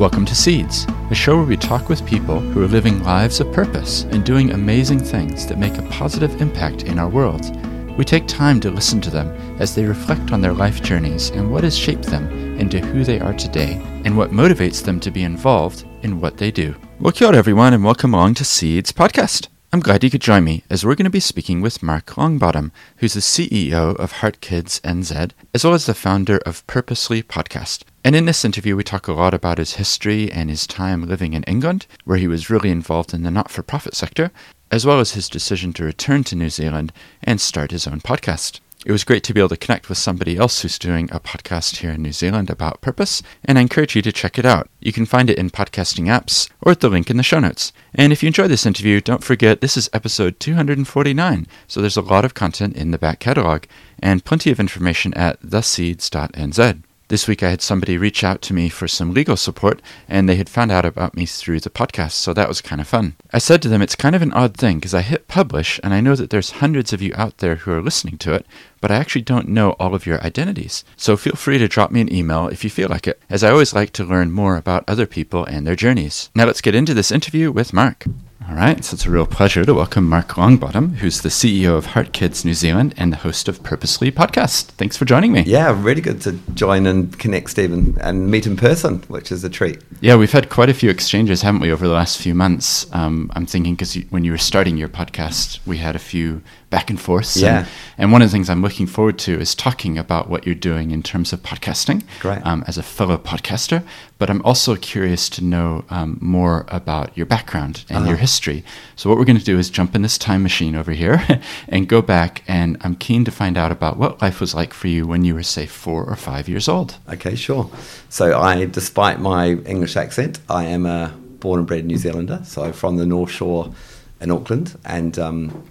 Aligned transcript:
Welcome 0.00 0.24
to 0.24 0.34
Seeds, 0.34 0.86
a 1.10 1.14
show 1.14 1.36
where 1.36 1.44
we 1.44 1.58
talk 1.58 1.90
with 1.90 2.06
people 2.06 2.40
who 2.40 2.62
are 2.64 2.66
living 2.66 3.02
lives 3.02 3.38
of 3.38 3.52
purpose 3.52 4.04
and 4.04 4.24
doing 4.24 4.52
amazing 4.52 4.98
things 4.98 5.46
that 5.46 5.58
make 5.58 5.76
a 5.76 5.82
positive 5.90 6.40
impact 6.40 6.84
in 6.84 6.98
our 6.98 7.10
world. 7.10 7.54
We 7.98 8.06
take 8.06 8.26
time 8.26 8.60
to 8.60 8.70
listen 8.70 9.02
to 9.02 9.10
them 9.10 9.28
as 9.60 9.74
they 9.74 9.84
reflect 9.84 10.32
on 10.32 10.40
their 10.40 10.54
life 10.54 10.82
journeys 10.82 11.28
and 11.28 11.52
what 11.52 11.64
has 11.64 11.76
shaped 11.76 12.04
them 12.04 12.30
into 12.58 12.80
who 12.80 13.04
they 13.04 13.20
are 13.20 13.34
today 13.34 13.74
and 14.06 14.16
what 14.16 14.30
motivates 14.30 14.82
them 14.82 15.00
to 15.00 15.10
be 15.10 15.22
involved 15.22 15.84
in 16.00 16.18
what 16.18 16.38
they 16.38 16.50
do. 16.50 16.74
Well, 16.98 17.12
kia 17.12 17.34
everyone, 17.34 17.74
and 17.74 17.84
welcome 17.84 18.14
along 18.14 18.36
to 18.36 18.44
Seeds 18.46 18.92
Podcast. 18.92 19.48
I'm 19.72 19.78
glad 19.78 20.02
you 20.02 20.10
could 20.10 20.20
join 20.20 20.42
me 20.42 20.64
as 20.68 20.84
we're 20.84 20.96
going 20.96 21.04
to 21.04 21.10
be 21.10 21.20
speaking 21.20 21.60
with 21.60 21.80
Mark 21.80 22.06
Longbottom, 22.06 22.72
who's 22.96 23.14
the 23.14 23.20
CEO 23.20 23.94
of 24.00 24.10
Heart 24.10 24.40
Kids 24.40 24.80
NZ, 24.80 25.30
as 25.54 25.64
well 25.64 25.74
as 25.74 25.86
the 25.86 25.94
founder 25.94 26.38
of 26.38 26.66
Purposely 26.66 27.22
Podcast. 27.22 27.84
And 28.02 28.16
in 28.16 28.24
this 28.24 28.44
interview, 28.44 28.74
we 28.74 28.82
talk 28.82 29.06
a 29.06 29.12
lot 29.12 29.32
about 29.32 29.58
his 29.58 29.74
history 29.74 30.28
and 30.32 30.50
his 30.50 30.66
time 30.66 31.06
living 31.06 31.34
in 31.34 31.44
England, 31.44 31.86
where 32.04 32.18
he 32.18 32.26
was 32.26 32.50
really 32.50 32.70
involved 32.70 33.14
in 33.14 33.22
the 33.22 33.30
not 33.30 33.48
for 33.48 33.62
profit 33.62 33.94
sector, 33.94 34.32
as 34.72 34.84
well 34.84 34.98
as 34.98 35.12
his 35.12 35.28
decision 35.28 35.72
to 35.74 35.84
return 35.84 36.24
to 36.24 36.34
New 36.34 36.50
Zealand 36.50 36.92
and 37.22 37.40
start 37.40 37.70
his 37.70 37.86
own 37.86 38.00
podcast. 38.00 38.58
It 38.86 38.92
was 38.92 39.04
great 39.04 39.22
to 39.24 39.34
be 39.34 39.40
able 39.40 39.50
to 39.50 39.58
connect 39.58 39.90
with 39.90 39.98
somebody 39.98 40.38
else 40.38 40.62
who's 40.62 40.78
doing 40.78 41.10
a 41.12 41.20
podcast 41.20 41.76
here 41.76 41.90
in 41.90 42.02
New 42.02 42.12
Zealand 42.12 42.48
about 42.48 42.80
purpose, 42.80 43.22
and 43.44 43.58
I 43.58 43.60
encourage 43.60 43.94
you 43.94 44.00
to 44.00 44.10
check 44.10 44.38
it 44.38 44.46
out. 44.46 44.70
You 44.80 44.90
can 44.90 45.04
find 45.04 45.28
it 45.28 45.38
in 45.38 45.50
podcasting 45.50 46.06
apps 46.06 46.48
or 46.62 46.72
at 46.72 46.80
the 46.80 46.88
link 46.88 47.10
in 47.10 47.18
the 47.18 47.22
show 47.22 47.40
notes. 47.40 47.74
And 47.94 48.10
if 48.10 48.22
you 48.22 48.28
enjoyed 48.28 48.50
this 48.50 48.64
interview, 48.64 49.02
don't 49.02 49.22
forget 49.22 49.60
this 49.60 49.76
is 49.76 49.90
episode 49.92 50.40
249, 50.40 51.46
so 51.68 51.80
there's 51.82 51.98
a 51.98 52.00
lot 52.00 52.24
of 52.24 52.32
content 52.32 52.74
in 52.74 52.90
the 52.90 52.96
back 52.96 53.20
catalog 53.20 53.64
and 53.98 54.24
plenty 54.24 54.50
of 54.50 54.58
information 54.58 55.12
at 55.12 55.42
theseeds.nz. 55.42 56.82
This 57.10 57.26
week, 57.26 57.42
I 57.42 57.50
had 57.50 57.60
somebody 57.60 57.98
reach 57.98 58.22
out 58.22 58.40
to 58.42 58.54
me 58.54 58.68
for 58.68 58.86
some 58.86 59.12
legal 59.12 59.36
support, 59.36 59.82
and 60.08 60.28
they 60.28 60.36
had 60.36 60.48
found 60.48 60.70
out 60.70 60.84
about 60.84 61.16
me 61.16 61.26
through 61.26 61.58
the 61.58 61.68
podcast, 61.68 62.12
so 62.12 62.32
that 62.32 62.46
was 62.46 62.60
kind 62.60 62.80
of 62.80 62.86
fun. 62.86 63.16
I 63.32 63.38
said 63.38 63.60
to 63.62 63.68
them, 63.68 63.82
It's 63.82 63.96
kind 63.96 64.14
of 64.14 64.22
an 64.22 64.32
odd 64.32 64.56
thing 64.56 64.78
because 64.78 64.94
I 64.94 65.00
hit 65.00 65.26
publish, 65.26 65.80
and 65.82 65.92
I 65.92 66.00
know 66.00 66.14
that 66.14 66.30
there's 66.30 66.62
hundreds 66.62 66.92
of 66.92 67.02
you 67.02 67.12
out 67.16 67.38
there 67.38 67.56
who 67.56 67.72
are 67.72 67.82
listening 67.82 68.16
to 68.18 68.34
it, 68.34 68.46
but 68.80 68.92
I 68.92 68.94
actually 68.94 69.22
don't 69.22 69.48
know 69.48 69.72
all 69.72 69.96
of 69.96 70.06
your 70.06 70.22
identities. 70.22 70.84
So 70.96 71.16
feel 71.16 71.34
free 71.34 71.58
to 71.58 71.66
drop 71.66 71.90
me 71.90 72.00
an 72.00 72.14
email 72.14 72.46
if 72.46 72.62
you 72.62 72.70
feel 72.70 72.88
like 72.88 73.08
it, 73.08 73.20
as 73.28 73.42
I 73.42 73.50
always 73.50 73.74
like 73.74 73.90
to 73.94 74.04
learn 74.04 74.30
more 74.30 74.56
about 74.56 74.84
other 74.86 75.06
people 75.06 75.44
and 75.44 75.66
their 75.66 75.74
journeys. 75.74 76.30
Now, 76.36 76.44
let's 76.44 76.60
get 76.60 76.76
into 76.76 76.94
this 76.94 77.10
interview 77.10 77.50
with 77.50 77.72
Mark. 77.72 78.04
All 78.50 78.56
right, 78.56 78.84
so 78.84 78.94
it's 78.94 79.06
a 79.06 79.10
real 79.10 79.26
pleasure 79.26 79.64
to 79.64 79.72
welcome 79.72 80.08
Mark 80.08 80.30
Longbottom, 80.30 80.96
who's 80.96 81.20
the 81.20 81.28
CEO 81.28 81.76
of 81.76 81.86
Heart 81.86 82.12
Kids 82.12 82.44
New 82.44 82.52
Zealand 82.52 82.94
and 82.96 83.12
the 83.12 83.18
host 83.18 83.46
of 83.46 83.62
Purposely 83.62 84.10
Podcast. 84.10 84.64
Thanks 84.72 84.96
for 84.96 85.04
joining 85.04 85.30
me. 85.30 85.42
Yeah, 85.42 85.72
really 85.80 86.00
good 86.00 86.20
to 86.22 86.32
join 86.54 86.84
and 86.86 87.16
connect, 87.16 87.50
Stephen, 87.50 87.96
and 88.00 88.28
meet 88.28 88.48
in 88.48 88.56
person, 88.56 89.04
which 89.06 89.30
is 89.30 89.44
a 89.44 89.48
treat. 89.48 89.80
Yeah, 90.00 90.16
we've 90.16 90.32
had 90.32 90.50
quite 90.50 90.68
a 90.68 90.74
few 90.74 90.90
exchanges, 90.90 91.42
haven't 91.42 91.60
we, 91.60 91.70
over 91.70 91.86
the 91.86 91.94
last 91.94 92.18
few 92.18 92.34
months? 92.34 92.92
Um, 92.92 93.30
I'm 93.36 93.46
thinking 93.46 93.74
because 93.74 93.94
when 94.10 94.24
you 94.24 94.32
were 94.32 94.38
starting 94.38 94.76
your 94.76 94.88
podcast, 94.88 95.64
we 95.64 95.76
had 95.76 95.94
a 95.94 96.00
few 96.00 96.42
back 96.70 96.88
and 96.88 97.00
forth. 97.00 97.36
Yeah. 97.36 97.58
And, 97.58 97.68
and, 97.98 98.12
one 98.12 98.22
of 98.22 98.28
the 98.28 98.32
things 98.32 98.48
I'm 98.48 98.62
looking 98.62 98.86
forward 98.86 99.18
to 99.20 99.38
is 99.38 99.54
talking 99.54 99.98
about 99.98 100.30
what 100.30 100.46
you're 100.46 100.54
doing 100.54 100.92
in 100.92 101.02
terms 101.02 101.32
of 101.32 101.42
podcasting 101.42 102.04
Great. 102.20 102.44
Um, 102.46 102.64
as 102.66 102.78
a 102.78 102.82
fellow 102.82 103.18
podcaster. 103.18 103.82
But 104.18 104.30
I'm 104.30 104.40
also 104.42 104.76
curious 104.76 105.28
to 105.30 105.44
know 105.44 105.84
um, 105.90 106.18
more 106.20 106.66
about 106.68 107.16
your 107.16 107.26
background 107.26 107.84
and 107.88 107.98
Uh-huh. 107.98 108.08
your 108.10 108.16
history. 108.18 108.62
So, 108.94 109.08
what 109.08 109.18
we're 109.18 109.24
going 109.24 109.38
to 109.38 109.44
do 109.44 109.58
is 109.58 109.70
jump 109.70 109.94
in 109.94 110.02
this 110.02 110.18
time 110.18 110.42
machine 110.42 110.76
over 110.76 110.92
here 110.92 111.42
and 111.68 111.88
go 111.88 112.00
back. 112.02 112.42
And 112.46 112.76
I'm 112.82 112.94
keen 112.96 113.24
to 113.24 113.30
find 113.30 113.56
out 113.58 113.72
about 113.72 113.96
what 113.96 114.22
life 114.22 114.40
was 114.40 114.54
like 114.54 114.72
for 114.72 114.88
you 114.88 115.06
when 115.06 115.24
you 115.24 115.34
were, 115.34 115.42
say, 115.42 115.66
four 115.66 116.04
or 116.04 116.16
five 116.16 116.48
years 116.48 116.68
old. 116.68 116.96
Okay, 117.08 117.34
sure. 117.34 117.70
So, 118.08 118.38
I, 118.38 118.66
despite 118.66 119.20
my 119.20 119.54
English 119.66 119.96
accent, 119.96 120.38
I 120.48 120.64
am 120.64 120.86
a 120.86 121.12
born 121.40 121.58
and 121.60 121.66
bred 121.66 121.84
New 121.86 121.96
Zealander. 121.96 122.42
So, 122.44 122.72
from 122.72 122.96
the 122.96 123.06
North 123.06 123.30
Shore 123.30 123.72
in 124.20 124.30
Auckland, 124.30 124.78
and 124.84 125.18
um, 125.18 125.64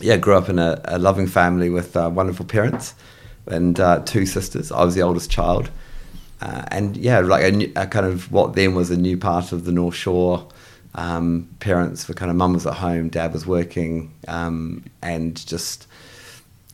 yeah, 0.00 0.16
grew 0.16 0.34
up 0.34 0.48
in 0.48 0.58
a, 0.58 0.80
a 0.84 0.98
loving 0.98 1.26
family 1.26 1.70
with 1.70 1.96
uh, 1.96 2.10
wonderful 2.12 2.44
parents 2.44 2.94
and 3.46 3.78
uh, 3.78 4.00
two 4.00 4.26
sisters. 4.26 4.72
I 4.72 4.84
was 4.84 4.94
the 4.94 5.02
oldest 5.02 5.30
child, 5.30 5.70
uh, 6.40 6.64
and 6.68 6.96
yeah, 6.96 7.20
like 7.20 7.42
a, 7.42 7.82
a 7.82 7.86
kind 7.86 8.06
of 8.06 8.30
what 8.32 8.54
then 8.54 8.74
was 8.74 8.90
a 8.90 8.96
new 8.96 9.16
part 9.16 9.52
of 9.52 9.64
the 9.64 9.72
North 9.72 9.94
Shore. 9.94 10.46
Um, 10.96 11.48
parents 11.58 12.06
were 12.06 12.14
kind 12.14 12.30
of 12.30 12.36
mum 12.36 12.54
was 12.54 12.66
at 12.66 12.74
home, 12.74 13.08
dad 13.08 13.32
was 13.32 13.46
working, 13.46 14.12
um, 14.28 14.84
and 15.02 15.44
just 15.46 15.86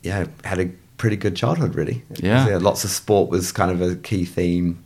yeah, 0.03 0.25
had 0.43 0.59
a 0.59 0.71
pretty 0.97 1.15
good 1.15 1.35
childhood 1.35 1.75
really. 1.75 2.03
Yeah. 2.17 2.57
lots 2.61 2.83
of 2.83 2.91
sport 2.91 3.29
was 3.29 3.51
kind 3.51 3.71
of 3.71 3.81
a 3.81 3.95
key 3.95 4.25
theme. 4.25 4.83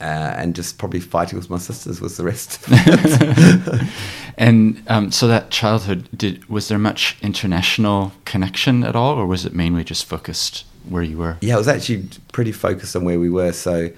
Uh, 0.00 0.34
and 0.36 0.54
just 0.56 0.76
probably 0.76 1.00
fighting 1.00 1.38
with 1.38 1.48
my 1.48 1.56
sisters 1.56 2.00
was 2.00 2.16
the 2.16 2.24
rest. 2.24 2.60
and 4.36 4.82
um, 4.88 5.12
so 5.12 5.26
that 5.28 5.50
childhood, 5.50 6.08
did 6.16 6.48
was 6.48 6.68
there 6.68 6.78
much 6.78 7.16
international 7.22 8.12
connection 8.24 8.82
at 8.84 8.96
all, 8.96 9.16
or 9.16 9.26
was 9.26 9.46
it 9.46 9.54
mainly 9.54 9.84
just 9.84 10.04
focused 10.04 10.64
where 10.88 11.02
you 11.02 11.18
were? 11.18 11.38
Yeah, 11.40 11.54
it 11.54 11.58
was 11.58 11.68
actually 11.68 12.08
pretty 12.32 12.52
focused 12.52 12.96
on 12.96 13.04
where 13.04 13.20
we 13.20 13.30
were. 13.30 13.52
So, 13.52 13.90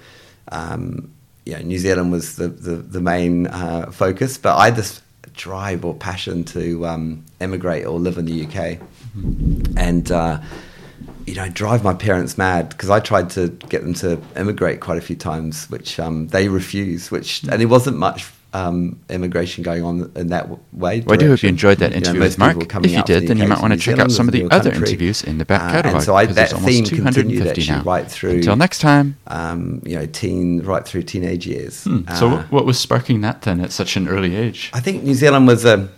um, 0.51 1.11
yeah, 1.45 1.61
New 1.61 1.79
Zealand 1.79 2.11
was 2.11 2.35
the 2.35 2.49
the, 2.49 2.75
the 2.75 3.01
main 3.01 3.47
uh, 3.47 3.91
focus, 3.91 4.37
but 4.37 4.55
I 4.55 4.65
had 4.65 4.75
this 4.75 5.01
drive 5.33 5.85
or 5.85 5.93
passion 5.93 6.43
to 6.43 6.85
um, 6.85 7.23
emigrate 7.39 7.85
or 7.85 7.99
live 7.99 8.17
in 8.17 8.25
the 8.25 8.45
UK, 8.45 8.79
mm-hmm. 9.15 9.77
and. 9.77 10.11
Uh, 10.11 10.41
you 11.25 11.35
know, 11.35 11.49
drive 11.49 11.83
my 11.83 11.93
parents 11.93 12.37
mad 12.37 12.69
because 12.69 12.89
I 12.89 13.01
tried 13.01 13.29
to 13.31 13.49
get 13.67 13.81
them 13.81 13.93
to 13.95 14.17
immigrate 14.37 14.79
quite 14.79 14.97
a 14.97 15.01
few 15.01 15.17
times, 15.17 15.69
which 15.69 15.99
um, 15.99 16.27
they 16.29 16.47
refused. 16.47 17.11
Which 17.11 17.43
and 17.43 17.61
it 17.61 17.65
wasn't 17.65 17.97
much 17.97 18.31
um, 18.57 18.99
immigration 19.09 19.63
going 19.63 19.83
on 19.83 20.11
in 20.15 20.27
that 20.27 20.49
way. 20.73 21.01
Well, 21.01 21.13
I 21.13 21.17
do 21.17 21.27
hope 21.27 21.43
you 21.43 21.49
enjoyed 21.49 21.77
that 21.79 21.93
interview 21.93 22.13
you 22.13 22.19
know, 22.19 22.25
with 22.25 22.37
Mark. 22.37 22.57
If 22.85 22.91
you 22.91 23.03
did, 23.03 23.27
then 23.27 23.37
you 23.37 23.47
might 23.47 23.61
want 23.61 23.73
to 23.73 23.79
check 23.79 23.99
out 23.99 24.11
some 24.11 24.27
of 24.27 24.33
the 24.33 24.45
other 24.49 24.71
country. 24.71 24.89
interviews 24.89 25.23
in 25.23 25.37
the 25.37 25.45
back 25.45 25.61
uh, 25.61 25.71
catalogue. 25.71 25.95
and 25.95 26.03
so 26.03 26.15
I, 26.15 26.25
that 26.25 26.51
theme 26.51 26.85
continued 26.85 27.45
actually 27.45 27.67
now. 27.67 27.83
right 27.83 28.09
through. 28.09 28.37
Until 28.37 28.55
next 28.55 28.79
time. 28.79 29.17
Um, 29.27 29.81
you 29.85 29.95
know, 29.95 30.05
teen 30.07 30.61
right 30.61 30.85
through 30.85 31.03
teenage 31.03 31.45
years. 31.45 31.83
Hmm. 31.83 32.01
Uh, 32.07 32.15
so, 32.15 32.29
what, 32.29 32.51
what 32.51 32.65
was 32.65 32.79
sparking 32.79 33.21
that 33.21 33.43
then 33.43 33.61
at 33.61 33.71
such 33.71 33.95
an 33.95 34.07
early 34.07 34.35
age? 34.35 34.71
I 34.73 34.79
think 34.79 35.03
New 35.03 35.13
Zealand 35.13 35.47
was 35.47 35.63
a 35.65 35.89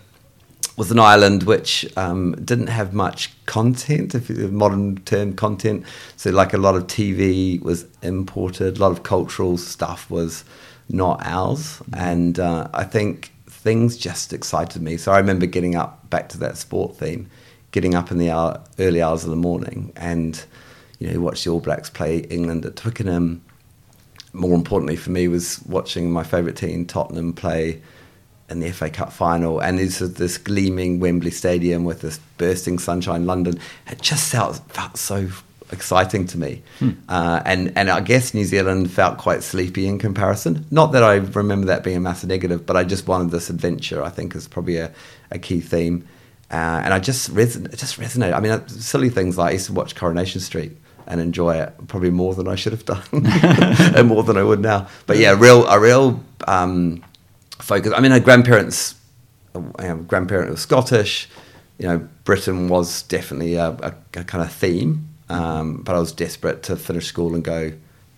was 0.75 0.91
an 0.91 0.99
island 0.99 1.43
which 1.43 1.85
um, 1.97 2.33
didn't 2.43 2.67
have 2.67 2.93
much 2.93 3.31
content, 3.45 4.15
if 4.15 4.29
modern 4.29 4.97
term 5.03 5.33
content. 5.33 5.85
So, 6.17 6.31
like 6.31 6.53
a 6.53 6.57
lot 6.57 6.75
of 6.75 6.87
TV 6.87 7.61
was 7.61 7.85
imported, 8.01 8.77
a 8.77 8.81
lot 8.81 8.91
of 8.91 9.03
cultural 9.03 9.57
stuff 9.57 10.09
was 10.09 10.43
not 10.89 11.21
ours. 11.23 11.81
And 11.93 12.39
uh, 12.39 12.67
I 12.73 12.83
think 12.83 13.31
things 13.47 13.97
just 13.97 14.33
excited 14.33 14.81
me. 14.81 14.97
So, 14.97 15.11
I 15.11 15.19
remember 15.19 15.45
getting 15.45 15.75
up, 15.75 16.09
back 16.09 16.29
to 16.29 16.37
that 16.39 16.57
sport 16.57 16.97
theme, 16.97 17.29
getting 17.71 17.95
up 17.95 18.11
in 18.11 18.17
the 18.17 18.31
hour, 18.31 18.61
early 18.79 19.01
hours 19.01 19.23
of 19.23 19.29
the 19.29 19.35
morning 19.35 19.93
and, 19.95 20.43
you 20.99 21.11
know, 21.11 21.19
watch 21.19 21.43
the 21.43 21.51
All 21.51 21.59
Blacks 21.59 21.89
play 21.89 22.19
England 22.19 22.65
at 22.65 22.75
Twickenham. 22.75 23.41
More 24.33 24.53
importantly 24.53 24.95
for 24.95 25.09
me 25.09 25.27
was 25.27 25.61
watching 25.65 26.11
my 26.11 26.23
favourite 26.23 26.55
team, 26.55 26.85
Tottenham, 26.85 27.33
play 27.33 27.81
in 28.49 28.59
the 28.59 28.71
FA 28.71 28.89
Cup 28.89 29.11
final, 29.13 29.59
and 29.59 29.77
this 29.79 29.99
this 29.99 30.37
gleaming 30.37 30.99
Wembley 30.99 31.31
Stadium 31.31 31.83
with 31.83 32.01
this 32.01 32.19
bursting 32.37 32.79
sunshine, 32.79 33.25
London. 33.25 33.59
It 33.87 34.01
just 34.01 34.31
felt, 34.31 34.57
felt 34.71 34.97
so 34.97 35.29
exciting 35.71 36.25
to 36.27 36.37
me, 36.37 36.61
hmm. 36.79 36.91
uh, 37.07 37.41
and 37.45 37.73
and 37.75 37.89
I 37.89 38.01
guess 38.01 38.33
New 38.33 38.45
Zealand 38.45 38.91
felt 38.91 39.17
quite 39.17 39.43
sleepy 39.43 39.87
in 39.87 39.99
comparison. 39.99 40.65
Not 40.71 40.91
that 40.93 41.03
I 41.03 41.15
remember 41.15 41.67
that 41.67 41.83
being 41.83 41.97
a 41.97 41.99
massive 41.99 42.29
negative, 42.29 42.65
but 42.65 42.75
I 42.75 42.83
just 42.83 43.07
wanted 43.07 43.31
this 43.31 43.49
adventure. 43.49 44.03
I 44.03 44.09
think 44.09 44.35
is 44.35 44.47
probably 44.47 44.77
a, 44.77 44.91
a 45.31 45.39
key 45.39 45.61
theme, 45.61 46.07
uh, 46.51 46.81
and 46.83 46.93
I 46.93 46.99
just 46.99 47.33
reson- 47.33 47.71
it 47.71 47.77
just 47.77 47.99
resonated. 47.99 48.33
I 48.33 48.39
mean, 48.39 48.67
silly 48.67 49.09
things 49.09 49.37
like 49.37 49.49
I 49.49 49.53
used 49.53 49.67
to 49.67 49.73
watch 49.73 49.95
Coronation 49.95 50.41
Street 50.41 50.77
and 51.07 51.19
enjoy 51.19 51.55
it 51.55 51.73
probably 51.87 52.11
more 52.11 52.35
than 52.35 52.47
I 52.47 52.55
should 52.55 52.73
have 52.73 52.85
done, 52.85 53.03
and 53.13 54.07
more 54.07 54.23
than 54.23 54.37
I 54.37 54.43
would 54.43 54.59
now. 54.59 54.87
But 55.07 55.17
yeah, 55.17 55.35
real 55.37 55.65
a 55.67 55.79
real. 55.79 56.23
Um, 56.47 57.03
focus. 57.61 57.93
I 57.95 57.99
mean, 57.99 58.11
her 58.11 58.19
grandparents, 58.19 58.95
you 59.55 59.71
know, 59.79 59.97
grandparent 59.97 60.51
was 60.51 60.61
Scottish. 60.61 61.29
You 61.77 61.87
know, 61.87 62.09
Britain 62.23 62.67
was 62.67 63.03
definitely 63.03 63.55
a, 63.55 63.69
a, 63.69 63.93
a 64.15 64.23
kind 64.23 64.43
of 64.43 64.51
theme. 64.51 65.08
Um, 65.29 65.81
but 65.83 65.95
I 65.95 65.99
was 65.99 66.11
desperate 66.11 66.63
to 66.63 66.75
finish 66.75 67.05
school 67.05 67.35
and 67.35 67.43
go 67.43 67.73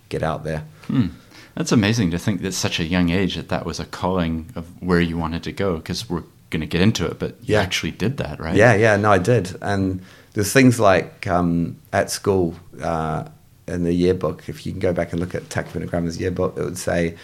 get 0.08 0.22
out 0.22 0.44
there. 0.44 0.64
Hmm. 0.86 1.08
That's 1.54 1.72
amazing 1.72 2.10
to 2.12 2.18
think 2.18 2.40
that 2.42 2.52
such 2.52 2.80
a 2.80 2.84
young 2.84 3.10
age 3.10 3.34
that 3.36 3.48
that 3.50 3.66
was 3.66 3.78
a 3.78 3.84
calling 3.84 4.46
of 4.54 4.66
where 4.82 5.00
you 5.00 5.18
wanted 5.18 5.42
to 5.44 5.52
go. 5.52 5.76
Because 5.76 6.08
we're 6.08 6.22
going 6.50 6.60
to 6.60 6.66
get 6.66 6.80
into 6.80 7.06
it, 7.06 7.18
but 7.18 7.30
you 7.42 7.54
Yeah. 7.54 7.60
actually 7.60 7.90
did 7.92 8.16
that, 8.18 8.40
right? 8.40 8.56
Yeah, 8.56 8.74
yeah, 8.74 8.96
no, 8.96 9.10
I 9.10 9.18
did. 9.18 9.56
And 9.60 10.00
there's 10.32 10.52
things 10.52 10.80
like 10.80 11.26
um, 11.26 11.76
at 11.92 12.10
school 12.10 12.54
uh, 12.82 13.24
in 13.68 13.84
the 13.84 13.92
yearbook, 13.92 14.48
if 14.48 14.64
you 14.66 14.72
can 14.72 14.80
go 14.80 14.92
back 14.92 15.12
and 15.12 15.20
look 15.20 15.34
at 15.34 15.44
Takapuna 15.50 15.86
Grammar's 15.88 16.18
yearbook, 16.18 16.56
it 16.56 16.64
would 16.64 16.78
say, 16.78 17.16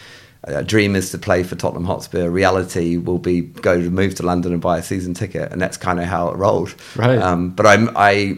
uh, 0.46 0.62
dream 0.62 0.94
is 0.94 1.10
to 1.10 1.18
play 1.18 1.42
for 1.42 1.56
Tottenham 1.56 1.84
Hotspur. 1.84 2.30
Reality 2.30 2.96
will 2.96 3.18
be 3.18 3.40
go 3.40 3.80
to 3.82 3.90
move 3.90 4.14
to 4.16 4.22
London 4.22 4.52
and 4.52 4.62
buy 4.62 4.78
a 4.78 4.82
season 4.82 5.12
ticket, 5.14 5.50
and 5.52 5.60
that's 5.60 5.76
kind 5.76 5.98
of 5.98 6.04
how 6.06 6.28
it 6.28 6.36
rolled. 6.36 6.74
Right. 6.96 7.18
Um, 7.18 7.50
but 7.50 7.66
I, 7.66 7.86
I 7.96 8.36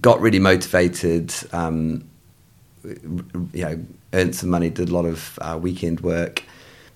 got 0.00 0.20
really 0.20 0.38
motivated. 0.38 1.32
Um, 1.52 2.08
you 2.84 3.64
know, 3.64 3.84
earned 4.12 4.34
some 4.34 4.50
money, 4.50 4.70
did 4.70 4.88
a 4.88 4.94
lot 4.94 5.04
of 5.04 5.38
uh, 5.42 5.58
weekend 5.60 6.00
work, 6.00 6.42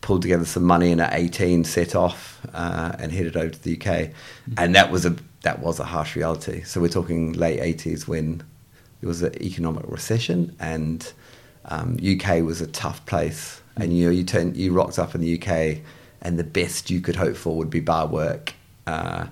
pulled 0.00 0.23
together 0.23 0.44
some 0.44 0.65
money 0.65 0.93
and 0.93 1.00
at 1.00 1.12
18 1.12 1.65
set 1.65 1.94
off 1.94 2.44
uh, 2.55 2.93
and 2.99 3.12
headed 3.12 3.37
over 3.37 3.50
to 3.50 3.62
the 3.62 3.81
UK. 3.81 4.11
And 4.56 4.75
that 4.75 4.91
was 4.91 5.05
a 5.05 5.17
that 5.43 5.59
was 5.59 5.81
a 5.81 5.85
harsh 5.85 6.15
reality. 6.15 6.62
So 6.62 6.81
we're 6.81 6.89
talking 6.89 7.33
late 7.33 7.61
80s 7.61 8.06
when 8.06 8.39
there 9.00 9.09
was 9.09 9.23
an 9.23 9.43
economic 9.43 9.85
recession 9.89 10.55
and 10.61 11.12
um, 11.67 11.97
UK 11.99 12.43
was 12.43 12.61
a 12.61 12.67
tough 12.69 13.05
place. 13.06 13.61
And 13.77 13.97
you 13.97 14.06
know, 14.06 14.11
you 14.11 14.25
turn 14.25 14.55
you 14.55 14.73
rocked 14.73 14.99
up 14.99 15.15
in 15.15 15.21
the 15.21 15.41
UK, 15.41 15.79
and 16.21 16.39
the 16.39 16.44
best 16.44 16.91
you 16.91 17.00
could 17.00 17.17
hope 17.17 17.37
for 17.37 17.56
would 17.56 17.71
be 17.71 17.81
bar 17.81 18.06
work. 18.06 18.55
Uh, 18.87 19.27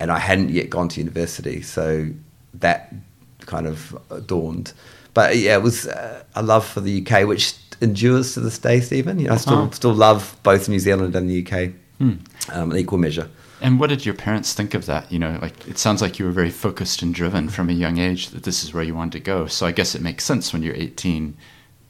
and 0.00 0.10
I 0.10 0.18
hadn't 0.18 0.50
yet 0.50 0.70
gone 0.70 0.88
to 0.88 1.00
university, 1.00 1.62
so 1.62 2.08
that 2.54 2.94
kind 3.40 3.66
of 3.66 3.96
dawned. 4.26 4.72
But 5.14 5.36
yeah, 5.36 5.56
it 5.56 5.62
was 5.62 5.86
uh, 5.86 6.22
a 6.34 6.42
love 6.42 6.66
for 6.66 6.80
the 6.80 7.04
UK, 7.06 7.26
which 7.26 7.54
endures 7.80 8.34
to 8.34 8.40
this 8.40 8.58
day, 8.58 8.80
Stephen. 8.80 9.18
You 9.18 9.28
know, 9.28 9.34
I 9.34 9.36
still 9.36 9.58
Oh. 9.58 9.70
still 9.72 9.94
love 9.94 10.36
both 10.42 10.68
New 10.68 10.78
Zealand 10.78 11.14
and 11.16 11.28
the 11.28 11.44
UK 11.46 11.72
Hmm. 11.98 12.12
um, 12.50 12.72
in 12.72 12.78
equal 12.78 12.98
measure. 12.98 13.28
And 13.60 13.78
what 13.78 13.90
did 13.90 14.04
your 14.04 14.14
parents 14.14 14.54
think 14.54 14.74
of 14.74 14.86
that? 14.86 15.10
You 15.12 15.18
know, 15.20 15.38
like 15.40 15.68
it 15.68 15.78
sounds 15.78 16.02
like 16.02 16.18
you 16.18 16.24
were 16.24 16.32
very 16.32 16.50
focused 16.50 17.02
and 17.02 17.14
driven 17.14 17.48
from 17.48 17.68
a 17.68 17.72
young 17.72 17.98
age 17.98 18.30
that 18.30 18.42
this 18.42 18.64
is 18.64 18.74
where 18.74 18.82
you 18.82 18.94
wanted 18.94 19.12
to 19.12 19.20
go. 19.20 19.46
So 19.46 19.66
I 19.66 19.72
guess 19.72 19.94
it 19.94 20.02
makes 20.02 20.24
sense 20.24 20.52
when 20.52 20.62
you're 20.62 20.74
18 20.74 21.34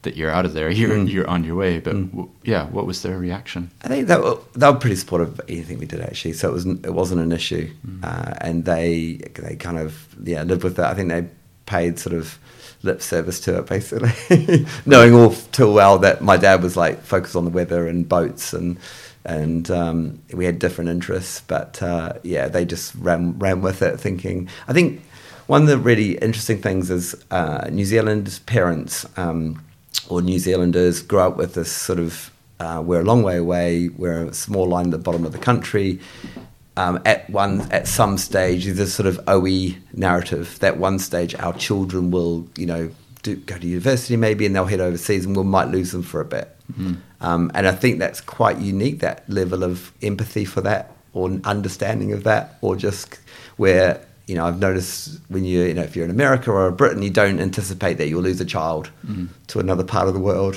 that 0.03 0.15
you're 0.15 0.31
out 0.31 0.45
of 0.45 0.53
there, 0.53 0.69
you're 0.79 0.91
Mm. 0.97 1.09
you're 1.11 1.29
on 1.29 1.43
your 1.43 1.55
way. 1.55 1.79
But 1.79 1.93
w- 2.11 2.29
yeah, 2.43 2.67
what 2.67 2.85
was 2.85 3.01
their 3.01 3.17
reaction? 3.17 3.71
I 3.83 3.87
think 3.87 4.07
they 4.07 4.17
were, 4.17 4.37
they 4.53 4.69
were 4.69 4.77
pretty 4.79 4.95
supportive 4.95 5.29
of 5.39 5.41
anything 5.49 5.79
we 5.79 5.85
did 5.85 6.01
actually, 6.01 6.33
so 6.33 6.49
it 6.49 6.53
was 6.53 6.65
it 6.65 6.93
wasn't 6.93 7.21
an 7.21 7.31
issue, 7.31 7.69
uh, 8.03 8.33
and 8.41 8.65
they 8.65 9.19
they 9.35 9.55
kind 9.55 9.79
of 9.79 10.07
yeah 10.23 10.43
lived 10.43 10.63
with 10.63 10.75
that. 10.77 10.91
I 10.91 10.93
think 10.95 11.09
they 11.09 11.25
paid 11.65 11.97
sort 11.99 12.15
of 12.15 12.37
lip 12.83 13.01
service 13.01 13.39
to 13.39 13.57
it 13.59 13.65
basically, 13.65 14.65
knowing 14.85 15.13
all 15.13 15.31
too 15.53 15.71
well 15.71 15.97
that 15.99 16.21
my 16.21 16.35
dad 16.37 16.61
was 16.61 16.75
like 16.75 17.01
focused 17.01 17.35
on 17.35 17.45
the 17.45 17.51
weather 17.51 17.87
and 17.87 18.07
boats 18.07 18.53
and 18.53 18.77
and 19.25 19.71
um, 19.71 20.21
we 20.33 20.43
had 20.43 20.59
different 20.59 20.89
interests, 20.89 21.41
but 21.47 21.81
uh, 21.81 22.11
yeah, 22.23 22.49
they 22.49 22.65
just 22.65 22.93
ran 22.95 23.39
ran 23.39 23.61
with 23.61 23.81
it, 23.81 23.97
thinking. 23.97 24.49
I 24.67 24.73
think 24.73 25.01
one 25.47 25.61
of 25.61 25.67
the 25.69 25.77
really 25.77 26.17
interesting 26.17 26.61
things 26.61 26.89
is 26.89 27.15
uh, 27.31 27.69
New 27.71 27.85
Zealand 27.85 28.39
parents. 28.45 29.05
Um, 29.17 29.63
or 30.09 30.21
New 30.21 30.39
Zealanders 30.39 31.01
grow 31.01 31.27
up 31.27 31.37
with 31.37 31.53
this 31.53 31.71
sort 31.71 31.99
of 31.99 32.31
uh, 32.59 32.81
we're 32.81 33.01
a 33.01 33.03
long 33.03 33.23
way 33.23 33.37
away, 33.37 33.89
we're 33.89 34.25
a 34.27 34.33
small 34.33 34.67
line 34.67 34.85
at 34.85 34.91
the 34.91 34.97
bottom 34.97 35.25
of 35.25 35.31
the 35.31 35.37
country. 35.37 35.99
Um, 36.75 36.99
at 37.05 37.29
one 37.29 37.61
at 37.71 37.87
some 37.87 38.17
stage, 38.17 38.65
there's 38.65 38.77
this 38.77 38.93
sort 38.93 39.07
of 39.07 39.19
OE 39.27 39.75
narrative 39.93 40.57
that 40.59 40.77
one 40.77 40.97
stage 40.97 41.35
our 41.35 41.53
children 41.53 42.09
will, 42.09 42.47
you 42.57 42.65
know, 42.65 42.89
do, 43.21 43.35
go 43.35 43.57
to 43.57 43.67
university 43.67 44.15
maybe, 44.15 44.45
and 44.45 44.55
they'll 44.55 44.65
head 44.65 44.79
overseas, 44.81 45.25
and 45.25 45.35
we 45.35 45.43
might 45.43 45.69
lose 45.69 45.91
them 45.91 46.03
for 46.03 46.21
a 46.21 46.25
bit. 46.25 46.55
Um, 47.21 47.51
and 47.53 47.67
I 47.67 47.73
think 47.73 47.99
that's 47.99 48.21
quite 48.21 48.57
unique 48.59 48.99
that 48.99 49.29
level 49.29 49.63
of 49.63 49.91
empathy 50.01 50.45
for 50.45 50.61
that, 50.61 50.91
or 51.13 51.29
understanding 51.43 52.11
of 52.11 52.23
that, 52.23 52.57
or 52.61 52.75
just 52.75 53.19
where 53.57 54.03
you 54.33 54.39
know 54.39 54.47
I've 54.47 54.59
noticed 54.59 55.19
when 55.29 55.43
you 55.45 55.61
you 55.61 55.75
know 55.75 55.83
if 55.83 55.95
you're 55.95 56.05
in 56.05 56.09
America 56.11 56.49
or 56.51 56.71
Britain, 56.71 57.03
you 57.03 57.11
don't 57.11 57.39
anticipate 57.39 57.95
that 57.99 58.07
you'll 58.07 58.23
lose 58.23 58.41
a 58.41 58.45
child 58.45 58.89
to 59.49 59.59
another 59.59 59.83
part 59.83 60.07
of 60.07 60.15
the 60.15 60.19
world. 60.19 60.55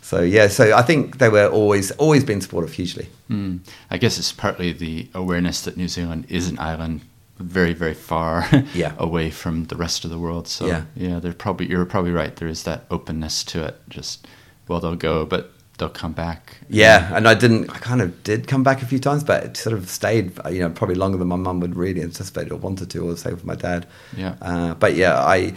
So 0.00 0.20
yeah, 0.22 0.46
so 0.46 0.62
I 0.76 0.82
think 0.82 1.18
they 1.18 1.28
were 1.28 1.48
always 1.48 1.90
always 2.04 2.22
been 2.24 2.40
supportive 2.40 2.72
hugely. 2.72 3.08
Mm. 3.28 3.58
I 3.90 3.98
guess 3.98 4.16
it's 4.18 4.30
partly 4.32 4.72
the 4.72 5.08
awareness 5.12 5.62
that 5.62 5.76
New 5.76 5.88
Zealand 5.88 6.26
is 6.28 6.48
an 6.48 6.58
island 6.60 7.00
very, 7.38 7.74
very 7.74 7.94
far 7.94 8.46
Yeah. 8.82 8.92
away 8.98 9.30
from 9.30 9.64
the 9.64 9.76
rest 9.76 10.04
of 10.04 10.10
the 10.12 10.18
world. 10.18 10.46
So 10.46 10.66
Yeah. 10.66 10.82
yeah, 10.94 11.18
they're 11.20 11.32
probably 11.44 11.66
you're 11.68 11.84
probably 11.84 12.12
right. 12.12 12.34
There 12.36 12.48
is 12.48 12.62
that 12.62 12.84
openness 12.90 13.42
to 13.52 13.64
it. 13.68 13.74
Just 13.88 14.28
well, 14.68 14.78
they'll 14.80 14.94
go, 15.10 15.26
but 15.26 15.52
they'll 15.78 15.88
come 15.88 16.12
back. 16.12 16.56
Yeah, 16.68 17.14
and 17.14 17.28
I 17.28 17.34
didn't. 17.34 17.70
I 17.70 17.78
kind 17.78 18.00
of 18.00 18.22
did 18.22 18.48
come 18.48 18.62
back 18.62 18.82
a 18.82 18.86
few 18.86 18.98
times, 18.98 19.24
but 19.24 19.44
it 19.44 19.56
sort 19.56 19.74
of 19.74 19.88
stayed. 19.88 20.32
You 20.50 20.60
know, 20.60 20.70
probably 20.70 20.96
longer 20.96 21.18
than 21.18 21.28
my 21.28 21.36
mum 21.36 21.60
would 21.60 21.76
really 21.76 22.02
anticipate 22.02 22.50
or 22.50 22.56
wanted 22.56 22.90
to, 22.90 23.04
or 23.04 23.10
the 23.10 23.16
same 23.16 23.32
with 23.32 23.44
my 23.44 23.54
dad. 23.54 23.86
Yeah. 24.16 24.36
Uh, 24.40 24.74
but 24.74 24.94
yeah, 24.94 25.18
I. 25.18 25.54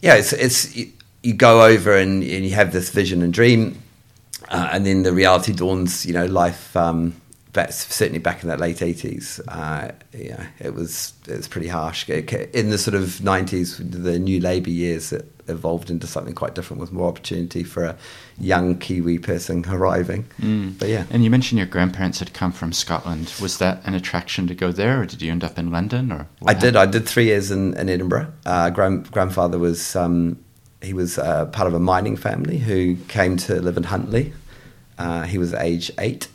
Yeah, 0.00 0.14
it's 0.14 0.32
it's 0.32 0.76
you, 0.76 0.92
you 1.22 1.34
go 1.34 1.64
over 1.64 1.96
and, 1.96 2.22
and 2.22 2.44
you 2.44 2.54
have 2.54 2.72
this 2.72 2.90
vision 2.90 3.22
and 3.22 3.32
dream, 3.32 3.82
uh, 4.48 4.70
and 4.72 4.86
then 4.86 5.02
the 5.02 5.12
reality 5.12 5.52
dawns. 5.52 6.06
You 6.06 6.14
know, 6.14 6.26
life. 6.26 6.76
Um, 6.76 7.20
back, 7.52 7.72
certainly 7.72 8.18
back 8.20 8.42
in 8.42 8.48
that 8.48 8.60
late 8.60 8.82
eighties, 8.82 9.40
uh, 9.48 9.90
yeah, 10.12 10.46
it 10.60 10.74
was 10.74 11.14
it 11.26 11.36
was 11.36 11.48
pretty 11.48 11.68
harsh. 11.68 12.08
In 12.08 12.70
the 12.70 12.78
sort 12.78 12.94
of 12.94 13.22
nineties, 13.22 13.78
the 13.78 14.18
new 14.18 14.40
Labour 14.40 14.70
years, 14.70 15.12
it 15.12 15.30
evolved 15.48 15.90
into 15.90 16.06
something 16.06 16.34
quite 16.34 16.54
different 16.54 16.80
with 16.80 16.92
more 16.92 17.08
opportunity 17.08 17.62
for 17.62 17.84
a 17.84 17.96
young 18.38 18.78
Kiwi 18.78 19.18
person 19.18 19.64
arriving. 19.68 20.26
Mm. 20.40 20.78
But 20.78 20.88
yeah, 20.88 21.04
And 21.10 21.24
you 21.24 21.30
mentioned 21.30 21.58
your 21.58 21.66
grandparents 21.66 22.18
had 22.18 22.32
come 22.32 22.52
from 22.52 22.72
Scotland. 22.72 23.32
Was 23.40 23.58
that 23.58 23.80
an 23.84 23.94
attraction 23.94 24.46
to 24.46 24.54
go 24.54 24.72
there, 24.72 25.00
or 25.00 25.06
did 25.06 25.22
you 25.22 25.30
end 25.30 25.44
up 25.44 25.58
in 25.58 25.70
London? 25.70 26.12
Or 26.12 26.26
I 26.46 26.54
did. 26.54 26.76
I 26.76 26.86
did 26.86 27.06
three 27.06 27.24
years 27.24 27.50
in, 27.50 27.74
in 27.74 27.88
Edinburgh. 27.88 28.32
Uh, 28.46 28.70
grand, 28.70 29.10
grandfather 29.10 29.58
was 29.58 29.96
um, 29.96 30.38
he 30.82 30.92
was 30.92 31.18
uh, 31.18 31.46
part 31.46 31.66
of 31.66 31.74
a 31.74 31.80
mining 31.80 32.16
family 32.16 32.58
who 32.58 32.96
came 33.08 33.36
to 33.36 33.60
live 33.60 33.76
in 33.76 33.84
Huntly. 33.84 34.32
Uh, 34.98 35.22
he 35.22 35.38
was 35.38 35.54
age 35.54 35.90
eight, 35.98 36.28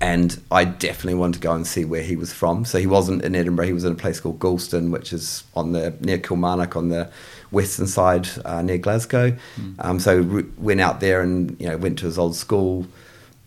and 0.00 0.40
I 0.50 0.64
definitely 0.64 1.14
wanted 1.14 1.34
to 1.34 1.40
go 1.40 1.54
and 1.54 1.66
see 1.66 1.84
where 1.84 2.02
he 2.02 2.14
was 2.14 2.32
from. 2.32 2.64
So 2.64 2.78
he 2.78 2.86
wasn't 2.86 3.24
in 3.24 3.34
Edinburgh. 3.34 3.66
He 3.66 3.72
was 3.72 3.84
in 3.84 3.92
a 3.92 3.96
place 3.96 4.20
called 4.20 4.38
Galston, 4.38 4.90
which 4.90 5.12
is 5.12 5.42
on 5.56 5.72
the 5.72 5.94
near 6.00 6.18
Kilmarnock 6.18 6.76
on 6.76 6.88
the 6.88 7.10
western 7.50 7.86
side 7.86 8.28
uh, 8.44 8.62
near 8.62 8.78
Glasgow. 8.78 9.36
Um, 9.80 9.98
so 9.98 10.22
we 10.22 10.42
went 10.56 10.80
out 10.80 11.00
there 11.00 11.20
and 11.20 11.60
you 11.60 11.68
know 11.68 11.76
went 11.76 11.98
to 12.00 12.06
his 12.06 12.18
old 12.18 12.36
school. 12.36 12.86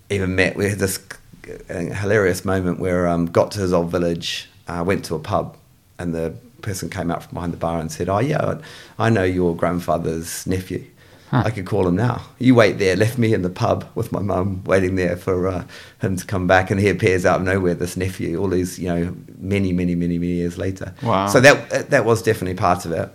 Even 0.10 0.36
met. 0.36 0.58
We 0.58 0.70
had 0.70 0.80
this 0.80 1.00
uh, 1.70 1.74
hilarious 1.74 2.44
moment 2.44 2.80
where 2.80 3.08
um, 3.08 3.28
got 3.28 3.52
to 3.52 3.60
his 3.60 3.72
old 3.72 3.90
village, 3.90 4.50
uh, 4.68 4.84
went 4.86 5.06
to 5.06 5.16
a 5.16 5.20
pub, 5.20 5.56
and 5.98 6.14
the 6.14 6.34
person 6.62 6.90
came 6.90 7.10
out 7.10 7.24
from 7.24 7.34
behind 7.36 7.54
the 7.54 7.58
bar 7.58 7.80
and 7.80 7.90
said, 7.90 8.10
"Oh 8.10 8.20
yeah, 8.20 8.60
I 9.00 9.10
know 9.10 9.24
your 9.24 9.56
grandfather's 9.56 10.46
nephew." 10.46 10.86
Huh. 11.32 11.44
I 11.46 11.50
could 11.50 11.66
call 11.66 11.88
him 11.88 11.96
now. 11.96 12.22
You 12.40 12.56
wait 12.56 12.78
there. 12.78 12.96
Left 12.98 13.18
me 13.18 13.34
in 13.34 13.42
the 13.42 13.50
pub 13.50 13.90
with 13.96 14.12
my 14.12 14.20
mum, 14.22 14.64
waiting 14.66 14.96
there 14.96 15.16
for 15.16 15.48
uh, 15.48 15.64
him 16.02 16.18
to 16.18 16.26
come 16.26 16.46
back, 16.46 16.70
and 16.70 16.78
he 16.80 16.90
appears 16.90 17.26
out 17.26 17.40
of 17.40 17.46
nowhere. 17.46 17.74
This 17.74 17.96
nephew, 17.96 18.38
all 18.38 18.50
these, 18.50 18.78
you 18.78 18.90
know, 18.90 19.16
many, 19.40 19.72
many, 19.72 19.96
many, 19.96 20.20
many 20.20 20.34
years 20.34 20.58
later. 20.58 20.94
Wow. 21.02 21.28
So 21.28 21.40
that 21.40 21.90
that 21.90 22.04
was 22.06 22.22
definitely 22.22 22.56
part 22.56 22.86
of 22.86 22.92
it. 22.92 23.10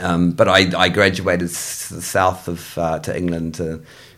Um, 0.00 0.30
but 0.30 0.48
I, 0.48 0.70
I 0.84 0.88
graduated 0.88 1.48
s- 1.50 1.92
south 2.04 2.46
of 2.48 2.78
uh, 2.78 2.98
to 3.00 3.14
England 3.16 3.54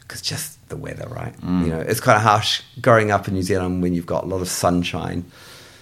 because 0.00 0.20
just 0.22 0.68
the 0.68 0.76
weather, 0.76 1.08
right? 1.08 1.34
You 1.42 1.48
know, 1.72 1.80
it's 1.80 2.00
kind 2.00 2.16
of 2.16 2.22
harsh 2.22 2.60
growing 2.80 3.10
up 3.10 3.26
in 3.26 3.34
New 3.34 3.42
Zealand 3.42 3.82
when 3.82 3.94
you've 3.94 4.06
got 4.06 4.24
a 4.24 4.26
lot 4.26 4.40
of 4.42 4.48
sunshine, 4.48 5.24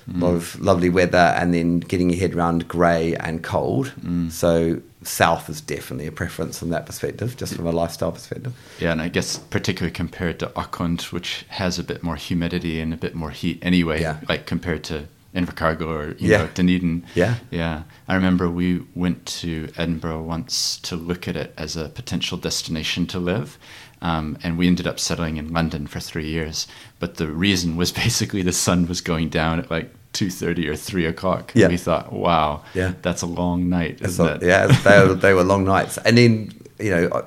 a 0.09 0.19
lot 0.19 0.35
of 0.35 0.61
lovely 0.61 0.89
weather, 0.89 1.35
and 1.39 1.53
then 1.55 1.81
getting 1.81 2.11
your 2.11 2.19
head 2.19 2.35
around 2.35 2.69
grey 2.69 3.15
and 3.17 3.43
cold. 3.43 3.93
Mm. 4.01 4.31
So 4.31 4.81
south 5.03 5.49
is 5.49 5.61
definitely 5.61 6.07
a 6.07 6.13
preference 6.13 6.59
from 6.59 6.71
that 6.71 6.87
perspective, 6.87 7.37
just 7.37 7.55
from 7.55 7.67
a 7.67 7.73
lifestyle 7.73 8.13
perspective. 8.13 8.55
Yeah, 8.81 8.93
and 8.93 9.03
I 9.03 9.09
guess 9.09 9.39
particularly 9.39 9.93
compared 9.93 10.39
to 10.41 10.53
Auckland, 10.57 11.03
which 11.03 11.45
has 11.49 11.79
a 11.79 11.85
bit 11.85 12.03
more 12.03 12.17
humidity 12.17 12.81
and 12.81 12.93
a 12.95 12.97
bit 12.97 13.15
more 13.15 13.31
heat 13.31 13.59
anyway, 13.63 14.01
Yeah. 14.01 14.19
like 14.29 14.47
compared 14.47 14.85
to 14.85 15.09
Invercargill 15.35 15.87
or 15.87 16.09
you 16.19 16.31
Yeah. 16.31 16.39
know 16.39 16.49
Dunedin. 16.53 17.05
Yeah. 17.15 17.37
yeah. 17.51 17.85
I 18.07 18.15
remember 18.15 18.51
we 18.51 18.83
went 18.95 19.25
to 19.41 19.71
Edinburgh 19.79 20.23
once 20.23 20.77
to 20.83 20.95
look 20.95 21.27
at 21.27 21.37
it 21.37 21.55
as 21.57 21.75
a 21.75 21.89
potential 21.89 22.37
destination 22.37 23.07
to 23.07 23.19
live. 23.19 23.57
Um, 24.03 24.37
and 24.43 24.59
we 24.59 24.67
ended 24.67 24.87
up 24.87 24.99
settling 24.99 25.37
in 25.39 25.53
London 25.53 25.87
for 25.87 26.01
three 26.01 26.29
years. 26.29 26.67
But 26.99 27.15
the 27.17 27.29
reason 27.29 27.77
was 27.77 27.93
basically 28.05 28.43
the 28.43 28.53
sun 28.53 28.87
was 28.89 29.01
going 29.01 29.29
down 29.31 29.59
at 29.61 29.71
like 29.71 29.95
two 30.13 30.29
thirty 30.29 30.69
or 30.69 30.77
three 30.77 31.07
o'clock. 31.07 31.53
Yeah. 31.55 31.67
And 31.67 31.73
we 31.73 31.79
thought, 31.79 32.13
wow, 32.13 32.63
Yeah. 32.75 32.93
that's 33.03 33.23
a 33.23 33.27
long 33.27 33.69
night, 33.71 34.01
isn't 34.03 34.27
not- 34.27 34.43
it? 34.43 34.47
yeah, 34.47 34.67
they 34.67 35.07
were, 35.07 35.15
they 35.15 35.33
were 35.35 35.45
long 35.55 35.65
nights, 35.65 35.97
and 35.99 36.19
then 36.19 36.53
you 36.79 36.91
know 36.91 37.07
uh, 37.09 37.25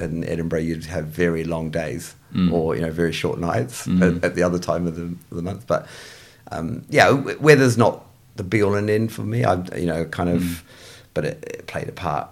in 0.00 0.24
Edinburgh 0.24 0.60
you'd 0.60 0.84
have 0.86 1.06
very 1.06 1.44
long 1.44 1.70
days 1.70 2.14
Mm. 2.34 2.52
or 2.52 2.76
you 2.76 2.82
know 2.82 2.90
very 2.90 3.12
short 3.12 3.38
nights 3.40 3.86
Mm. 3.86 4.18
at, 4.18 4.24
at 4.24 4.34
the 4.34 4.42
other 4.42 4.58
time 4.58 4.86
of 4.86 4.96
the, 4.96 5.04
of 5.04 5.36
the 5.38 5.40
month. 5.42 5.66
But 5.66 5.86
um, 6.52 6.84
yeah, 6.90 7.10
weather's 7.40 7.78
not 7.78 8.04
the 8.36 8.42
be 8.44 8.62
all 8.62 8.74
and 8.74 8.90
end 8.90 9.12
for 9.12 9.22
me. 9.22 9.44
I 9.44 9.54
you 9.76 9.86
know 9.86 10.04
kind 10.04 10.28
of, 10.28 10.42
Mm. 10.42 10.60
but 11.14 11.24
it, 11.24 11.44
it 11.46 11.66
played 11.66 11.88
a 11.88 11.92
part. 11.92 12.28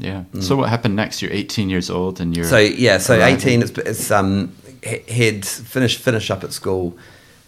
Yeah. 0.00 0.24
So 0.40 0.56
what 0.56 0.68
happened 0.70 0.96
next? 0.96 1.20
You're 1.20 1.32
18 1.32 1.68
years 1.68 1.90
old 1.90 2.20
and 2.20 2.34
you're 2.34 2.46
So 2.46 2.56
yeah, 2.58 2.98
so 2.98 3.18
arriving. 3.18 3.36
eighteen. 3.36 3.62
It's, 3.62 3.70
it's 3.78 4.10
um 4.10 4.52
he- 4.82 5.04
head 5.12 5.44
finish 5.46 5.96
finish 5.98 6.30
up 6.30 6.42
at 6.42 6.52
school, 6.52 6.96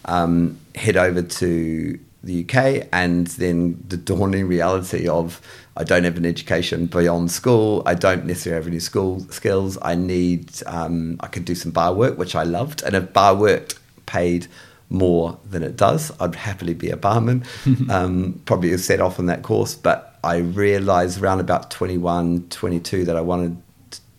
um, 0.04 0.59
head 0.75 0.97
over 0.97 1.23
to 1.23 1.99
the 2.25 2.44
UK, 2.44 2.88
and 2.92 3.26
then 3.38 3.82
the 3.88 3.97
dawning 3.97 4.47
reality 4.47 5.09
of 5.09 5.40
I 5.76 5.85
don't 5.85 6.04
have 6.04 6.18
an 6.18 6.26
education 6.26 6.87
beyond 6.87 7.30
school. 7.30 7.82
I 7.87 7.94
don't 7.94 8.26
necessarily 8.26 8.61
have 8.62 8.68
any 8.68 8.80
school 8.80 9.21
skills. 9.30 9.78
I 9.80 9.94
need 9.94 10.50
um, 10.66 11.16
I 11.21 11.28
could 11.28 11.44
do 11.47 11.54
some 11.54 11.73
bar 11.73 11.94
work, 11.94 12.18
which 12.18 12.35
I 12.37 12.42
loved, 12.42 12.82
and 12.82 12.94
if 12.94 13.12
bar 13.14 13.35
work 13.35 13.75
paid 14.06 14.47
more 14.90 15.38
than 15.50 15.62
it 15.62 15.76
does, 15.78 16.12
I'd 16.21 16.35
happily 16.35 16.75
be 16.75 16.90
a 16.90 16.97
barman. 16.99 17.44
um, 17.90 18.42
probably 18.44 18.76
set 18.76 19.00
off 19.00 19.18
on 19.18 19.25
that 19.26 19.42
course, 19.42 19.75
but 19.75 20.12
I 20.24 20.36
realised 20.38 21.20
around 21.20 21.40
about 21.40 21.70
21, 21.70 22.48
22 22.48 23.04
that 23.06 23.16
I 23.16 23.20
wanted 23.20 23.56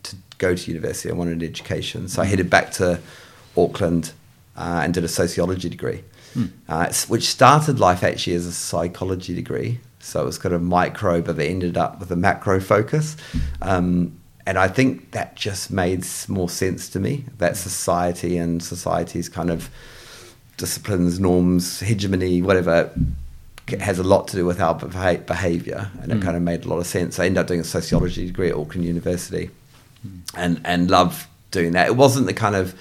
to 0.03 0.15
go 0.37 0.53
to 0.55 0.71
university. 0.71 1.09
I 1.09 1.13
wanted 1.13 1.41
an 1.41 1.47
education, 1.47 2.07
so 2.09 2.21
I 2.21 2.25
headed 2.25 2.49
back 2.49 2.71
to 2.73 2.99
Auckland 3.55 4.11
uh, 4.57 4.81
and 4.83 4.93
did 4.93 5.03
a 5.03 5.07
sociology 5.07 5.69
degree, 5.69 6.03
Hmm. 6.33 6.45
uh, 6.67 6.91
which 7.07 7.27
started 7.29 7.79
life 7.79 8.03
actually 8.03 8.35
as 8.35 8.45
a 8.45 8.51
psychology 8.51 9.35
degree. 9.35 9.79
So 9.99 10.23
it 10.23 10.25
was 10.25 10.37
kind 10.37 10.53
of 10.53 10.61
micro, 10.61 11.21
but 11.21 11.39
it 11.39 11.45
ended 11.49 11.77
up 11.77 11.99
with 11.99 12.11
a 12.11 12.15
macro 12.15 12.59
focus. 12.59 13.15
Um, 13.61 14.19
and 14.45 14.57
I 14.57 14.67
think 14.67 15.11
that 15.11 15.35
just 15.35 15.71
made 15.71 16.05
more 16.27 16.49
sense 16.49 16.89
to 16.89 16.99
me. 16.99 17.23
That 17.37 17.55
society 17.55 18.35
and 18.35 18.61
society's 18.61 19.29
kind 19.29 19.49
of 19.49 19.69
disciplines, 20.57 21.19
norms, 21.19 21.79
hegemony, 21.79 22.41
whatever, 22.41 22.91
has 23.79 23.97
a 23.99 24.03
lot 24.03 24.27
to 24.29 24.35
do 24.35 24.45
with 24.45 24.59
our 24.59 24.75
behavior. 24.75 25.89
And 26.01 26.11
it 26.11 26.19
Mm. 26.19 26.23
kind 26.23 26.35
of 26.37 26.43
made 26.43 26.65
a 26.65 26.67
lot 26.67 26.79
of 26.79 26.87
sense. 26.87 27.17
I 27.19 27.25
ended 27.25 27.39
up 27.39 27.47
doing 27.47 27.61
a 27.61 27.63
sociology 27.63 28.25
degree 28.27 28.49
at 28.49 28.55
Auckland 28.55 28.85
University 28.85 29.49
Hmm. 30.01 30.09
and, 30.35 30.61
and 30.65 30.91
love 30.91 31.27
doing 31.51 31.71
that. 31.71 31.87
It 31.87 31.95
wasn't 31.95 32.25
the 32.27 32.33
kind 32.33 32.55
of, 32.55 32.75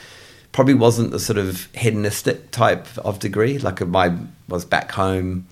probably 0.51 0.75
wasn't 0.75 1.13
the 1.13 1.21
sort 1.21 1.39
of 1.39 1.69
hedonistic 1.75 2.51
type 2.51 2.87
of 2.99 3.19
degree. 3.21 3.59
Like 3.59 3.81
my 3.87 4.13
was 4.49 4.65
back 4.65 4.91
home, 4.93 5.47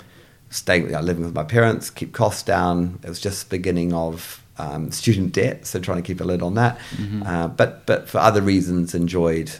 staying, 0.50 0.86
you 0.86 0.90
know, 0.92 1.00
living 1.00 1.24
with 1.24 1.34
my 1.34 1.44
parents, 1.44 1.90
keep 1.90 2.12
costs 2.12 2.42
down. 2.42 2.98
It 3.04 3.08
was 3.08 3.20
just 3.20 3.48
the 3.48 3.56
beginning 3.56 3.92
of 3.92 4.42
um, 4.58 4.90
student 4.90 5.32
debt, 5.32 5.64
so 5.66 5.78
trying 5.78 5.96
to 5.98 6.02
keep 6.02 6.20
a 6.20 6.24
lid 6.24 6.42
on 6.42 6.54
that. 6.54 6.76
Mhm. 6.96 7.26
Uh, 7.26 7.48
but 7.48 7.86
but 7.86 8.08
for 8.10 8.18
other 8.18 8.42
reasons, 8.42 8.94
enjoyed. 8.94 9.50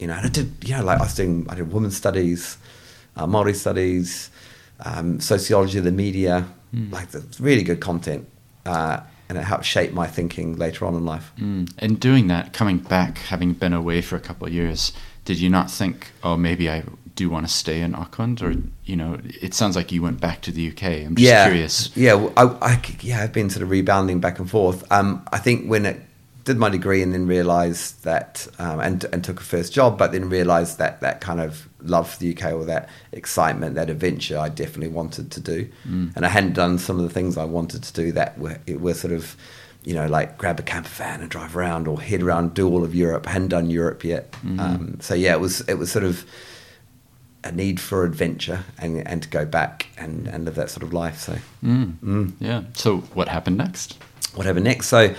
You 0.00 0.08
know, 0.08 0.14
and 0.14 0.26
I 0.26 0.30
did. 0.30 0.50
You 0.64 0.78
know, 0.78 0.84
like 0.84 0.98
I 0.98 1.02
was 1.04 1.14
doing. 1.14 1.46
I 1.48 1.54
did 1.54 1.70
women's 1.72 1.96
studies, 1.96 2.56
uh, 3.16 3.26
Maori 3.28 3.54
studies, 3.54 4.30
um, 4.82 5.20
sociology 5.20 5.78
of 5.78 5.84
the 5.84 5.92
media. 5.92 6.46
Mm. 6.74 6.92
Like 6.92 7.10
the 7.10 7.24
really 7.38 7.62
good 7.62 7.80
content, 7.80 8.26
uh, 8.64 9.00
and 9.28 9.36
it 9.36 9.42
helped 9.44 9.64
shape 9.64 9.92
my 9.92 10.06
thinking 10.06 10.56
later 10.56 10.86
on 10.86 10.94
in 10.94 11.04
life. 11.04 11.30
Mm. 11.38 11.70
And 11.78 12.00
doing 12.00 12.28
that, 12.28 12.52
coming 12.52 12.78
back, 12.78 13.18
having 13.18 13.52
been 13.52 13.74
away 13.74 14.00
for 14.00 14.16
a 14.16 14.20
couple 14.20 14.46
of 14.46 14.54
years, 14.54 14.92
did 15.24 15.38
you 15.38 15.50
not 15.50 15.70
think, 15.70 16.12
oh, 16.22 16.36
maybe 16.36 16.70
I 16.70 16.84
do 17.14 17.28
want 17.28 17.46
to 17.46 17.52
stay 17.52 17.82
in 17.82 17.94
Auckland? 17.94 18.42
Or, 18.42 18.54
you 18.84 18.96
know, 18.96 19.20
it 19.22 19.52
sounds 19.54 19.76
like 19.76 19.92
you 19.92 20.02
went 20.02 20.20
back 20.20 20.40
to 20.42 20.50
the 20.50 20.68
UK. 20.70 20.82
I'm 20.82 21.14
just 21.14 21.28
yeah, 21.28 21.44
curious. 21.44 21.94
Yeah, 21.96 22.14
well, 22.14 22.32
I, 22.36 22.72
I, 22.72 22.82
yeah, 23.00 23.22
I've 23.22 23.32
been 23.32 23.50
sort 23.50 23.62
of 23.62 23.70
rebounding 23.70 24.20
back 24.20 24.38
and 24.38 24.50
forth. 24.50 24.90
Um, 24.90 25.26
I 25.30 25.38
think 25.38 25.68
when 25.68 25.84
it 25.84 26.00
did 26.44 26.56
my 26.58 26.68
degree 26.68 27.02
and 27.02 27.12
then 27.14 27.26
realised 27.26 28.02
that, 28.04 28.46
um, 28.58 28.80
and 28.80 29.04
and 29.12 29.22
took 29.22 29.40
a 29.40 29.44
first 29.44 29.72
job, 29.72 29.96
but 29.98 30.12
then 30.12 30.28
realised 30.28 30.78
that 30.78 31.00
that 31.00 31.20
kind 31.20 31.40
of 31.40 31.68
love 31.82 32.10
for 32.10 32.18
the 32.18 32.36
UK 32.36 32.52
or 32.52 32.64
that 32.64 32.88
excitement, 33.12 33.74
that 33.76 33.90
adventure, 33.90 34.38
I 34.38 34.48
definitely 34.48 34.88
wanted 34.94 35.30
to 35.32 35.40
do, 35.40 35.68
Mm. 35.88 36.12
and 36.16 36.24
I 36.26 36.28
hadn't 36.28 36.54
done 36.54 36.78
some 36.78 36.98
of 36.98 37.04
the 37.04 37.10
things 37.10 37.36
I 37.36 37.44
wanted 37.44 37.82
to 37.84 37.92
do 37.92 38.12
that 38.12 38.38
were 38.38 38.58
were 38.68 38.94
sort 38.94 39.12
of. 39.12 39.36
You 39.84 39.94
know, 39.94 40.06
like 40.06 40.38
grab 40.38 40.60
a 40.60 40.62
camper 40.62 40.88
van 40.90 41.22
and 41.22 41.28
drive 41.28 41.56
around, 41.56 41.88
or 41.88 42.00
head 42.00 42.22
around, 42.22 42.54
do 42.54 42.68
all 42.68 42.84
of 42.84 42.94
Europe. 42.94 43.26
I 43.26 43.32
hadn't 43.32 43.48
done 43.48 43.68
Europe 43.68 44.04
yet, 44.04 44.30
Mhm. 44.46 44.60
um, 44.60 44.96
so 45.00 45.12
yeah, 45.12 45.32
it 45.32 45.40
was 45.40 45.60
it 45.62 45.74
was 45.76 45.90
sort 45.90 46.04
of 46.04 46.24
a 47.44 47.50
need 47.50 47.80
for 47.80 48.04
adventure 48.04 48.64
and 48.78 49.06
and 49.08 49.22
to 49.24 49.28
go 49.28 49.44
back 49.44 49.88
and, 49.98 50.28
and 50.28 50.44
live 50.44 50.54
that 50.54 50.70
sort 50.70 50.84
of 50.84 50.92
life. 50.92 51.18
So 51.18 51.34
Mm. 51.64 51.94
Mm. 52.04 52.32
Yeah. 52.38 52.62
So 52.74 52.98
what 53.14 53.26
happened 53.28 53.56
next? 53.58 53.98
what 54.36 54.46
happened 54.46 54.64
next? 54.66 54.86
So 54.86 55.14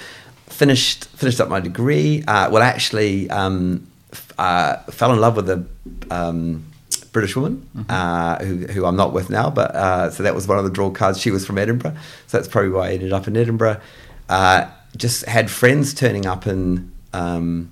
finished 0.53 1.05
finished 1.05 1.41
up 1.41 1.49
my 1.49 1.59
degree. 1.59 2.23
Uh, 2.27 2.49
well, 2.49 2.63
actually, 2.63 3.29
um, 3.29 3.87
f- 4.11 4.33
uh, 4.37 4.77
fell 4.91 5.11
in 5.11 5.19
love 5.19 5.35
with 5.35 5.49
a 5.49 5.65
um, 6.11 6.65
British 7.11 7.35
woman 7.35 7.67
uh, 7.89 8.43
who, 8.43 8.67
who 8.67 8.85
I'm 8.85 8.95
not 8.95 9.13
with 9.13 9.29
now. 9.29 9.49
But 9.49 9.75
uh, 9.75 10.11
so 10.11 10.23
that 10.23 10.35
was 10.35 10.47
one 10.47 10.57
of 10.57 10.63
the 10.63 10.69
draw 10.69 10.89
cards. 10.89 11.19
She 11.19 11.31
was 11.31 11.45
from 11.45 11.57
Edinburgh, 11.57 11.95
so 12.27 12.37
that's 12.37 12.47
probably 12.47 12.71
why 12.71 12.89
I 12.89 12.93
ended 12.93 13.13
up 13.13 13.27
in 13.27 13.35
Edinburgh. 13.35 13.81
Uh, 14.29 14.69
just 14.95 15.25
had 15.25 15.49
friends 15.49 15.93
turning 15.93 16.25
up 16.25 16.45
in 16.47 16.91
um, 17.13 17.71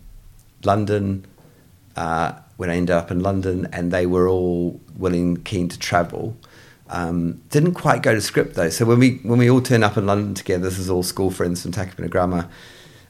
London 0.63 1.25
uh, 1.95 2.33
when 2.57 2.69
I 2.69 2.75
ended 2.75 2.95
up 2.95 3.11
in 3.11 3.21
London, 3.21 3.67
and 3.71 3.91
they 3.91 4.05
were 4.05 4.27
all 4.27 4.79
willing, 4.97 5.37
keen 5.37 5.69
to 5.69 5.79
travel. 5.79 6.35
Um, 6.91 7.41
didn't 7.49 7.73
quite 7.73 8.03
go 8.03 8.13
to 8.13 8.21
script 8.21 8.55
though. 8.55 8.69
So 8.69 8.85
when 8.85 8.99
we 8.99 9.15
when 9.23 9.39
we 9.39 9.49
all 9.49 9.61
turned 9.61 9.83
up 9.83 9.97
in 9.97 10.05
London 10.05 10.33
together, 10.33 10.69
this 10.69 10.77
is 10.77 10.89
all 10.89 11.03
school 11.03 11.31
friends 11.31 11.61
from 11.61 11.71
Takapuna 11.71 12.09
Grammar. 12.09 12.49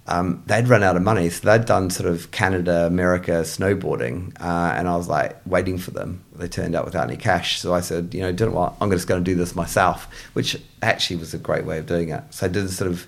Um, 0.08 0.44
they'd 0.46 0.68
run 0.68 0.84
out 0.84 0.96
of 0.96 1.04
money, 1.04 1.30
so 1.30 1.48
they'd 1.48 1.66
done 1.66 1.90
sort 1.90 2.10
of 2.10 2.32
Canada, 2.32 2.86
America 2.86 3.32
snowboarding, 3.44 4.34
uh, 4.42 4.74
and 4.76 4.88
I 4.88 4.96
was 4.98 5.08
like 5.08 5.40
waiting 5.46 5.78
for 5.78 5.92
them. 5.92 6.24
They 6.36 6.48
turned 6.48 6.76
up 6.76 6.86
without 6.86 7.08
any 7.08 7.18
cash, 7.18 7.60
so 7.60 7.74
I 7.74 7.82
said, 7.82 8.14
you 8.14 8.22
know, 8.22 8.32
do 8.32 8.46
you 8.46 8.50
know 8.50 8.56
what? 8.56 8.74
I'm 8.82 8.90
just 8.90 9.08
going 9.08 9.24
to 9.24 9.32
do 9.32 9.36
this 9.36 9.56
myself, 9.56 10.08
which 10.34 10.58
actually 10.82 11.18
was 11.18 11.34
a 11.34 11.38
great 11.38 11.66
way 11.66 11.78
of 11.78 11.86
doing 11.86 12.10
it. 12.10 12.24
So 12.32 12.48
I 12.48 12.50
did 12.50 12.70
sort 12.72 12.90
of 12.90 13.06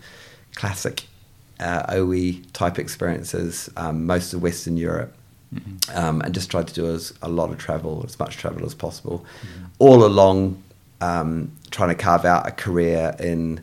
classic 0.56 1.06
uh, 1.60 1.84
OE 1.90 2.34
type 2.54 2.78
experiences, 2.78 3.70
um, 3.76 4.06
most 4.06 4.34
of 4.34 4.42
Western 4.42 4.78
Europe, 4.78 5.16
Mhm. 5.54 5.96
um, 5.98 6.22
and 6.22 6.34
just 6.34 6.50
tried 6.50 6.68
to 6.68 6.74
do 6.74 6.88
as, 6.94 7.14
a 7.22 7.30
lot 7.30 7.52
of 7.52 7.58
travel, 7.58 8.04
as 8.06 8.18
much 8.20 8.38
travel 8.38 8.66
as 8.66 8.74
possible, 8.74 9.24
all 9.80 10.04
along 10.06 10.62
um, 11.02 11.52
trying 11.70 11.90
to 11.90 11.96
carve 11.96 12.26
out 12.26 12.48
a 12.48 12.52
career 12.52 13.16
in 13.20 13.62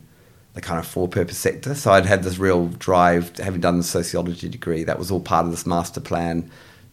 the 0.55 0.61
kind 0.61 0.79
of 0.79 0.87
for-purpose 0.87 1.39
sector. 1.39 1.75
So 1.75 1.93
I'd 1.93 2.07
had 2.07 2.23
this 2.23 2.39
real 2.39 2.67
drive, 2.69 3.37
having 3.39 3.61
done 3.61 3.79
the 3.79 3.83
sociology 3.85 4.49
degree, 4.49 4.85
that 4.85 4.99
was 4.99 5.11
all 5.11 5.21
part 5.21 5.47
of 5.47 5.51
this 5.51 5.65
master 5.67 6.01
plan 6.01 6.51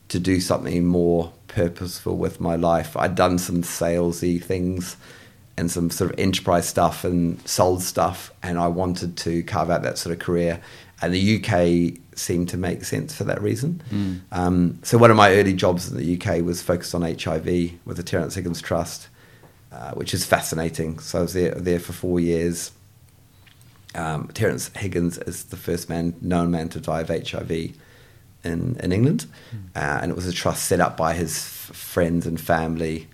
to 0.10 0.20
do 0.20 0.40
something 0.40 0.86
more 0.86 1.34
purposeful 1.48 2.16
with 2.16 2.40
my 2.40 2.56
life. 2.56 2.96
I'd 2.96 3.16
done 3.16 3.38
some 3.40 3.64
salesy 3.64 4.42
things 4.42 4.96
and 5.58 5.72
some 5.72 5.90
sort 5.90 6.12
of 6.12 6.20
enterprise 6.20 6.68
stuff 6.70 7.04
and 7.04 7.46
sold 7.48 7.82
stuff, 7.82 8.32
and 8.44 8.58
I 8.60 8.68
wanted 8.68 9.18
to 9.18 9.44
carve 9.44 9.70
out 9.70 9.82
that 9.84 9.98
sort 9.98 10.14
of 10.14 10.20
career. 10.20 10.62
And 11.02 11.14
the 11.14 11.38
UK 11.38 12.00
seemed 12.18 12.50
to 12.50 12.58
make 12.58 12.84
sense 12.84 13.14
for 13.14 13.24
that 13.26 13.42
reason. 13.42 13.82
Mm. 13.92 14.22
Um, 14.32 14.80
so 14.84 14.98
one 14.98 15.12
of 15.12 15.18
my 15.18 15.34
early 15.34 15.54
jobs 15.54 15.92
in 15.92 15.98
the 15.98 16.18
UK 16.18 16.44
was 16.44 16.62
focused 16.62 16.96
on 16.96 17.02
HIV 17.02 17.46
with 17.86 17.98
the 17.98 18.04
Terence 18.04 18.36
Higgins 18.36 18.62
Trust, 18.62 19.08
uh, 19.72 19.92
which 19.92 20.14
is 20.14 20.26
fascinating. 20.26 21.00
So 21.00 21.20
I 21.20 21.22
was 21.22 21.34
there, 21.34 21.52
there 21.52 21.80
for 21.80 21.94
four 21.94 22.20
years. 22.20 22.72
Um, 23.94 24.30
Terence 24.34 24.70
Higgins 24.76 25.18
is 25.20 25.46
the 25.46 25.58
first 25.58 25.90
man, 25.90 26.16
known 26.22 26.52
man 26.52 26.70
to 26.70 26.80
die 26.80 27.02
of 27.02 27.10
HIV 27.10 27.52
in, 27.52 27.74
in 28.44 28.92
England. 28.92 29.28
Uh, 29.76 30.00
and 30.02 30.12
it 30.12 30.16
was 30.16 30.28
a 30.28 30.34
trust 30.34 30.66
set 30.66 30.80
up 30.80 30.98
by 30.98 31.14
his 31.14 31.32
f- 31.36 31.76
friends 31.76 32.26
and 32.26 32.40
family 32.40 33.08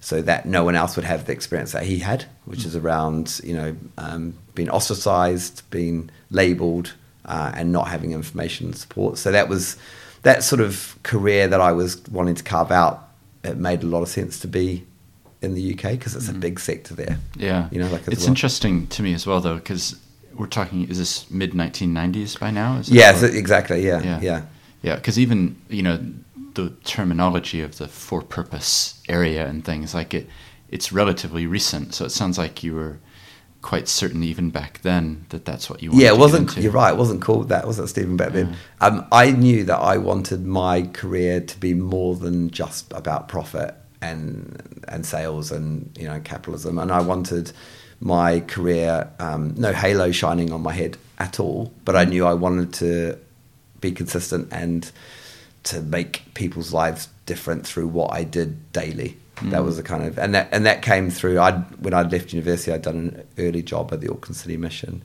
so 0.00 0.22
that 0.22 0.46
no 0.46 0.64
one 0.64 0.76
else 0.76 0.96
would 0.96 1.04
have 1.04 1.26
the 1.26 1.32
experience 1.32 1.72
that 1.72 1.84
he 1.84 1.98
had, 1.98 2.26
which 2.44 2.64
is 2.64 2.76
around, 2.76 3.40
you 3.42 3.54
know, 3.54 3.76
um, 3.98 4.34
being 4.54 4.70
ostracized, 4.70 5.68
being 5.70 6.10
labeled, 6.30 6.94
uh, 7.26 7.52
and 7.54 7.72
not 7.72 7.88
having 7.88 8.12
information 8.12 8.66
and 8.66 8.76
support. 8.76 9.18
So 9.18 9.30
that 9.32 9.48
was 9.48 9.76
that 10.22 10.42
sort 10.42 10.60
of 10.60 10.98
career 11.02 11.46
that 11.48 11.60
I 11.60 11.72
was 11.72 12.02
wanting 12.08 12.34
to 12.36 12.42
carve 12.42 12.70
out. 12.70 13.08
It 13.44 13.56
made 13.58 13.82
a 13.82 13.86
lot 13.86 14.02
of 14.02 14.08
sense 14.08 14.40
to 14.40 14.48
be 14.48 14.86
in 15.42 15.54
the 15.54 15.74
UK 15.74 15.92
because 15.92 16.16
it's 16.16 16.28
a 16.28 16.32
big 16.32 16.58
sector 16.58 16.94
there. 16.94 17.18
Yeah. 17.36 17.68
You 17.70 17.80
know, 17.80 17.88
like 17.88 18.08
it's 18.08 18.20
well. 18.20 18.28
interesting 18.28 18.86
to 18.88 19.02
me 19.02 19.12
as 19.14 19.26
well, 19.26 19.40
though, 19.40 19.56
because 19.56 20.00
we're 20.34 20.46
talking, 20.46 20.88
is 20.88 20.98
this 20.98 21.30
mid 21.30 21.52
1990s 21.52 22.38
by 22.40 22.50
now? 22.50 22.78
Is? 22.78 22.88
Yeah, 22.88 23.14
so 23.14 23.26
exactly. 23.26 23.86
Yeah, 23.86 24.02
Yeah. 24.02 24.20
yeah. 24.20 24.42
Yeah, 24.82 24.94
because 24.96 25.18
even 25.18 25.56
you 25.68 25.82
know 25.82 25.98
the 26.54 26.70
terminology 26.84 27.60
of 27.60 27.78
the 27.78 27.88
for-purpose 27.88 29.02
area 29.08 29.46
and 29.46 29.64
things 29.64 29.94
like 29.94 30.14
it, 30.14 30.28
it's 30.70 30.92
relatively 30.92 31.46
recent. 31.46 31.94
So 31.94 32.04
it 32.04 32.10
sounds 32.10 32.38
like 32.38 32.62
you 32.62 32.74
were 32.74 32.98
quite 33.66 33.88
certain 33.88 34.22
even 34.22 34.48
back 34.48 34.80
then 34.82 35.26
that 35.30 35.44
that's 35.44 35.68
what 35.68 35.82
you 35.82 35.90
wanted. 35.90 36.04
yeah, 36.04 36.12
it 36.12 36.18
wasn't. 36.18 36.56
You're 36.56 36.70
right. 36.70 36.92
It 36.92 36.96
wasn't 36.96 37.20
called 37.20 37.48
that. 37.48 37.66
Was 37.66 37.80
it 37.80 37.88
Stephen 37.88 38.16
back 38.16 38.32
then? 38.32 38.50
Yeah. 38.50 38.86
Um, 38.86 39.06
I 39.10 39.32
knew 39.32 39.64
that 39.64 39.78
I 39.78 39.96
wanted 39.96 40.46
my 40.46 40.82
career 40.82 41.40
to 41.40 41.58
be 41.58 41.74
more 41.74 42.14
than 42.14 42.50
just 42.50 42.92
about 42.92 43.26
profit 43.26 43.74
and 44.00 44.84
and 44.86 45.04
sales 45.04 45.50
and 45.50 45.90
you 45.98 46.06
know 46.06 46.20
capitalism, 46.20 46.78
and 46.78 46.92
I 46.92 47.00
wanted 47.00 47.50
my 47.98 48.38
career 48.38 49.10
um, 49.18 49.52
no 49.56 49.72
halo 49.72 50.12
shining 50.12 50.52
on 50.52 50.60
my 50.60 50.72
head 50.72 50.96
at 51.18 51.40
all. 51.40 51.72
But 51.84 51.96
I 51.96 52.04
knew 52.04 52.24
I 52.24 52.34
wanted 52.34 52.72
to 52.74 53.18
be 53.80 53.90
consistent 53.90 54.46
and 54.52 54.88
to 55.64 55.82
make 55.82 56.22
people's 56.34 56.72
lives 56.72 57.08
different 57.26 57.66
through 57.66 57.88
what 57.88 58.12
I 58.12 58.22
did 58.22 58.72
daily. 58.72 59.16
That 59.42 59.60
Mm. 59.60 59.64
was 59.64 59.76
the 59.76 59.82
kind 59.82 60.04
of 60.04 60.18
and 60.18 60.34
that 60.34 60.48
and 60.50 60.64
that 60.64 60.80
came 60.82 61.10
through. 61.10 61.38
I 61.38 61.52
when 61.80 61.92
I 61.92 62.02
left 62.02 62.32
university, 62.32 62.72
I'd 62.72 62.82
done 62.82 62.96
an 62.96 63.22
early 63.38 63.62
job 63.62 63.92
at 63.92 64.00
the 64.00 64.10
Auckland 64.10 64.34
City 64.36 64.56
Mission, 64.56 65.02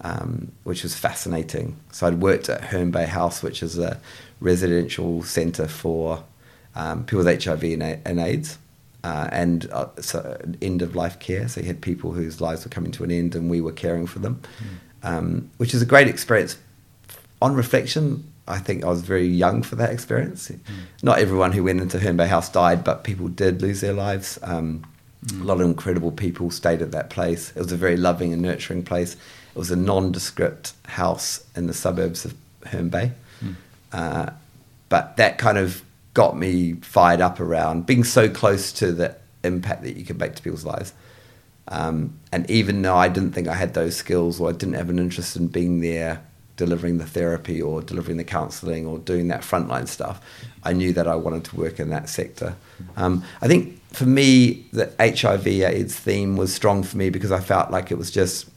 um, 0.00 0.50
which 0.64 0.82
was 0.82 0.94
fascinating. 0.96 1.76
So 1.92 2.06
I'd 2.08 2.20
worked 2.20 2.48
at 2.48 2.60
Herne 2.64 2.90
Bay 2.90 3.06
House, 3.06 3.40
which 3.42 3.62
is 3.62 3.78
a 3.78 4.00
residential 4.40 5.22
centre 5.22 5.68
for 5.68 6.24
um, 6.74 7.04
people 7.04 7.24
with 7.24 7.44
HIV 7.44 7.62
and, 7.64 7.82
A- 7.82 8.00
and 8.04 8.18
AIDS. 8.18 8.58
Uh, 9.04 9.28
and 9.30 9.70
uh, 9.72 9.86
so 10.00 10.36
end 10.60 10.82
of 10.82 10.96
life 10.96 11.20
care. 11.20 11.46
So 11.48 11.60
you 11.60 11.66
had 11.68 11.80
people 11.80 12.10
whose 12.12 12.40
lives 12.40 12.64
were 12.64 12.70
coming 12.70 12.90
to 12.92 13.04
an 13.04 13.12
end, 13.12 13.36
and 13.36 13.48
we 13.48 13.60
were 13.60 13.70
caring 13.72 14.08
for 14.08 14.18
them, 14.18 14.40
um, 15.04 15.50
which 15.58 15.72
is 15.72 15.80
a 15.80 15.86
great 15.86 16.08
experience. 16.08 16.56
On 17.40 17.54
reflection, 17.54 18.24
I 18.48 18.58
think 18.58 18.84
I 18.84 18.88
was 18.88 19.02
very 19.02 19.26
young 19.26 19.62
for 19.62 19.76
that 19.76 19.90
experience. 19.90 20.50
Not 21.02 21.18
everyone 21.18 21.52
who 21.52 21.62
went 21.64 21.80
into 21.80 21.98
Herne 21.98 22.16
Bay 22.16 22.26
House 22.28 22.48
died, 22.50 22.82
but 22.82 23.04
people 23.04 23.28
did 23.28 23.62
lose 23.62 23.80
their 23.80 23.92
lives. 23.92 24.38
Um, 24.42 24.84
A 25.40 25.44
lot 25.44 25.60
of 25.60 25.66
incredible 25.66 26.12
people 26.12 26.50
stayed 26.50 26.80
at 26.80 26.90
that 26.92 27.10
place. 27.10 27.50
It 27.56 27.58
was 27.58 27.72
a 27.72 27.76
very 27.76 27.96
loving 27.96 28.32
and 28.32 28.40
nurturing 28.40 28.84
place. 28.84 29.12
It 29.54 29.58
was 29.58 29.70
a 29.70 29.76
nondescript 29.76 30.72
house 30.86 31.44
in 31.56 31.66
the 31.66 31.74
suburbs 31.74 32.24
of 32.24 32.34
Herne 32.66 32.88
Bay. 32.88 33.12
Uh, 33.92 34.30
but 34.88 35.16
that 35.16 35.38
kind 35.38 35.58
of 35.58 35.82
got 36.14 36.36
me 36.36 36.74
fired 36.82 37.20
up 37.20 37.40
around 37.40 37.86
being 37.86 38.04
so 38.04 38.28
close 38.28 38.72
to 38.72 38.92
the 38.92 39.16
impact 39.42 39.82
that 39.82 39.96
you 39.96 40.04
can 40.04 40.16
make 40.18 40.34
to 40.36 40.42
people's 40.42 40.64
lives. 40.64 40.92
Um, 41.68 42.18
and 42.32 42.48
even 42.50 42.82
though 42.82 42.96
I 42.96 43.08
didn't 43.08 43.32
think 43.32 43.46
I 43.48 43.54
had 43.54 43.74
those 43.74 43.94
skills 43.96 44.40
or 44.40 44.48
I 44.48 44.52
didn't 44.52 44.74
have 44.74 44.88
an 44.88 44.98
interest 44.98 45.36
in 45.36 45.48
being 45.48 45.80
there 45.80 46.22
delivering 46.58 46.98
the 46.98 47.06
therapy 47.06 47.62
or 47.62 47.80
delivering 47.80 48.18
the 48.18 48.24
counselling 48.24 48.84
or 48.84 48.98
doing 48.98 49.28
that 49.28 49.40
frontline 49.40 49.88
stuff, 49.88 50.20
I 50.64 50.74
knew 50.74 50.92
that 50.92 51.08
I 51.08 51.14
wanted 51.14 51.44
to 51.44 51.56
work 51.56 51.80
in 51.80 51.88
that 51.88 52.10
sector. 52.10 52.56
Um, 52.96 53.24
I 53.40 53.48
think 53.48 53.80
for 53.94 54.04
me, 54.04 54.66
the 54.72 54.92
HIV 55.00 55.46
AIDS 55.46 55.98
theme 55.98 56.36
was 56.36 56.54
strong 56.54 56.82
for 56.82 56.98
me 56.98 57.08
because 57.08 57.32
I 57.32 57.40
felt 57.40 57.70
like 57.70 57.90
it 57.90 57.96
was 57.96 58.10
just 58.10 58.50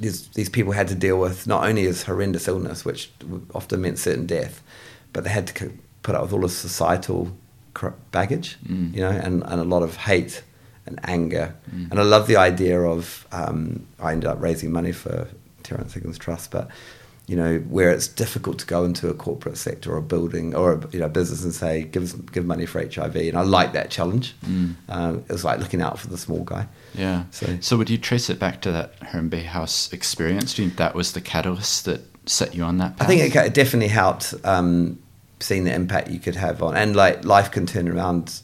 these, 0.00 0.28
these 0.28 0.48
people 0.48 0.72
had 0.72 0.88
to 0.88 0.94
deal 0.94 1.18
with 1.18 1.46
not 1.46 1.64
only 1.64 1.84
this 1.84 2.04
horrendous 2.04 2.48
illness, 2.48 2.84
which 2.84 3.10
often 3.54 3.82
meant 3.82 3.98
certain 3.98 4.26
death, 4.26 4.62
but 5.12 5.24
they 5.24 5.30
had 5.30 5.48
to 5.48 5.72
put 6.02 6.14
up 6.14 6.22
with 6.22 6.32
all 6.32 6.40
the 6.40 6.48
societal 6.48 7.36
baggage, 8.12 8.56
mm. 8.64 8.94
you 8.94 9.00
know, 9.00 9.10
and, 9.10 9.42
and 9.44 9.60
a 9.60 9.64
lot 9.64 9.82
of 9.82 9.96
hate 9.96 10.42
and 10.86 11.00
anger. 11.02 11.54
Mm. 11.74 11.90
And 11.90 12.00
I 12.00 12.04
love 12.04 12.28
the 12.28 12.36
idea 12.36 12.80
of, 12.80 13.26
um, 13.32 13.86
I 13.98 14.12
ended 14.12 14.30
up 14.30 14.40
raising 14.40 14.70
money 14.72 14.92
for 14.92 15.28
Terence 15.64 15.94
Higgins 15.94 16.16
Trust, 16.16 16.50
but 16.50 16.68
you 17.28 17.36
know, 17.36 17.58
where 17.68 17.90
it's 17.90 18.08
difficult 18.08 18.58
to 18.58 18.66
go 18.66 18.84
into 18.84 19.08
a 19.10 19.14
corporate 19.14 19.58
sector 19.58 19.92
or 19.92 19.98
a 19.98 20.02
building 20.02 20.54
or 20.54 20.72
a 20.72 20.88
you 20.92 20.98
know, 20.98 21.10
business 21.10 21.44
and 21.44 21.52
say, 21.52 21.84
give, 21.84 22.02
us, 22.02 22.14
give 22.14 22.46
money 22.46 22.64
for 22.64 22.80
HIV. 22.80 23.14
And 23.16 23.36
I 23.36 23.42
like 23.42 23.74
that 23.74 23.90
challenge. 23.90 24.34
Mm. 24.46 24.76
Um, 24.88 25.18
it 25.18 25.32
was 25.32 25.44
like 25.44 25.60
looking 25.60 25.82
out 25.82 25.98
for 25.98 26.08
the 26.08 26.16
small 26.16 26.42
guy. 26.42 26.66
Yeah. 26.94 27.24
So, 27.30 27.58
so 27.60 27.76
would 27.76 27.90
you 27.90 27.98
trace 27.98 28.30
it 28.30 28.38
back 28.38 28.62
to 28.62 28.72
that 28.72 28.94
Herne 29.02 29.28
Bay 29.28 29.42
House 29.42 29.92
experience? 29.92 30.54
Do 30.54 30.62
you 30.62 30.68
think 30.68 30.78
that 30.78 30.94
was 30.94 31.12
the 31.12 31.20
catalyst 31.20 31.84
that 31.84 32.00
set 32.26 32.54
you 32.54 32.62
on 32.62 32.78
that 32.78 32.96
path? 32.96 33.06
I 33.06 33.14
think 33.14 33.36
it, 33.36 33.36
it 33.36 33.52
definitely 33.52 33.88
helped 33.88 34.32
um, 34.44 34.98
seeing 35.38 35.64
the 35.64 35.74
impact 35.74 36.08
you 36.08 36.20
could 36.20 36.34
have 36.34 36.62
on, 36.62 36.76
and 36.76 36.96
like 36.96 37.26
life 37.26 37.50
can 37.50 37.66
turn 37.66 37.88
around 37.90 38.40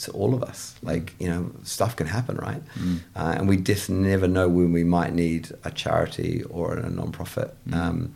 to 0.00 0.10
all 0.12 0.34
of 0.34 0.42
us. 0.42 0.74
Like 0.82 1.14
you 1.18 1.28
know, 1.28 1.50
stuff 1.62 1.96
can 1.96 2.06
happen, 2.06 2.36
right? 2.36 2.62
Mm. 2.74 3.00
Uh, 3.14 3.34
and 3.38 3.48
we 3.48 3.56
just 3.56 3.90
never 3.90 4.28
know 4.28 4.48
when 4.48 4.72
we 4.72 4.84
might 4.84 5.14
need 5.14 5.50
a 5.64 5.70
charity 5.70 6.42
or 6.44 6.74
a 6.74 6.90
non-profit. 6.90 7.54
Mm. 7.68 7.74
Um, 7.74 8.14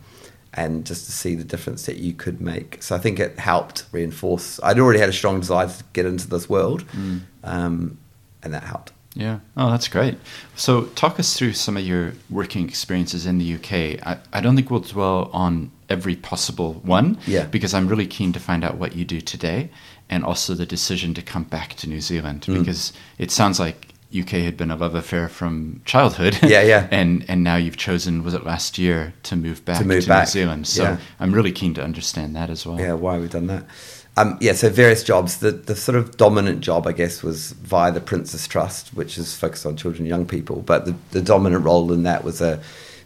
and 0.53 0.85
just 0.85 1.05
to 1.05 1.11
see 1.11 1.35
the 1.35 1.43
difference 1.43 1.85
that 1.85 1.97
you 1.97 2.11
could 2.11 2.41
make. 2.41 2.81
So 2.81 2.95
I 2.95 2.99
think 2.99 3.19
it 3.19 3.37
helped 3.37 3.85
reinforce. 3.91 4.59
I'd 4.63 4.79
already 4.79 4.99
had 4.99 5.07
a 5.07 5.13
strong 5.13 5.39
desire 5.39 5.67
to 5.67 5.83
get 5.93 6.07
into 6.07 6.27
this 6.27 6.49
world, 6.49 6.85
mm. 6.87 7.21
um, 7.43 7.99
and 8.41 8.53
that 8.53 8.63
helped. 8.63 8.91
Yeah. 9.13 9.39
Oh, 9.57 9.69
that's 9.71 9.87
great. 9.87 10.17
So, 10.55 10.85
talk 10.95 11.19
us 11.19 11.35
through 11.37 11.53
some 11.53 11.77
of 11.77 11.83
your 11.83 12.13
working 12.29 12.67
experiences 12.67 13.25
in 13.25 13.37
the 13.37 13.55
UK. 13.55 14.05
I, 14.05 14.19
I 14.31 14.39
don't 14.39 14.55
think 14.55 14.69
we'll 14.69 14.81
dwell 14.81 15.29
on 15.33 15.71
every 15.89 16.15
possible 16.15 16.75
one. 16.83 17.17
Yeah. 17.25 17.45
Because 17.45 17.73
I'm 17.73 17.87
really 17.87 18.05
keen 18.07 18.33
to 18.33 18.39
find 18.39 18.63
out 18.63 18.77
what 18.77 18.95
you 18.95 19.05
do 19.05 19.19
today 19.19 19.71
and 20.09 20.23
also 20.25 20.53
the 20.53 20.65
decision 20.65 21.13
to 21.13 21.21
come 21.21 21.43
back 21.43 21.75
to 21.75 21.87
New 21.87 22.01
Zealand 22.01 22.41
mm. 22.41 22.59
because 22.59 22.93
it 23.17 23.31
sounds 23.31 23.59
like 23.59 23.89
UK 24.17 24.29
had 24.29 24.57
been 24.57 24.71
a 24.71 24.75
love 24.75 24.95
affair 24.95 25.29
from 25.29 25.81
childhood. 25.85 26.37
Yeah, 26.43 26.61
yeah. 26.63 26.87
and 26.89 27.23
and 27.29 27.43
now 27.43 27.57
you've 27.57 27.77
chosen 27.77 28.23
was 28.23 28.33
it 28.33 28.43
last 28.43 28.77
year 28.77 29.13
to 29.23 29.35
move 29.35 29.63
back 29.65 29.79
to, 29.79 29.85
move 29.85 30.03
to 30.03 30.09
back. 30.09 30.27
New 30.27 30.31
Zealand. 30.31 30.67
So 30.67 30.83
yeah. 30.83 30.97
I'm 31.19 31.31
really 31.31 31.51
keen 31.51 31.73
to 31.75 31.83
understand 31.83 32.35
that 32.35 32.49
as 32.49 32.65
well. 32.65 32.79
Yeah, 32.79 32.93
why 32.93 33.19
we've 33.19 33.29
done 33.29 33.47
that. 33.47 33.65
Um, 34.17 34.37
yeah, 34.41 34.53
so 34.53 34.69
various 34.69 35.03
jobs. 35.03 35.37
The 35.37 35.51
the 35.51 35.75
sort 35.75 35.95
of 35.95 36.17
dominant 36.17 36.61
job, 36.61 36.87
I 36.87 36.91
guess, 36.91 37.21
was 37.21 37.51
via 37.51 37.91
the 37.91 38.01
Prince's 38.01 38.47
Trust, 38.47 38.93
which 38.95 39.17
is 39.17 39.35
focused 39.35 39.65
on 39.65 39.77
children 39.77 40.01
and 40.01 40.09
young 40.09 40.25
people. 40.25 40.61
But 40.61 40.85
the, 40.85 40.95
the 41.11 41.21
dominant 41.21 41.63
role 41.63 41.93
in 41.93 42.03
that 42.03 42.23
was 42.23 42.41
a 42.41 42.59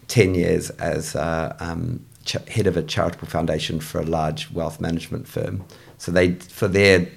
ten 0.07 0.35
years 0.35 0.69
as 0.71 1.15
uh, 1.15 1.55
um, 1.59 2.05
ch- 2.23 2.47
head 2.47 2.67
of 2.67 2.77
a 2.77 2.81
charitable 2.81 3.27
foundation 3.27 3.79
for 3.79 3.99
a 3.99 4.05
large 4.05 4.49
wealth 4.51 4.79
management 4.79 5.27
firm. 5.27 5.65
So 6.03 6.11
they 6.11 6.33
for 6.33 6.67
their 6.67 7.07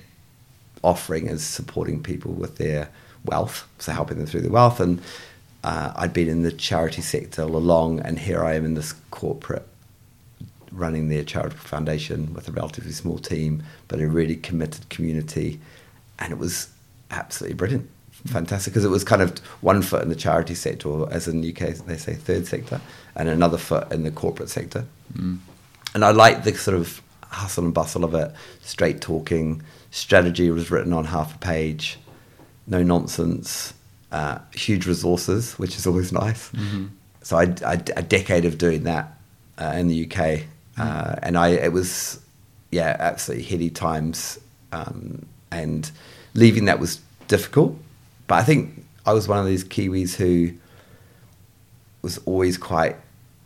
offering 0.84 1.26
is 1.26 1.42
supporting 1.42 2.04
people 2.04 2.30
with 2.30 2.56
their 2.56 2.88
wealth, 3.24 3.66
so 3.80 3.90
helping 3.90 4.18
them 4.18 4.28
through 4.28 4.42
their 4.42 4.52
wealth. 4.52 4.78
And 4.78 5.02
uh, 5.64 5.92
I'd 5.96 6.12
been 6.12 6.28
in 6.28 6.42
the 6.42 6.52
charity 6.52 7.02
sector 7.02 7.42
all 7.42 7.56
along, 7.56 7.98
and 7.98 8.16
here 8.16 8.44
I 8.44 8.54
am 8.54 8.64
in 8.64 8.74
this 8.74 8.92
corporate 9.10 9.66
running 10.70 11.08
their 11.08 11.24
charitable 11.24 11.64
foundation 11.64 12.32
with 12.32 12.46
a 12.48 12.52
relatively 12.52 12.92
small 12.92 13.18
team, 13.18 13.64
but 13.88 13.98
a 13.98 14.06
really 14.06 14.36
committed 14.36 14.88
community. 14.88 15.58
And 16.20 16.32
it 16.32 16.38
was 16.38 16.68
absolutely 17.10 17.56
brilliant, 17.56 17.90
fantastic, 18.12 18.72
because 18.72 18.84
it 18.84 18.90
was 18.90 19.02
kind 19.02 19.20
of 19.20 19.36
one 19.62 19.82
foot 19.82 20.02
in 20.02 20.10
the 20.10 20.14
charity 20.14 20.54
sector, 20.54 20.88
or 20.88 21.12
as 21.12 21.26
in 21.26 21.40
the 21.40 21.50
UK 21.50 21.74
they 21.74 21.96
say 21.96 22.14
third 22.14 22.46
sector, 22.46 22.80
and 23.16 23.28
another 23.28 23.58
foot 23.58 23.90
in 23.90 24.04
the 24.04 24.12
corporate 24.12 24.48
sector. 24.48 24.84
Mm. 25.12 25.38
And 25.92 26.04
I 26.04 26.12
like 26.12 26.44
the 26.44 26.54
sort 26.54 26.76
of 26.76 27.02
hustle 27.28 27.64
and 27.64 27.74
bustle 27.74 28.04
of 28.04 28.14
it, 28.14 28.32
straight 28.62 29.00
talking. 29.00 29.62
Strategy 29.90 30.50
was 30.50 30.70
written 30.70 30.92
on 30.92 31.04
half 31.04 31.34
a 31.34 31.38
page, 31.38 31.98
no 32.66 32.82
nonsense, 32.82 33.74
uh, 34.12 34.38
huge 34.52 34.86
resources, 34.86 35.54
which 35.54 35.76
is 35.76 35.86
always 35.86 36.12
nice. 36.24 36.50
Mm-hmm. 36.50 36.86
So 37.22 37.38
I, 37.38 37.54
I, 37.64 37.74
a 37.96 38.02
decade 38.02 38.44
of 38.44 38.58
doing 38.58 38.84
that 38.84 39.18
uh, 39.58 39.74
in 39.76 39.88
the 39.88 40.10
UK 40.10 40.46
uh, 40.78 41.16
and 41.22 41.36
I 41.38 41.48
it 41.48 41.72
was 41.72 42.20
yeah 42.70 42.96
absolutely 42.98 43.44
heady 43.44 43.70
times, 43.70 44.38
um, 44.72 45.26
and 45.50 45.90
leaving 46.34 46.66
that 46.66 46.78
was 46.78 47.00
difficult. 47.28 47.76
But 48.26 48.36
I 48.36 48.42
think 48.42 48.84
I 49.06 49.12
was 49.12 49.26
one 49.28 49.38
of 49.38 49.46
these 49.46 49.64
Kiwis 49.64 50.16
who 50.16 50.52
was 52.02 52.18
always 52.18 52.58
quite 52.58 52.96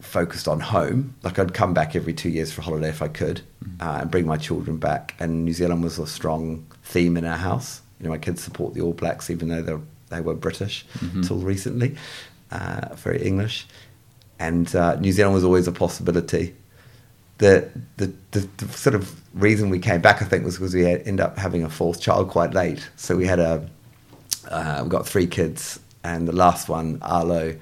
focused 0.01 0.49
on 0.49 0.61
home. 0.61 1.15
Like 1.23 1.39
I'd 1.39 1.55
come 1.55 1.75
back 1.75 1.95
every 1.95 2.13
two 2.13 2.29
years 2.29 2.53
for 2.53 2.61
a 2.61 2.65
holiday 2.65 2.89
if 2.89 3.03
I 3.03 3.09
could, 3.09 3.43
mm. 3.65 3.81
uh, 3.81 4.01
and 4.03 4.11
bring 4.11 4.27
my 4.27 4.37
children 4.37 4.77
back. 4.77 5.15
And 5.19 5.45
New 5.45 5.53
Zealand 5.53 5.83
was 5.83 5.99
a 5.99 6.07
strong 6.07 6.67
theme 6.83 7.17
in 7.17 7.25
our 7.25 7.37
house. 7.37 7.83
You 7.99 8.05
know, 8.05 8.11
my 8.11 8.19
kids 8.19 8.43
support 8.43 8.75
the 8.75 8.81
All 8.81 8.93
Blacks, 8.93 9.31
even 9.31 9.49
though 9.49 9.63
they 9.63 9.77
they 10.09 10.21
were 10.21 10.35
British 10.35 10.85
mm-hmm. 10.99 11.21
until 11.21 11.39
recently, 11.39 11.97
uh, 12.51 12.95
very 12.97 13.23
English. 13.23 13.67
And 14.41 14.75
uh, 14.75 14.97
New 14.97 15.13
Zealand 15.13 15.35
was 15.35 15.45
always 15.45 15.69
a 15.69 15.73
possibility 15.73 16.55
the, 17.41 17.71
the, 17.97 18.13
the, 18.33 18.49
the, 18.59 18.69
sort 18.69 18.95
of 18.95 19.19
reason 19.33 19.71
we 19.71 19.79
came 19.79 20.03
back, 20.03 20.21
I 20.21 20.27
think, 20.27 20.45
was 20.45 20.57
because 20.57 20.75
we 20.75 20.83
had, 20.83 21.01
ended 21.07 21.21
up 21.21 21.39
having 21.39 21.65
a 21.65 21.71
fourth 21.71 21.99
child 21.99 22.29
quite 22.29 22.53
late. 22.53 22.87
So 22.97 23.17
we 23.17 23.27
had 23.27 23.39
a, 23.39 23.67
uh, 24.49 24.81
we 24.85 24.91
got 24.91 25.09
three 25.09 25.27
kids, 25.27 25.81
and 26.05 26.29
the 26.29 26.37
last 26.37 26.69
one, 26.69 26.99
Arlo, 27.01 27.57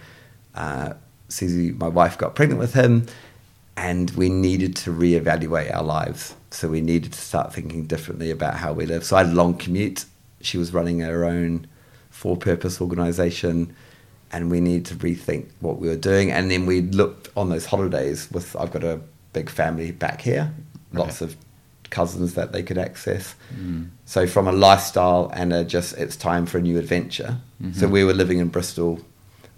uh, 0.56 0.94
Susie, 1.28 1.72
my 1.72 1.88
wife, 1.88 2.16
got 2.18 2.34
pregnant 2.34 2.58
with 2.58 2.74
him, 2.74 3.06
and 3.76 4.10
we 4.10 4.28
needed 4.28 4.74
to 4.76 4.90
reevaluate 4.90 5.74
our 5.74 5.82
lives. 5.82 6.34
So 6.50 6.68
we 6.68 6.80
needed 6.80 7.12
to 7.12 7.20
start 7.20 7.52
thinking 7.52 7.86
differently 7.86 8.30
about 8.30 8.54
how 8.54 8.72
we 8.72 8.86
live. 8.86 9.04
So 9.04 9.16
I 9.16 9.24
had 9.24 9.32
a 9.32 9.34
long 9.34 9.56
commute. 9.56 10.06
She 10.40 10.58
was 10.58 10.72
running 10.72 11.00
her 11.00 11.24
own 11.24 11.66
for-purpose 12.10 12.80
organisation 12.80 13.74
and 14.32 14.50
we 14.50 14.60
needed 14.60 14.86
to 14.86 14.94
rethink 14.96 15.46
what 15.60 15.78
we 15.78 15.88
were 15.88 15.96
doing. 15.96 16.30
And 16.30 16.50
then 16.50 16.66
we 16.66 16.82
looked 16.82 17.28
on 17.36 17.48
those 17.48 17.66
holidays 17.66 18.28
with 18.30 18.56
I've 18.56 18.70
got 18.70 18.84
a 18.84 19.00
big 19.32 19.48
family 19.48 19.92
back 19.92 20.20
here, 20.20 20.52
lots 20.92 21.20
of 21.20 21.36
cousins 21.90 22.34
that 22.34 22.52
they 22.52 22.62
could 22.62 22.78
access. 22.78 23.34
Mm. 23.54 23.88
So 24.04 24.26
from 24.26 24.46
a 24.48 24.52
lifestyle 24.52 25.30
and 25.34 25.52
a 25.52 25.64
just 25.64 25.96
it's 25.96 26.16
time 26.16 26.44
for 26.44 26.58
a 26.58 26.60
new 26.60 26.78
adventure. 26.78 27.38
Mm-hmm. 27.62 27.78
So 27.78 27.88
we 27.88 28.04
were 28.04 28.14
living 28.14 28.38
in 28.38 28.48
Bristol, 28.48 29.00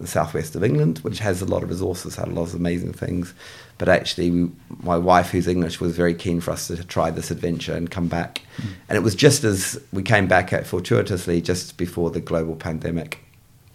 the 0.00 0.06
southwest 0.06 0.56
of 0.56 0.64
England, 0.64 0.98
which 0.98 1.18
has 1.18 1.42
a 1.42 1.44
lot 1.44 1.62
of 1.62 1.70
resources, 1.70 2.16
had 2.16 2.28
a 2.28 2.32
lot 2.32 2.48
of 2.48 2.54
amazing 2.54 2.92
things. 2.92 3.34
But 3.78 3.88
actually, 3.88 4.30
we, 4.30 4.50
my 4.82 4.96
wife, 4.96 5.30
who's 5.30 5.46
English, 5.46 5.80
was 5.80 5.96
very 5.96 6.14
keen 6.14 6.40
for 6.40 6.50
us 6.50 6.66
to 6.68 6.82
try 6.84 7.10
this 7.10 7.30
adventure 7.30 7.74
and 7.74 7.90
come 7.90 8.08
back. 8.08 8.42
Mm. 8.56 8.68
And 8.88 8.96
it 8.96 9.02
was 9.02 9.14
just 9.14 9.44
as 9.44 9.80
we 9.92 10.02
came 10.02 10.26
back 10.26 10.52
at 10.52 10.66
fortuitously 10.66 11.40
just 11.40 11.76
before 11.76 12.10
the 12.10 12.20
global 12.20 12.56
pandemic. 12.56 13.18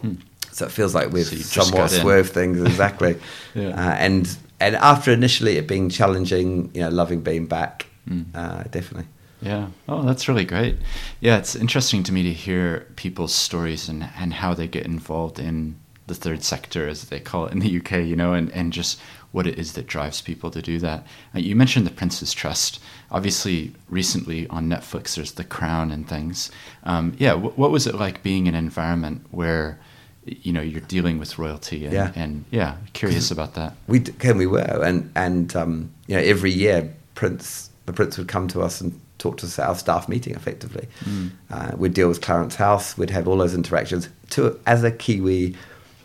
Mm. 0.02 0.20
So 0.52 0.66
it 0.66 0.72
feels 0.72 0.94
like 0.94 1.12
we've 1.12 1.26
so 1.26 1.62
somewhat 1.62 1.90
swerved 1.90 2.32
things 2.32 2.60
exactly. 2.62 3.18
yeah. 3.54 3.68
uh, 3.68 3.94
and 3.94 4.36
and 4.58 4.76
after 4.76 5.12
initially 5.12 5.58
it 5.58 5.68
being 5.68 5.90
challenging, 5.90 6.70
you 6.72 6.80
know, 6.80 6.88
loving 6.88 7.20
being 7.20 7.46
back, 7.46 7.86
mm. 8.08 8.24
uh, 8.34 8.62
definitely. 8.70 9.06
Yeah. 9.42 9.68
Oh, 9.88 10.02
that's 10.02 10.28
really 10.28 10.44
great. 10.44 10.76
Yeah, 11.20 11.36
it's 11.36 11.54
interesting 11.54 12.02
to 12.04 12.12
me 12.12 12.22
to 12.22 12.32
hear 12.32 12.86
people's 12.96 13.34
stories 13.34 13.88
and, 13.88 14.08
and 14.18 14.32
how 14.32 14.54
they 14.54 14.66
get 14.66 14.86
involved 14.86 15.38
in 15.38 15.76
the 16.06 16.14
third 16.14 16.44
sector, 16.44 16.88
as 16.88 17.04
they 17.04 17.20
call 17.20 17.46
it 17.46 17.52
in 17.52 17.58
the 17.58 17.78
UK, 17.78 17.92
you 18.04 18.16
know, 18.16 18.32
and, 18.32 18.50
and 18.52 18.72
just 18.72 19.00
what 19.32 19.46
it 19.46 19.58
is 19.58 19.72
that 19.74 19.86
drives 19.86 20.20
people 20.20 20.50
to 20.50 20.62
do 20.62 20.78
that. 20.78 21.06
Uh, 21.34 21.38
you 21.38 21.56
mentioned 21.56 21.86
the 21.86 21.90
Prince's 21.90 22.32
Trust. 22.32 22.80
Obviously, 23.10 23.74
recently 23.88 24.46
on 24.48 24.68
Netflix, 24.68 25.16
there's 25.16 25.32
The 25.32 25.44
Crown 25.44 25.90
and 25.90 26.08
things. 26.08 26.50
Um, 26.84 27.14
yeah, 27.18 27.32
w- 27.32 27.52
what 27.56 27.70
was 27.70 27.86
it 27.86 27.96
like 27.96 28.22
being 28.22 28.46
in 28.46 28.54
an 28.54 28.64
environment 28.64 29.26
where 29.30 29.78
you 30.26 30.52
know 30.52 30.60
you're 30.60 30.80
dealing 30.80 31.18
with 31.18 31.38
royalty 31.38 31.84
and 31.84 31.94
yeah, 31.94 32.12
and, 32.16 32.44
yeah 32.50 32.76
curious 32.94 33.30
about 33.30 33.54
that 33.54 33.74
we 33.86 34.00
can 34.00 34.36
we 34.36 34.46
were 34.46 34.82
and 34.82 35.10
and 35.14 35.54
um, 35.54 35.88
you 36.08 36.16
know 36.16 36.20
every 36.22 36.50
year 36.50 36.92
prince 37.14 37.70
the 37.86 37.92
prince 37.92 38.18
would 38.18 38.26
come 38.26 38.48
to 38.48 38.60
us 38.60 38.80
and 38.80 39.00
talk 39.18 39.38
to 39.38 39.46
us 39.46 39.58
at 39.58 39.68
our 39.68 39.76
staff 39.76 40.08
meeting 40.08 40.34
effectively 40.34 40.88
mm. 41.04 41.30
uh, 41.50 41.72
we'd 41.76 41.94
deal 41.94 42.08
with 42.08 42.20
clarence 42.20 42.56
house 42.56 42.98
we'd 42.98 43.10
have 43.10 43.28
all 43.28 43.36
those 43.36 43.54
interactions 43.54 44.08
to 44.28 44.58
as 44.66 44.82
a 44.82 44.90
kiwi 44.90 45.54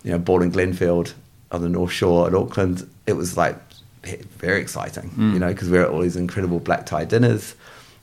you 0.03 0.11
know 0.11 0.17
born 0.19 0.41
in 0.43 0.51
glenfield 0.51 1.13
on 1.51 1.61
the 1.61 1.69
north 1.69 1.91
shore 1.91 2.27
in 2.27 2.35
auckland 2.35 2.87
it 3.05 3.13
was 3.13 3.37
like 3.37 3.57
very 4.03 4.59
exciting, 4.59 5.11
you 5.15 5.37
know, 5.37 5.49
because 5.49 5.69
we're 5.69 5.83
at 5.83 5.89
all 5.89 6.01
these 6.01 6.15
incredible 6.15 6.59
black 6.59 6.87
tie 6.87 7.05
dinners. 7.05 7.53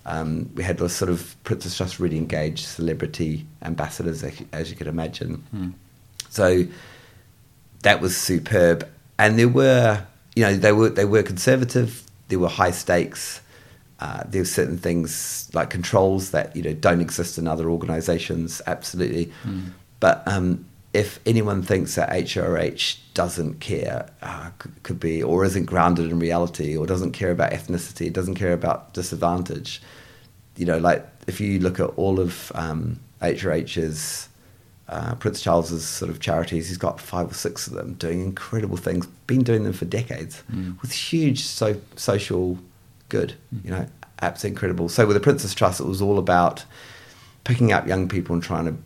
Um, 0.07 0.49
we 0.55 0.63
had 0.63 0.79
those 0.79 0.93
sort 0.93 1.11
of 1.11 1.35
Prince's 1.43 1.77
Trust 1.77 1.99
really 1.99 2.17
engaged 2.17 2.67
celebrity 2.67 3.45
ambassadors, 3.63 4.23
as 4.53 4.71
you- 4.71 4.77
could 4.77 4.87
imagine. 4.87 5.43
So 6.31 6.67
that 7.83 8.01
was 8.01 8.17
superb. 8.17 8.87
And 9.19 9.37
there 9.41 9.49
were, 9.49 10.05
you 10.37 10.45
know, 10.45 10.55
they 10.57 10.71
were 10.71 10.91
they 10.91 11.05
were 11.05 11.25
conservative. 11.25 12.05
There 12.29 12.39
were 12.39 12.49
high 12.49 12.71
stakes. 12.71 13.41
Uh, 13.99 14.23
there 14.29 14.43
were 14.43 14.47
certain 14.61 14.79
things 14.79 15.51
like 15.53 15.69
controls 15.71 16.31
that 16.31 16.55
you 16.55 16.63
know 16.63 16.75
don't 16.75 17.01
exist 17.01 17.39
in 17.39 17.49
other 17.49 17.69
organisations. 17.69 18.63
Absolutely. 18.69 19.33
But 19.99 20.23
um, 20.29 20.65
if 20.93 21.21
anyone 21.27 21.63
thinks 21.63 21.95
that 21.97 22.11
HRH 22.11 22.99
doesn't 23.15 23.61
care, 23.61 24.09
uh, 24.23 24.51
could, 24.83 24.99
be, 24.99 25.23
or 25.23 25.45
isn't 25.45 25.67
grounded 25.67 26.11
in 26.11 26.19
reality, 26.19 26.77
or 26.77 26.87
doesn't 26.87 27.13
care 27.13 27.31
about 27.31 27.53
ethnicity, 27.53 28.13
doesn't 28.13 28.37
care 28.37 28.53
about 28.53 28.95
disadvantage, 28.95 29.83
you 30.57 30.65
know, 30.65 30.79
like 30.79 31.07
if 31.27 31.41
you 31.41 31.61
look 31.61 31.79
at 31.79 31.91
all 31.97 32.19
of 32.19 32.51
um, 32.55 32.99
HRH's 33.23 34.29
uh, 34.89 35.15
Prince 35.17 35.43
Charles's 35.43 35.87
sort 35.87 36.11
of 36.11 36.21
charities, 36.21 36.69
he's 36.69 36.79
got 36.79 37.01
five 37.01 37.31
or 37.31 37.35
six 37.35 37.67
of 37.67 37.75
them 37.75 37.95
doing 37.95 38.23
incredible 38.23 38.77
things, 38.77 39.07
been 39.27 39.43
doing 39.43 39.65
them 39.65 39.75
for 39.75 39.85
decades 39.85 40.43
with 40.81 40.93
huge 40.93 41.41
so, 41.41 41.79
social 41.97 42.59
good, 43.11 43.35
you 43.63 43.71
know, 43.71 43.87
absolutely 44.23 44.55
incredible. 44.55 44.89
So 44.89 45.07
with 45.07 45.15
the 45.15 45.21
Prince's 45.21 45.55
Trust, 45.55 45.81
it 45.81 45.87
was 45.87 46.01
all 46.01 46.19
about 46.19 46.65
picking 47.45 47.73
up 47.73 47.87
young 47.87 48.09
people 48.09 48.35
and 48.35 48.43
trying 48.43 48.65
to 48.65 48.77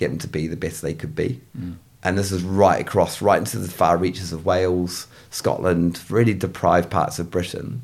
get 0.00 0.08
them 0.08 0.18
to 0.18 0.28
be 0.28 0.48
the 0.48 0.56
best 0.56 0.82
they 0.82 0.94
could 0.94 1.14
be. 1.14 1.40
Mm. 1.56 1.76
And 2.02 2.16
this 2.16 2.32
is 2.32 2.42
right 2.42 2.80
across, 2.80 3.20
right 3.20 3.38
into 3.38 3.58
the 3.58 3.68
far 3.68 3.98
reaches 3.98 4.32
of 4.32 4.46
Wales, 4.46 5.06
Scotland, 5.30 6.00
really 6.08 6.32
deprived 6.32 6.90
parts 6.90 7.18
of 7.18 7.30
Britain, 7.30 7.82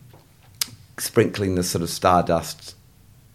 sprinkling 0.98 1.54
this 1.54 1.70
sort 1.70 1.82
of 1.82 1.90
stardust 1.90 2.74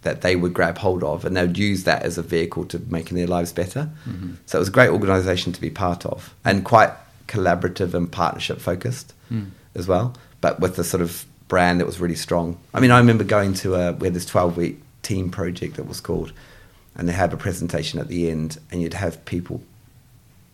that 0.02 0.22
they 0.22 0.36
would 0.36 0.54
grab 0.56 0.80
hold 0.80 1.04
of, 1.04 1.24
and 1.24 1.38
they 1.38 1.46
would 1.46 1.60
use 1.60 1.84
that 1.84 2.02
as 2.02 2.18
a 2.18 2.24
vehicle 2.24 2.66
to 2.66 2.80
making 2.90 3.16
their 3.16 3.28
lives 3.28 3.54
better. 3.54 3.92
Mm-hmm. 4.10 4.34
So 4.48 4.58
it 4.58 4.62
was 4.62 4.70
a 4.70 4.72
great 4.72 4.90
organisation 4.90 5.54
to 5.54 5.62
be 5.62 5.70
part 5.70 6.04
of, 6.06 6.34
and 6.44 6.66
quite 6.66 6.92
collaborative 7.28 7.94
and 7.94 8.12
partnership 8.12 8.60
focused 8.60 9.14
mm. 9.32 9.52
as 9.76 9.88
well, 9.88 10.16
but 10.42 10.60
with 10.60 10.76
the 10.76 10.84
sort 10.84 11.04
of 11.04 11.26
brand 11.48 11.80
that 11.80 11.86
was 11.86 12.00
really 12.00 12.16
strong. 12.16 12.58
I 12.74 12.80
mean, 12.80 12.90
I 12.90 12.98
remember 12.98 13.24
going 13.24 13.54
to 13.56 13.76
a 13.76 13.94
we 13.94 14.08
had 14.08 14.16
this 14.16 14.26
twelve 14.26 14.58
week 14.58 14.82
team 15.04 15.30
project 15.30 15.76
that 15.76 15.88
was 15.88 16.02
called, 16.02 16.34
and 16.96 17.08
they 17.08 17.14
had 17.14 17.34
a 17.34 17.38
presentation 17.38 18.00
at 18.00 18.08
the 18.08 18.30
end, 18.30 18.60
and 18.72 18.82
you'd 18.82 18.94
have 18.94 19.24
people, 19.26 19.62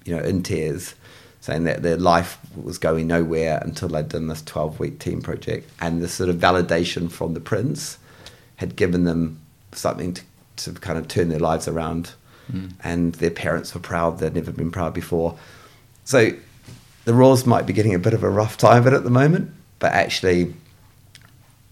you 0.06 0.15
know, 0.15 0.23
in 0.23 0.43
tears. 0.43 0.95
Saying 1.39 1.63
that 1.63 1.82
their 1.82 1.97
life 1.97 2.39
was 2.62 2.78
going 2.78 3.08
nowhere 3.08 3.60
until 3.62 3.88
they'd 3.88 4.10
done 4.10 4.28
this 4.28 4.41
12 4.41 4.80
week 4.80 5.00
team 5.00 5.21
project. 5.21 5.69
And 5.80 6.02
the 6.02 6.10
sort 6.10 6.30
of 6.30 6.38
validation 6.38 7.10
from 7.10 7.36
the 7.36 7.39
prince 7.39 8.00
had 8.58 8.76
given 8.76 9.06
them 9.06 9.39
something 9.71 10.13
to, 10.15 10.23
to 10.58 10.73
kind 10.73 10.97
of 10.97 11.08
turn 11.08 11.30
their 11.30 11.39
lives 11.39 11.67
around. 11.67 12.12
Mm. 12.52 12.73
And 12.84 13.13
their 13.15 13.32
parents 13.32 13.73
were 13.73 13.80
proud. 13.80 14.19
They'd 14.19 14.34
never 14.34 14.52
been 14.52 14.71
proud 14.71 14.93
before. 14.93 15.38
So 16.04 16.32
the 17.06 17.13
Royals 17.13 17.45
might 17.45 17.65
be 17.65 17.71
getting 17.71 17.95
a 17.95 18.00
bit 18.00 18.13
of 18.13 18.23
a 18.23 18.30
rough 18.30 18.58
time 18.58 18.80
of 18.80 18.88
it 18.88 18.93
at 18.93 19.06
the 19.06 19.10
moment, 19.10 19.52
but 19.80 19.93
actually, 19.93 20.54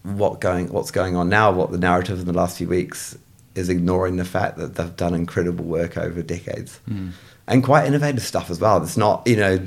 what 0.02 0.40
going 0.40 0.68
what's 0.68 0.90
going 0.90 1.14
on 1.14 1.28
now, 1.28 1.50
what 1.52 1.72
the 1.72 1.78
narrative 1.78 2.20
in 2.20 2.24
the 2.24 2.32
last 2.32 2.56
few 2.56 2.68
weeks 2.68 3.18
is 3.56 3.68
ignoring 3.68 4.16
the 4.16 4.24
fact 4.24 4.58
that 4.58 4.74
they've 4.74 4.96
done 4.96 5.14
incredible 5.14 5.64
work 5.64 5.96
over 5.96 6.22
decades 6.22 6.76
hmm. 6.86 7.10
and 7.46 7.64
quite 7.64 7.86
innovative 7.86 8.22
stuff 8.22 8.50
as 8.50 8.60
well. 8.60 8.82
It's 8.82 8.96
not, 8.96 9.26
you 9.26 9.36
know, 9.36 9.58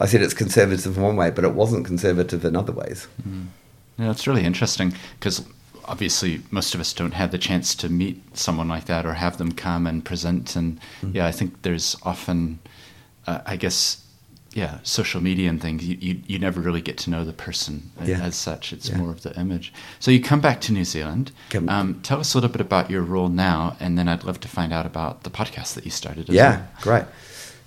I 0.00 0.06
said 0.06 0.22
it's 0.22 0.34
conservative 0.34 0.96
in 0.96 1.02
one 1.02 1.16
way, 1.16 1.30
but 1.30 1.44
it 1.44 1.54
wasn't 1.54 1.86
conservative 1.86 2.44
in 2.44 2.56
other 2.56 2.72
ways. 2.72 3.06
Hmm. 3.22 3.44
Yeah, 3.98 4.10
it's 4.10 4.26
really 4.26 4.44
interesting 4.44 4.94
because 5.18 5.46
obviously 5.84 6.42
most 6.50 6.74
of 6.74 6.80
us 6.80 6.92
don't 6.92 7.12
have 7.12 7.30
the 7.30 7.38
chance 7.38 7.74
to 7.74 7.88
meet 7.88 8.22
someone 8.36 8.68
like 8.68 8.86
that 8.86 9.04
or 9.04 9.14
have 9.14 9.38
them 9.38 9.52
come 9.52 9.86
and 9.86 10.04
present. 10.04 10.56
And 10.56 10.80
hmm. 11.00 11.10
yeah, 11.14 11.26
I 11.26 11.32
think 11.32 11.62
there's 11.62 11.96
often, 12.02 12.58
uh, 13.26 13.40
I 13.46 13.56
guess, 13.56 14.04
yeah, 14.52 14.78
social 14.82 15.20
media 15.22 15.48
and 15.48 15.60
things. 15.62 15.84
You, 15.84 15.96
you 16.00 16.20
you 16.26 16.38
never 16.38 16.60
really 16.60 16.80
get 16.80 16.98
to 16.98 17.10
know 17.10 17.24
the 17.24 17.32
person 17.32 17.90
Yeah. 18.04 18.20
as 18.20 18.34
such. 18.34 18.72
It's 18.72 18.88
Yeah. 18.88 18.96
more 18.98 19.10
of 19.10 19.22
the 19.22 19.38
image. 19.38 19.72
So 20.00 20.10
you 20.10 20.20
come 20.20 20.40
back 20.40 20.60
to 20.62 20.72
New 20.72 20.84
Zealand. 20.84 21.30
Um, 21.68 22.00
tell 22.02 22.18
us 22.20 22.34
a 22.34 22.36
little 22.38 22.50
bit 22.50 22.60
about 22.60 22.90
your 22.90 23.02
role 23.02 23.28
now, 23.28 23.76
and 23.80 23.96
then 23.96 24.08
I'd 24.08 24.24
love 24.24 24.40
to 24.40 24.48
find 24.48 24.72
out 24.72 24.86
about 24.86 25.22
the 25.22 25.30
podcast 25.30 25.74
that 25.74 25.84
you 25.84 25.90
started. 25.90 26.28
As 26.28 26.34
Yeah, 26.34 26.50
well. 26.56 26.66
great. 26.82 27.04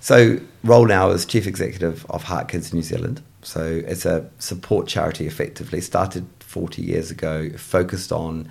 So, 0.00 0.38
role 0.62 0.84
now 0.86 1.10
as 1.10 1.24
chief 1.24 1.46
executive 1.46 2.04
of 2.10 2.24
Heart 2.24 2.48
Kids 2.48 2.74
New 2.74 2.82
Zealand. 2.82 3.22
So, 3.42 3.82
it's 3.86 4.04
a 4.04 4.28
support 4.38 4.86
charity 4.86 5.26
effectively, 5.26 5.80
started 5.80 6.26
40 6.40 6.82
years 6.82 7.10
ago, 7.10 7.48
focused 7.56 8.12
on 8.12 8.46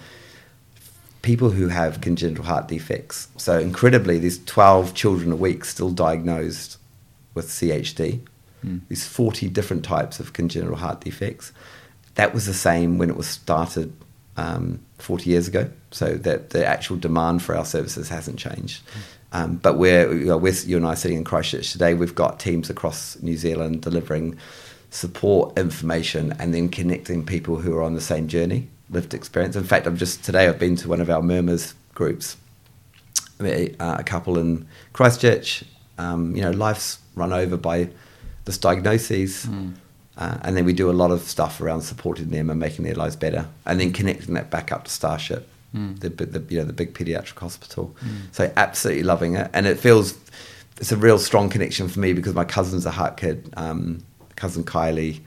people 1.21 1.51
who 1.51 1.67
have 1.67 2.01
congenital 2.01 2.43
heart 2.45 2.67
defects. 2.67 3.27
So, 3.37 3.59
incredibly, 3.59 4.17
there's 4.17 4.43
12 4.45 4.95
children 4.95 5.31
a 5.31 5.35
week 5.35 5.63
still 5.65 5.91
diagnosed 5.91 6.77
with 7.33 7.47
CHD. 7.47 8.21
There's 8.87 9.05
40 9.05 9.49
different 9.49 9.83
types 9.83 10.19
of 10.19 10.33
congenital 10.33 10.75
heart 10.77 11.01
defects. 11.01 11.51
That 12.15 12.33
was 12.33 12.45
the 12.45 12.53
same 12.53 12.97
when 12.97 13.09
it 13.09 13.17
was 13.17 13.27
started 13.27 13.93
um, 14.37 14.79
40 14.99 15.29
years 15.29 15.47
ago. 15.47 15.69
So 15.91 16.13
that 16.13 16.51
the 16.51 16.65
actual 16.65 16.97
demand 16.97 17.43
for 17.43 17.55
our 17.55 17.65
services 17.65 18.09
hasn't 18.09 18.39
changed. 18.39 18.81
Um, 19.31 19.55
but 19.57 19.77
we're, 19.77 20.11
you, 20.13 20.25
know, 20.25 20.37
we're, 20.37 20.53
you 20.53 20.77
and 20.77 20.85
I 20.85 20.93
are 20.93 20.95
sitting 20.95 21.17
in 21.17 21.23
Christchurch 21.23 21.71
today. 21.71 21.93
We've 21.93 22.15
got 22.15 22.39
teams 22.39 22.69
across 22.69 23.21
New 23.21 23.35
Zealand 23.35 23.81
delivering 23.81 24.37
support, 24.91 25.57
information, 25.57 26.33
and 26.39 26.53
then 26.53 26.69
connecting 26.69 27.25
people 27.25 27.57
who 27.57 27.75
are 27.75 27.81
on 27.81 27.95
the 27.95 28.01
same 28.01 28.27
journey, 28.27 28.69
lived 28.89 29.13
experience. 29.13 29.55
In 29.55 29.63
fact, 29.63 29.87
I've 29.87 29.97
just 29.97 30.23
today 30.23 30.47
I've 30.47 30.59
been 30.59 30.75
to 30.77 30.87
one 30.87 31.01
of 31.01 31.09
our 31.09 31.21
murmurs 31.21 31.73
groups, 31.95 32.37
a, 33.41 33.75
uh, 33.77 33.97
a 33.99 34.03
couple 34.03 34.37
in 34.37 34.67
Christchurch. 34.93 35.63
Um, 35.97 36.35
you 36.35 36.41
know, 36.41 36.51
life's 36.51 36.99
run 37.15 37.31
over 37.33 37.57
by 37.57 37.89
this 38.45 38.57
diagnoses. 38.57 39.45
Uh, 40.15 40.37
and 40.43 40.55
then 40.55 40.63
we 40.65 40.73
do 40.73 40.91
a 40.91 40.93
lot 40.93 41.09
of 41.09 41.21
stuff 41.21 41.59
around 41.59 41.81
supporting 41.81 42.29
them 42.29 42.49
and 42.49 42.59
making 42.59 42.85
their 42.85 42.93
lives 42.93 43.15
better, 43.15 43.47
and 43.65 43.79
then 43.79 43.91
connecting 43.91 44.35
that 44.35 44.51
back 44.51 44.71
up 44.71 44.83
to 44.85 44.91
Starship, 44.91 45.47
the, 45.73 46.09
the 46.09 46.53
you 46.53 46.59
know 46.59 46.65
the 46.65 46.73
big 46.73 46.93
pediatric 46.93 47.39
hospital. 47.39 47.95
So 48.31 48.51
absolutely 48.55 49.03
loving 49.03 49.35
it, 49.35 49.49
and 49.53 49.65
it 49.65 49.79
feels 49.79 50.13
it's 50.79 50.91
a 50.91 50.97
real 50.97 51.17
strong 51.17 51.49
connection 51.49 51.87
for 51.87 51.99
me 51.99 52.13
because 52.13 52.35
my 52.35 52.45
cousin's 52.45 52.85
a 52.85 52.91
heart 52.91 53.17
kid. 53.17 53.51
Um, 53.57 54.03
cousin 54.35 54.63
Kylie 54.63 55.21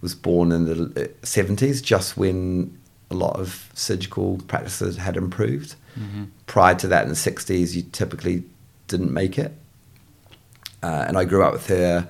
was 0.00 0.14
born 0.14 0.52
in 0.52 0.64
the 0.64 1.10
seventies, 1.22 1.82
just 1.82 2.16
when 2.16 2.78
a 3.10 3.14
lot 3.14 3.38
of 3.38 3.68
surgical 3.74 4.38
practices 4.48 4.96
had 4.96 5.16
improved. 5.18 5.74
Prior 6.46 6.74
to 6.76 6.88
that, 6.88 7.02
in 7.02 7.10
the 7.10 7.16
sixties, 7.16 7.76
you 7.76 7.82
typically 7.92 8.44
didn't 8.88 9.12
make 9.12 9.38
it, 9.38 9.52
uh, 10.82 11.04
and 11.06 11.16
I 11.16 11.24
grew 11.24 11.42
up 11.42 11.52
with 11.52 11.66
her 11.68 12.08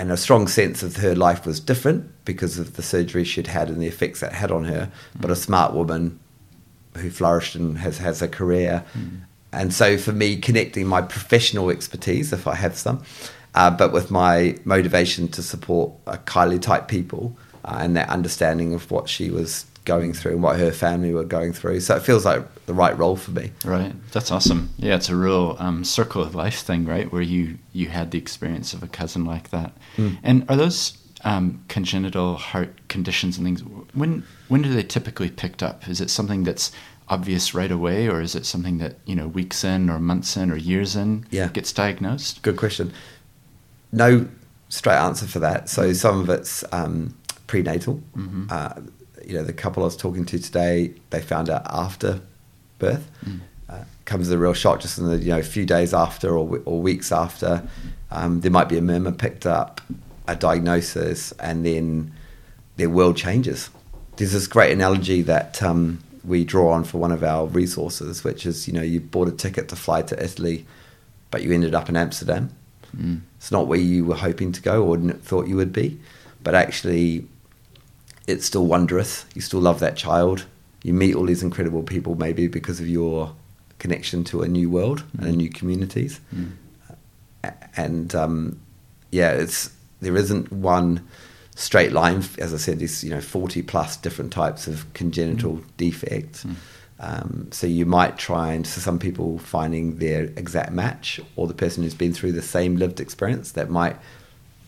and 0.00 0.10
a 0.10 0.16
strong 0.16 0.48
sense 0.48 0.82
of 0.82 0.96
her 0.96 1.14
life 1.14 1.44
was 1.44 1.60
different 1.60 2.10
because 2.24 2.58
of 2.58 2.76
the 2.76 2.82
surgery 2.82 3.22
she'd 3.22 3.48
had 3.48 3.68
and 3.68 3.82
the 3.82 3.86
effects 3.86 4.20
that 4.20 4.32
had 4.32 4.50
on 4.50 4.64
her. 4.64 4.90
But 5.20 5.30
a 5.30 5.36
smart 5.36 5.74
woman 5.74 6.18
who 6.96 7.10
flourished 7.10 7.54
and 7.54 7.76
has 7.76 7.98
has 7.98 8.22
a 8.22 8.28
career, 8.28 8.82
and 9.52 9.74
so 9.74 9.98
for 9.98 10.12
me, 10.12 10.38
connecting 10.38 10.86
my 10.86 11.02
professional 11.02 11.68
expertise, 11.68 12.32
if 12.32 12.46
I 12.46 12.54
have 12.54 12.76
some, 12.76 13.04
uh, 13.54 13.70
but 13.70 13.92
with 13.92 14.10
my 14.10 14.56
motivation 14.64 15.28
to 15.28 15.42
support 15.42 15.92
uh, 16.06 16.16
Kylie 16.24 16.62
type 16.62 16.88
people 16.88 17.36
uh, 17.66 17.78
and 17.80 17.94
that 17.94 18.08
understanding 18.08 18.72
of 18.72 18.90
what 18.90 19.06
she 19.06 19.30
was 19.30 19.66
going 19.94 20.12
through 20.18 20.34
and 20.36 20.42
what 20.42 20.58
her 20.64 20.72
family 20.72 21.12
were 21.18 21.24
going 21.38 21.52
through. 21.52 21.80
So 21.80 21.96
it 21.96 22.02
feels 22.02 22.24
like 22.24 22.42
the 22.66 22.74
right 22.84 22.96
role 23.02 23.16
for 23.24 23.32
me. 23.40 23.46
Right, 23.64 23.94
that's 24.12 24.30
awesome. 24.30 24.62
Yeah, 24.78 24.94
it's 24.98 25.08
a 25.08 25.16
real 25.16 25.56
um, 25.58 25.84
circle 25.84 26.22
of 26.22 26.34
life 26.34 26.60
thing, 26.68 26.84
right? 26.94 27.06
Where 27.12 27.26
you 27.34 27.42
you 27.72 27.86
had 27.88 28.10
the 28.10 28.18
experience 28.18 28.74
of 28.76 28.82
a 28.82 28.88
cousin 29.00 29.24
like 29.34 29.46
that. 29.50 29.70
And 30.28 30.36
are 30.48 30.56
those 30.64 30.80
um, 31.24 31.44
congenital 31.68 32.36
heart 32.36 32.72
conditions 32.88 33.36
and 33.38 33.44
things? 33.46 33.60
When 34.00 34.12
when 34.48 34.62
do 34.62 34.68
they 34.74 34.82
typically 34.96 35.30
picked 35.42 35.62
up? 35.68 35.76
Is 35.88 36.00
it 36.00 36.10
something 36.10 36.44
that's 36.44 36.70
obvious 37.08 37.54
right 37.60 37.72
away, 37.72 38.08
or 38.12 38.20
is 38.22 38.34
it 38.34 38.46
something 38.46 38.78
that 38.78 38.94
you 39.10 39.16
know 39.18 39.28
weeks 39.40 39.64
in, 39.64 39.90
or 39.90 39.98
months 39.98 40.36
in, 40.36 40.50
or 40.52 40.56
years 40.72 40.94
in 40.96 41.24
Yeah. 41.30 41.48
gets 41.58 41.72
diagnosed? 41.72 42.42
Good 42.42 42.56
question. 42.56 42.92
No 43.92 44.26
straight 44.68 45.00
answer 45.08 45.26
for 45.26 45.40
that. 45.40 45.68
So 45.68 45.92
some 45.92 46.20
of 46.20 46.28
it's 46.30 46.64
um, 46.72 47.14
prenatal. 47.48 47.94
Uh, 48.48 48.74
you 49.30 49.36
know, 49.36 49.44
the 49.44 49.52
couple 49.52 49.84
I 49.84 49.86
was 49.86 49.96
talking 49.96 50.24
to 50.26 50.38
today, 50.38 50.92
they 51.10 51.20
found 51.20 51.48
out 51.48 51.62
after 51.70 52.20
birth. 52.78 53.08
Uh, 53.68 53.84
comes 54.04 54.26
as 54.26 54.32
a 54.32 54.38
real 54.38 54.52
shock, 54.52 54.80
just 54.80 54.98
in 54.98 55.06
the 55.06 55.16
you 55.18 55.30
know 55.30 55.38
a 55.38 55.44
few 55.44 55.64
days 55.64 55.94
after 55.94 56.36
or, 56.36 56.60
or 56.64 56.82
weeks 56.82 57.12
after. 57.12 57.62
Um, 58.10 58.40
there 58.40 58.50
might 58.50 58.68
be 58.68 58.76
a 58.76 58.82
murmur 58.82 59.12
picked 59.12 59.46
up, 59.46 59.80
a 60.26 60.34
diagnosis, 60.34 61.30
and 61.32 61.64
then 61.64 62.12
their 62.76 62.90
world 62.90 63.16
changes. 63.16 63.70
There's 64.16 64.32
this 64.32 64.48
great 64.48 64.72
analogy 64.72 65.22
that 65.22 65.62
um, 65.62 66.02
we 66.24 66.44
draw 66.44 66.72
on 66.72 66.82
for 66.82 66.98
one 66.98 67.12
of 67.12 67.22
our 67.22 67.46
resources, 67.46 68.24
which 68.24 68.44
is 68.44 68.66
you 68.66 68.74
know 68.74 68.82
you 68.82 69.00
bought 69.00 69.28
a 69.28 69.32
ticket 69.32 69.68
to 69.68 69.76
fly 69.76 70.02
to 70.02 70.20
Italy, 70.20 70.66
but 71.30 71.44
you 71.44 71.52
ended 71.52 71.76
up 71.76 71.88
in 71.88 71.96
Amsterdam. 71.96 72.50
It's 73.36 73.52
not 73.52 73.68
where 73.68 73.78
you 73.78 74.04
were 74.04 74.16
hoping 74.16 74.50
to 74.50 74.60
go 74.60 74.84
or 74.84 74.98
thought 74.98 75.46
you 75.46 75.54
would 75.54 75.72
be, 75.72 76.00
but 76.42 76.56
actually 76.56 77.28
it's 78.30 78.46
still 78.46 78.66
wondrous. 78.66 79.24
You 79.34 79.40
still 79.40 79.60
love 79.60 79.80
that 79.80 79.96
child. 79.96 80.46
You 80.82 80.94
meet 80.94 81.14
all 81.14 81.26
these 81.26 81.42
incredible 81.42 81.82
people, 81.82 82.14
maybe 82.14 82.46
because 82.46 82.80
of 82.80 82.88
your 82.88 83.34
connection 83.78 84.24
to 84.24 84.42
a 84.42 84.48
new 84.48 84.70
world 84.70 85.02
mm. 85.16 85.26
and 85.26 85.36
new 85.36 85.50
communities. 85.50 86.20
Mm. 86.34 86.52
And 87.76 88.14
um, 88.14 88.60
yeah, 89.10 89.32
it's 89.32 89.70
there 90.00 90.16
isn't 90.16 90.52
one 90.52 91.06
straight 91.54 91.92
line. 91.92 92.24
As 92.38 92.54
I 92.54 92.56
said, 92.56 92.78
there's 92.78 93.02
you 93.04 93.10
know 93.10 93.20
forty 93.20 93.62
plus 93.62 93.96
different 93.96 94.32
types 94.32 94.66
of 94.66 94.92
congenital 94.94 95.58
mm. 95.58 95.64
defects. 95.76 96.44
Mm. 96.44 96.54
Um, 97.02 97.48
so 97.50 97.66
you 97.66 97.86
might 97.86 98.18
try 98.18 98.52
and 98.52 98.66
so 98.66 98.80
some 98.80 98.98
people 98.98 99.38
finding 99.38 99.96
their 99.96 100.24
exact 100.36 100.70
match 100.70 101.18
or 101.34 101.46
the 101.46 101.54
person 101.54 101.82
who's 101.82 101.94
been 101.94 102.12
through 102.12 102.32
the 102.32 102.42
same 102.42 102.76
lived 102.76 103.00
experience 103.00 103.52
that 103.52 103.70
might 103.70 103.96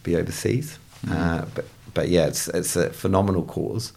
be 0.02 0.16
overseas. 0.16 0.78
Mm. 1.06 1.12
Uh, 1.12 1.44
but 1.54 1.66
but 1.94 2.08
yeah, 2.08 2.26
it's 2.26 2.48
it's 2.48 2.76
a 2.76 2.90
phenomenal 2.90 3.44
cause, 3.44 3.92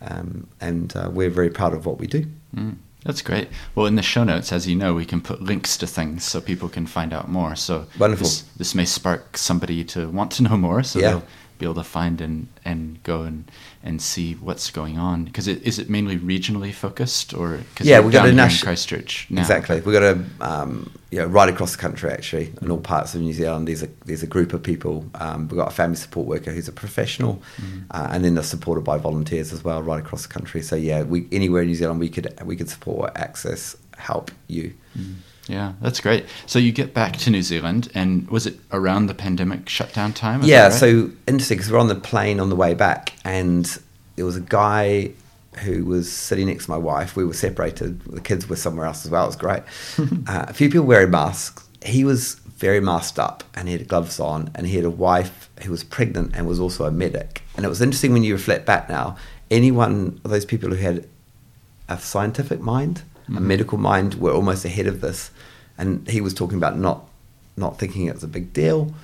um, 0.00 0.46
and 0.60 0.96
uh, 0.96 1.10
we're 1.12 1.30
very 1.30 1.50
proud 1.50 1.74
of 1.74 1.86
what 1.86 1.98
we 1.98 2.06
do. 2.06 2.26
Mm. 2.54 2.76
That's 3.04 3.22
great. 3.22 3.48
Well, 3.74 3.86
in 3.86 3.94
the 3.94 4.02
show 4.02 4.24
notes, 4.24 4.52
as 4.52 4.66
you 4.66 4.74
know, 4.74 4.92
we 4.92 5.06
can 5.06 5.20
put 5.20 5.40
links 5.40 5.76
to 5.78 5.86
things 5.86 6.24
so 6.24 6.40
people 6.40 6.68
can 6.68 6.86
find 6.86 7.12
out 7.12 7.28
more. 7.28 7.54
So 7.54 7.86
wonderful. 7.98 8.24
This, 8.24 8.42
this 8.56 8.74
may 8.74 8.84
spark 8.84 9.38
somebody 9.38 9.84
to 9.84 10.08
want 10.08 10.32
to 10.32 10.42
know 10.42 10.56
more. 10.56 10.82
So 10.82 10.98
yeah. 10.98 11.10
they'll 11.10 11.22
be 11.58 11.66
able 11.66 11.74
to 11.74 11.84
find 11.84 12.20
and, 12.20 12.48
and 12.64 13.02
go 13.02 13.22
and, 13.22 13.50
and 13.82 14.00
see 14.00 14.34
what's 14.34 14.70
going 14.70 14.98
on? 14.98 15.24
Because 15.24 15.48
it, 15.48 15.62
is 15.62 15.78
it 15.78 15.90
mainly 15.90 16.16
regionally 16.16 16.72
focused, 16.72 17.34
or 17.34 17.60
yeah, 17.80 18.00
we've 18.00 18.12
got 18.12 18.28
a 18.28 18.32
national 18.32 18.66
Christchurch 18.66 19.26
now. 19.30 19.40
exactly. 19.40 19.80
We've 19.80 19.92
got 19.92 20.02
a 20.02 20.24
um, 20.40 20.92
you 21.10 21.18
know, 21.18 21.26
right 21.26 21.48
across 21.48 21.72
the 21.72 21.78
country 21.78 22.10
actually, 22.10 22.52
in 22.60 22.70
all 22.70 22.78
parts 22.78 23.14
of 23.14 23.22
New 23.22 23.32
Zealand. 23.32 23.66
There's 23.68 23.82
a 23.82 23.88
there's 24.04 24.22
a 24.22 24.26
group 24.26 24.52
of 24.52 24.62
people. 24.62 25.06
Um, 25.14 25.48
we've 25.48 25.56
got 25.56 25.68
a 25.68 25.74
family 25.74 25.96
support 25.96 26.26
worker 26.26 26.52
who's 26.52 26.68
a 26.68 26.72
professional, 26.72 27.42
mm. 27.56 27.84
uh, 27.90 28.08
and 28.10 28.24
then 28.24 28.34
they're 28.34 28.44
supported 28.44 28.82
by 28.82 28.98
volunteers 28.98 29.52
as 29.52 29.64
well, 29.64 29.82
right 29.82 30.00
across 30.00 30.26
the 30.26 30.32
country. 30.32 30.62
So 30.62 30.76
yeah, 30.76 31.02
we 31.02 31.26
anywhere 31.32 31.62
in 31.62 31.68
New 31.68 31.74
Zealand 31.74 32.00
we 32.00 32.08
could 32.10 32.32
we 32.44 32.56
could 32.56 32.68
support, 32.68 33.12
access, 33.16 33.76
help 33.96 34.30
you. 34.48 34.74
Mm. 34.96 35.14
Yeah, 35.48 35.72
that's 35.80 36.00
great. 36.00 36.26
So 36.46 36.58
you 36.58 36.72
get 36.72 36.94
back 36.94 37.16
to 37.18 37.30
New 37.30 37.42
Zealand, 37.42 37.90
and 37.94 38.28
was 38.30 38.46
it 38.46 38.58
around 38.70 39.06
the 39.06 39.14
pandemic 39.14 39.68
shutdown 39.68 40.12
time? 40.12 40.42
yeah, 40.42 40.64
right? 40.64 40.72
so 40.72 41.10
interesting 41.26 41.56
because 41.56 41.72
we're 41.72 41.78
on 41.78 41.88
the 41.88 41.94
plane 41.94 42.38
on 42.38 42.50
the 42.50 42.56
way 42.56 42.74
back, 42.74 43.14
and 43.24 43.78
there 44.16 44.24
was 44.24 44.36
a 44.36 44.42
guy 44.42 45.12
who 45.60 45.84
was 45.84 46.12
sitting 46.12 46.46
next 46.46 46.66
to 46.66 46.70
my 46.70 46.76
wife. 46.76 47.16
We 47.16 47.24
were 47.24 47.32
separated. 47.32 48.00
The 48.02 48.20
kids 48.20 48.48
were 48.48 48.56
somewhere 48.56 48.86
else 48.86 49.04
as 49.04 49.10
well. 49.10 49.24
It 49.24 49.28
was 49.28 49.36
great. 49.36 49.62
uh, 50.28 50.44
a 50.48 50.52
few 50.52 50.68
people 50.68 50.86
wearing 50.86 51.10
masks. 51.10 51.66
He 51.82 52.04
was 52.04 52.34
very 52.58 52.80
masked 52.80 53.18
up, 53.18 53.42
and 53.54 53.68
he 53.68 53.76
had 53.76 53.88
gloves 53.88 54.20
on, 54.20 54.50
and 54.54 54.66
he 54.66 54.76
had 54.76 54.84
a 54.84 54.90
wife 54.90 55.48
who 55.62 55.70
was 55.70 55.82
pregnant 55.82 56.32
and 56.34 56.46
was 56.46 56.60
also 56.60 56.84
a 56.84 56.90
medic. 56.90 57.42
And 57.56 57.64
it 57.64 57.68
was 57.68 57.80
interesting 57.80 58.12
when 58.12 58.22
you 58.22 58.34
reflect 58.34 58.66
back 58.66 58.88
now. 58.88 59.16
Anyone 59.50 60.20
of 60.24 60.30
those 60.30 60.44
people 60.44 60.68
who 60.68 60.76
had 60.76 61.08
a 61.88 61.98
scientific 61.98 62.60
mind 62.60 63.02
mm. 63.28 63.36
a 63.36 63.40
medical 63.40 63.78
mind 63.78 64.14
were 64.14 64.32
almost 64.32 64.64
ahead 64.64 64.86
of 64.86 65.00
this. 65.00 65.30
And 65.76 66.08
he 66.08 66.20
was 66.20 66.34
talking 66.34 66.58
about 66.58 66.78
not 66.78 67.08
not 67.56 67.78
thinking 67.78 68.06
it 68.06 68.14
was 68.14 68.24
a 68.24 68.28
big 68.28 68.52
deal. 68.52 68.94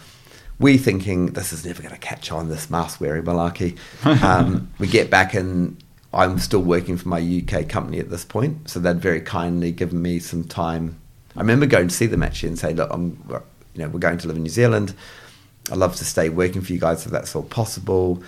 We 0.58 0.78
thinking 0.78 1.32
this 1.32 1.52
is 1.52 1.64
never 1.66 1.82
going 1.82 1.94
to 1.94 2.00
catch 2.00 2.30
on 2.30 2.48
this 2.48 2.70
mask 2.70 3.00
wearing 3.00 3.24
malarkey. 3.24 3.76
Um, 4.22 4.70
we 4.78 4.86
get 4.86 5.10
back 5.10 5.34
and 5.34 5.82
I'm 6.14 6.38
still 6.38 6.62
working 6.62 6.96
for 6.96 7.08
my 7.08 7.18
UK 7.18 7.68
company 7.68 7.98
at 7.98 8.08
this 8.08 8.24
point, 8.24 8.70
so 8.70 8.78
they'd 8.78 9.00
very 9.00 9.20
kindly 9.20 9.72
given 9.72 10.00
me 10.00 10.20
some 10.20 10.44
time. 10.44 10.96
I 11.36 11.40
remember 11.40 11.66
going 11.66 11.88
to 11.88 11.94
see 11.94 12.06
them 12.06 12.22
actually 12.22 12.50
and 12.50 12.58
saying, 12.58 12.76
"Look, 12.76 12.90
I'm, 12.92 13.18
you 13.74 13.82
know, 13.82 13.88
we're 13.88 13.98
going 13.98 14.18
to 14.18 14.28
live 14.28 14.36
in 14.36 14.44
New 14.44 14.48
Zealand. 14.48 14.94
I'd 15.72 15.78
love 15.78 15.96
to 15.96 16.04
stay 16.04 16.28
working 16.28 16.62
for 16.62 16.72
you 16.72 16.78
guys 16.78 17.04
if 17.04 17.10
that's 17.10 17.34
all 17.34 17.42
possible." 17.42 18.22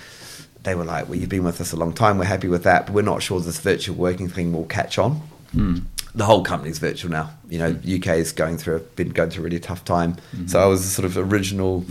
They 0.65 0.75
were 0.75 0.85
like, 0.85 1.09
"Well, 1.09 1.17
you've 1.17 1.29
been 1.29 1.45
with 1.45 1.61
us 1.61 1.73
a 1.73 1.77
long 1.77 1.93
time. 1.93 2.19
We're 2.19 2.25
happy 2.25 2.49
with 2.49 2.65
that, 2.65 2.87
but 2.87 2.95
we're 2.95 3.03
not 3.03 3.23
sure 3.23 3.39
this 3.41 3.61
virtual 3.61 3.95
working 3.95 4.29
thing 4.29 4.53
will 4.53 4.65
catch 4.65 4.99
on." 4.99 5.23
Mm. 5.57 5.85
The 6.15 6.25
whole 6.25 6.43
company's 6.43 6.79
virtual 6.79 7.11
now. 7.11 7.31
You 7.49 7.59
know, 7.59 7.75
mm. 7.75 7.99
UK 7.99 8.17
is 8.17 8.33
going 8.33 8.57
through 8.57 8.81
been 8.97 9.11
going 9.11 9.31
through 9.31 9.43
a 9.43 9.45
really 9.45 9.61
tough 9.61 9.85
time. 9.85 10.15
Mm-hmm. 10.15 10.47
So 10.47 10.61
I 10.61 10.67
was 10.67 10.85
a 10.85 10.89
sort 10.89 11.05
of 11.05 11.19
original 11.19 11.85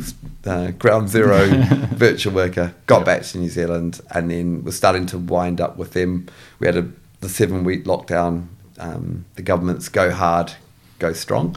uh, 0.46 0.72
ground 0.72 1.10
zero 1.10 1.48
virtual 1.92 2.34
worker. 2.34 2.74
Got 2.88 3.00
yep. 3.00 3.06
back 3.06 3.22
to 3.24 3.38
New 3.38 3.50
Zealand 3.50 4.02
and 4.12 4.32
then 4.32 4.64
was 4.64 4.76
starting 4.76 5.06
to 5.08 5.18
wind 5.18 5.62
up 5.62 5.78
with 5.78 5.94
them. 5.94 6.28
We 6.60 6.68
had 6.68 6.78
a 6.78 6.90
the 7.22 7.30
seven 7.30 7.64
week 7.64 7.86
lockdown. 7.86 8.48
Um, 8.78 9.26
the 9.36 9.42
government's 9.42 9.90
go 9.90 10.12
hard, 10.12 10.54
go 11.00 11.14
strong, 11.14 11.56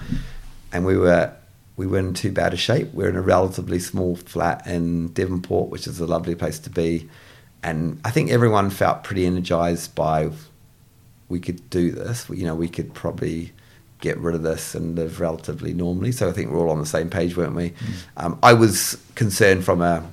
and 0.73 0.85
we 0.85 0.97
were 0.97 1.33
we 1.77 1.87
were 1.87 1.99
in 1.99 2.15
too 2.15 2.33
bad 2.33 2.53
a 2.53 2.57
shape. 2.57 2.93
We're 2.93 3.09
in 3.09 3.17
a 3.17 3.23
relatively 3.23 3.79
small 3.79 4.17
flat 4.17 4.67
in 4.67 5.09
Devonport, 5.09 5.71
which 5.71 5.87
is 5.87 6.01
a 6.01 6.07
lovely 6.07 6.35
place 6.35 6.59
to 6.61 6.71
be. 6.71 7.09
And 7.63 8.01
I 8.05 8.11
think 8.11 8.31
everyone 8.31 8.71
felt 8.71 9.05
pretty 9.05 9.27
energized 9.27 9.95
by 9.95 10.31
we 11.29 11.41
could 11.41 11.69
do 11.71 11.91
this. 11.91 12.29
You 12.29 12.47
know, 12.47 12.55
we 12.55 12.69
could 12.69 12.95
probably 12.95 13.53
get 14.01 14.17
rid 14.19 14.35
of 14.35 14.43
this 14.43 14.75
and 14.75 14.95
live 14.97 15.21
relatively 15.21 15.75
normally. 15.75 16.13
So 16.13 16.29
I 16.29 16.33
think 16.33 16.51
we're 16.51 16.61
all 16.61 16.71
on 16.71 16.79
the 16.79 16.87
same 16.87 17.11
page, 17.11 17.37
weren't 17.37 17.55
we? 17.55 17.71
Mm. 17.71 17.75
Um, 18.17 18.39
I 18.43 18.53
was 18.53 18.97
concerned 19.17 19.65
from 19.65 19.83
a, 19.83 20.05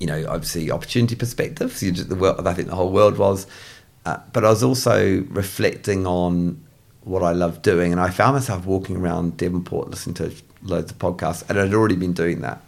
you 0.00 0.06
know, 0.06 0.24
obviously 0.28 0.70
opportunity 0.70 1.14
perspective. 1.14 1.76
So 1.76 1.90
just, 1.90 2.08
the 2.08 2.14
world, 2.14 2.46
I 2.46 2.54
think 2.54 2.68
the 2.68 2.74
whole 2.74 2.90
world 2.90 3.18
was, 3.18 3.46
uh, 4.06 4.18
but 4.32 4.44
I 4.44 4.48
was 4.48 4.62
also 4.62 5.22
reflecting 5.28 6.06
on 6.06 6.62
what 7.02 7.22
I 7.22 7.32
love 7.32 7.62
doing, 7.62 7.92
and 7.92 8.00
I 8.00 8.10
found 8.10 8.34
myself 8.34 8.66
walking 8.66 8.96
around 8.96 9.36
Devonport 9.36 9.90
listening 9.90 10.14
to 10.14 10.32
loads 10.62 10.90
of 10.90 10.98
podcasts, 10.98 11.48
and 11.48 11.58
I'd 11.58 11.72
already 11.72 11.94
been 11.94 12.12
doing 12.12 12.40
that. 12.40 12.60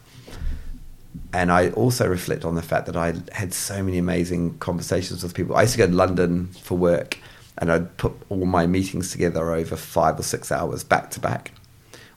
And 1.32 1.50
I 1.50 1.70
also 1.70 2.06
reflect 2.06 2.44
on 2.44 2.54
the 2.54 2.62
fact 2.62 2.86
that 2.86 2.96
I 2.96 3.14
had 3.32 3.52
so 3.52 3.82
many 3.82 3.98
amazing 3.98 4.58
conversations 4.58 5.24
with 5.24 5.34
people. 5.34 5.56
I 5.56 5.62
used 5.62 5.72
to 5.72 5.78
go 5.78 5.86
to 5.88 5.92
London 5.92 6.46
for 6.62 6.78
work, 6.78 7.18
and 7.58 7.70
I'd 7.70 7.96
put 7.96 8.12
all 8.28 8.46
my 8.46 8.66
meetings 8.66 9.10
together 9.10 9.52
over 9.52 9.76
five 9.76 10.18
or 10.18 10.22
six 10.22 10.50
hours 10.50 10.84
back 10.84 11.10
to 11.12 11.20
back 11.20 11.52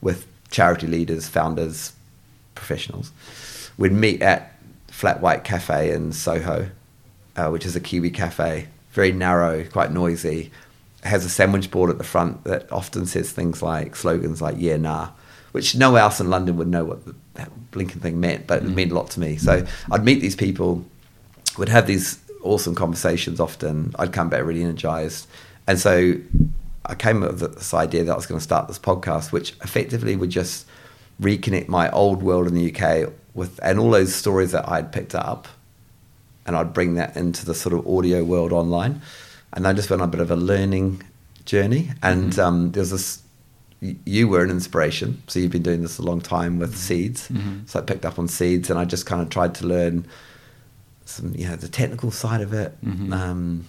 with 0.01 0.27
charity 0.49 0.88
leaders, 0.88 1.27
founders, 1.27 1.93
professionals. 2.56 3.12
We'd 3.77 3.91
meet 3.91 4.21
at 4.21 4.56
Flat 4.88 5.21
White 5.21 5.43
Cafe 5.43 5.91
in 5.91 6.12
Soho, 6.13 6.69
uh, 7.36 7.49
which 7.49 7.65
is 7.65 7.75
a 7.75 7.80
Kiwi 7.80 8.12
cafe, 8.12 8.67
very 8.91 9.12
narrow, 9.12 9.63
quite 9.63 9.91
noisy. 9.91 10.51
It 11.04 11.08
has 11.08 11.25
a 11.25 11.30
sandwich 11.30 11.71
board 11.71 11.89
at 11.89 11.97
the 11.97 12.04
front 12.04 12.43
that 12.43 12.71
often 12.71 13.06
says 13.08 13.32
things 13.32 13.63
like 13.63 13.95
slogans 13.95 14.41
like 14.41 14.58
"Yeah, 14.60 14.77
nah," 14.77 15.10
which 15.54 15.75
no 15.75 15.91
one 15.91 16.01
else 16.01 16.19
in 16.19 16.30
London 16.30 16.58
would 16.58 16.67
know 16.67 16.86
what 16.86 17.06
the, 17.06 17.15
that 17.34 17.71
blinking 17.71 18.01
thing 18.01 18.19
meant, 18.19 18.45
but 18.45 18.62
mm. 18.62 18.67
it 18.67 18.75
meant 18.75 18.91
a 18.91 18.95
lot 18.95 19.10
to 19.12 19.19
me. 19.19 19.38
So 19.38 19.65
I'd 19.91 20.04
meet 20.04 20.21
these 20.21 20.36
people, 20.36 20.86
would 21.58 21.69
have 21.69 21.88
these 21.88 22.19
awesome 22.43 22.75
conversations 22.75 23.39
often. 23.39 23.93
I'd 23.97 24.13
come 24.13 24.30
back 24.30 24.43
really 24.43 24.63
energized. 24.63 25.27
And 25.67 25.80
so 25.80 26.15
I 26.86 26.95
came 26.95 27.23
up 27.23 27.39
with 27.39 27.56
this 27.56 27.73
idea 27.73 28.04
that 28.04 28.12
I 28.12 28.15
was 28.15 28.25
going 28.25 28.39
to 28.39 28.43
start 28.43 28.67
this 28.67 28.80
podcast, 28.80 29.32
which 29.32 29.54
effectively 29.63 30.15
would 30.15 30.30
just 30.30 30.67
reconnect 31.21 31.67
my 31.67 31.89
old 31.91 32.23
world 32.23 32.47
in 32.47 32.56
the 32.56 32.73
UK 32.73 33.13
with, 33.34 33.60
and 33.63 33.80
all 33.80 33.91
those 33.91 34.13
stories 34.13 34.51
that 34.51 34.67
I'd 34.67 34.91
picked 34.91 35.15
up, 35.15 35.47
and 36.45 36.56
I'd 36.56 36.73
bring 36.73 36.95
that 36.95 37.15
into 37.15 37.45
the 37.45 37.54
sort 37.54 37.73
of 37.73 37.88
audio 37.88 38.23
world 38.23 38.51
online. 38.51 39.01
And 39.54 39.67
I 39.67 39.73
just 39.73 39.89
went 39.89 40.01
on 40.01 40.10
a 40.10 40.12
bit 40.12 40.21
of 40.21 40.32
a 40.32 40.36
learning 40.36 41.04
journey. 41.45 41.91
And 42.01 42.32
mm-hmm. 42.32 42.41
um, 42.41 42.71
there's 42.71 42.89
this, 42.89 43.21
you 43.80 44.27
were 44.27 44.43
an 44.43 44.49
inspiration. 44.49 45.21
So 45.27 45.39
you've 45.39 45.51
been 45.51 45.63
doing 45.63 45.82
this 45.82 45.99
a 45.99 46.01
long 46.01 46.21
time 46.21 46.58
with 46.58 46.75
seeds. 46.75 47.27
Mm-hmm. 47.30 47.65
So 47.65 47.80
I 47.80 47.84
picked 47.84 48.06
up 48.06 48.17
on 48.17 48.27
seeds 48.27 48.69
and 48.69 48.80
I 48.80 48.86
just 48.86 49.06
kind 49.06 49.21
of 49.21 49.30
tried 49.30 49.54
to 49.56 49.67
learn 49.67 50.08
some, 51.12 51.34
you 51.36 51.47
know, 51.47 51.56
the 51.56 51.67
technical 51.67 52.12
side 52.12 52.41
of 52.41 52.54
it. 52.54 52.76
Mm-hmm. 52.84 53.13
Um, 53.13 53.67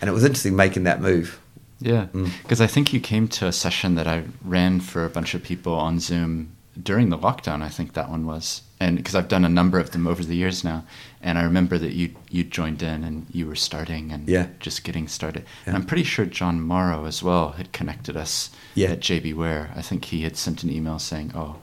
and 0.00 0.10
it 0.10 0.12
was 0.12 0.24
interesting 0.24 0.56
making 0.56 0.84
that 0.84 1.00
move. 1.00 1.40
Yeah, 1.78 2.06
because 2.12 2.60
mm. 2.60 2.64
I 2.64 2.66
think 2.66 2.92
you 2.92 3.00
came 3.00 3.28
to 3.28 3.46
a 3.46 3.52
session 3.52 3.96
that 3.96 4.06
I 4.06 4.24
ran 4.42 4.80
for 4.80 5.04
a 5.04 5.10
bunch 5.10 5.34
of 5.34 5.42
people 5.42 5.74
on 5.74 6.00
Zoom 6.00 6.56
during 6.82 7.10
the 7.10 7.18
lockdown. 7.18 7.62
I 7.62 7.68
think 7.68 7.92
that 7.92 8.08
one 8.08 8.26
was, 8.26 8.62
and 8.80 8.96
because 8.96 9.14
I've 9.14 9.28
done 9.28 9.44
a 9.44 9.48
number 9.48 9.78
of 9.78 9.90
them 9.90 10.06
over 10.06 10.24
the 10.24 10.36
years 10.36 10.64
now, 10.64 10.84
and 11.20 11.38
I 11.38 11.42
remember 11.42 11.76
that 11.76 11.92
you 11.92 12.14
you 12.30 12.44
joined 12.44 12.82
in 12.82 13.04
and 13.04 13.26
you 13.30 13.46
were 13.46 13.56
starting 13.56 14.10
and 14.10 14.26
yeah. 14.26 14.46
just 14.58 14.84
getting 14.84 15.06
started. 15.06 15.42
Yeah. 15.42 15.48
And 15.66 15.76
I'm 15.76 15.84
pretty 15.84 16.04
sure 16.04 16.24
John 16.24 16.62
Morrow 16.62 17.04
as 17.04 17.22
well 17.22 17.50
had 17.50 17.72
connected 17.72 18.16
us 18.16 18.50
yeah. 18.74 18.92
at 18.92 19.00
JBWere. 19.00 19.76
I 19.76 19.82
think 19.82 20.06
he 20.06 20.22
had 20.22 20.36
sent 20.36 20.62
an 20.62 20.70
email 20.70 20.98
saying, 20.98 21.32
"Oh, 21.34 21.56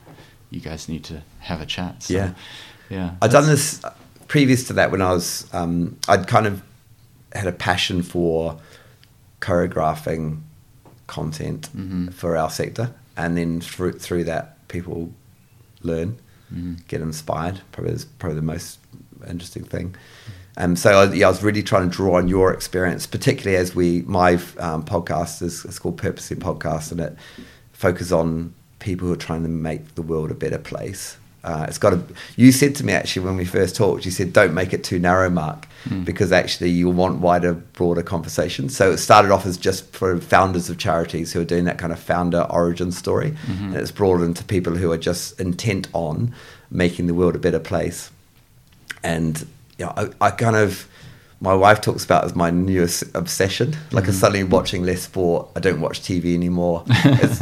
you 0.52 0.60
guys 0.60 0.88
need 0.88 1.04
to 1.06 1.24
have 1.40 1.60
a 1.60 1.66
chat." 1.66 2.04
So, 2.04 2.14
yeah, 2.14 2.34
yeah. 2.88 3.16
I've 3.20 3.32
done 3.32 3.48
this 3.48 3.82
previous 4.34 4.64
to 4.64 4.74
that 4.74 4.90
when 4.90 5.00
I 5.00 5.12
was 5.12 5.48
um, 5.54 5.96
I'd 6.08 6.28
kind 6.28 6.48
of 6.48 6.64
had 7.34 7.46
a 7.46 7.52
passion 7.52 8.02
for 8.02 8.60
choreographing 9.42 10.42
content 11.06 11.70
mm-hmm. 11.70 12.08
for 12.08 12.36
our 12.36 12.50
sector, 12.50 12.96
and 13.16 13.38
then 13.38 13.62
through 13.62 14.00
through 14.00 14.24
that, 14.24 14.68
people 14.70 15.12
learn, 15.84 16.18
mm-hmm. 16.52 16.74
get 16.88 17.00
inspired. 17.00 17.62
Probably 17.72 17.94
is 17.94 18.06
probably 18.06 18.38
the 18.38 18.42
most 18.42 18.80
interesting 19.30 19.66
thing. 19.66 19.96
Um, 20.58 20.76
so 20.78 21.02
I, 21.02 21.14
yeah, 21.14 21.28
I 21.28 21.30
was 21.30 21.44
really 21.44 21.62
trying 21.62 21.88
to 21.88 21.96
draw 21.96 22.18
on 22.18 22.28
your 22.28 22.52
experience, 22.52 23.06
particularly 23.06 23.56
as 23.56 23.76
we 23.76 24.02
my 24.08 24.34
um, 24.58 24.84
podcast 24.84 25.44
is 25.44 25.64
it's 25.64 25.78
called 25.78 26.00
Purposely 26.00 26.38
Podcast, 26.38 26.92
and 26.92 27.02
it 27.02 27.16
focuses 27.72 28.12
on 28.12 28.56
people 28.80 29.08
who 29.08 29.14
are 29.14 29.28
trying 29.28 29.44
to 29.44 29.50
make 29.50 29.94
the 29.94 30.02
world 30.02 30.32
a 30.32 30.34
better 30.34 30.58
place. 30.58 31.18
Uh, 31.44 31.66
it's 31.68 31.78
got 31.78 31.90
to. 31.90 32.02
You 32.38 32.52
said 32.54 32.74
to 32.76 32.86
me 32.86 32.94
actually 32.94 33.26
when 33.26 33.36
we 33.36 33.44
first 33.46 33.76
talked, 33.76 34.06
you 34.06 34.12
said 34.12 34.32
don't 34.32 34.54
make 34.54 34.72
it 34.74 34.84
too 34.84 34.98
narrow, 35.00 35.30
Mark, 35.30 35.68
Mm. 35.90 36.06
because 36.06 36.32
actually 36.32 36.70
you 36.70 36.90
want 36.90 37.20
wider, 37.20 37.54
broader 37.56 38.02
conversation. 38.02 38.70
So 38.70 38.92
it 38.92 38.98
started 39.00 39.32
off 39.32 39.46
as 39.46 39.58
just 39.58 39.92
for 39.94 40.18
founders 40.22 40.70
of 40.70 40.78
charities 40.78 41.34
who 41.34 41.42
are 41.42 41.46
doing 41.46 41.66
that 41.66 41.78
kind 41.78 41.92
of 41.92 42.00
founder 42.00 42.48
origin 42.50 42.92
story, 42.94 43.32
Mm-hmm. 43.48 43.66
and 43.66 43.76
it's 43.76 43.92
broadened 43.92 44.38
to 44.38 44.46
people 44.46 44.76
who 44.78 44.94
are 44.94 44.98
just 44.98 45.38
intent 45.42 45.90
on 45.92 46.34
making 46.72 47.08
the 47.08 47.14
world 47.14 47.36
a 47.36 47.40
better 47.40 47.60
place. 47.60 48.10
And 49.04 49.46
you 49.78 49.86
know, 49.86 49.94
I, 49.98 50.28
I 50.28 50.32
kind 50.32 50.56
of. 50.56 50.88
My 51.44 51.54
wife 51.54 51.82
talks 51.82 52.06
about 52.06 52.24
it 52.24 52.28
as 52.28 52.36
my 52.38 52.52
newest 52.52 53.04
obsession. 53.14 53.76
Like, 53.92 54.08
I'm 54.08 54.14
suddenly 54.14 54.46
watching 54.46 54.84
less 54.84 55.02
sport. 55.02 55.50
I 55.58 55.60
don't 55.60 55.82
watch 55.82 56.00
TV 56.00 56.34
anymore. 56.34 56.86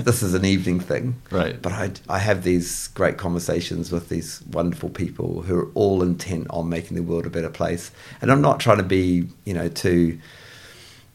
This 0.02 0.24
is 0.24 0.34
an 0.34 0.44
evening 0.44 0.80
thing. 0.80 1.22
Right. 1.30 1.62
But 1.62 1.72
I, 1.74 1.92
I 2.10 2.18
have 2.18 2.44
these 2.44 2.88
great 2.90 3.20
conversations 3.20 3.92
with 3.92 4.10
these 4.10 4.42
wonderful 4.52 4.90
people 4.90 5.44
who 5.44 5.56
are 5.56 5.70
all 5.76 6.02
intent 6.02 6.48
on 6.50 6.68
making 6.68 6.98
the 6.98 7.04
world 7.04 7.28
a 7.28 7.30
better 7.30 7.52
place. 7.52 7.92
And 8.22 8.32
I'm 8.32 8.42
not 8.42 8.60
trying 8.60 8.78
to 8.78 8.84
be, 8.84 9.28
you 9.46 9.54
know, 9.54 9.70
too, 9.70 10.20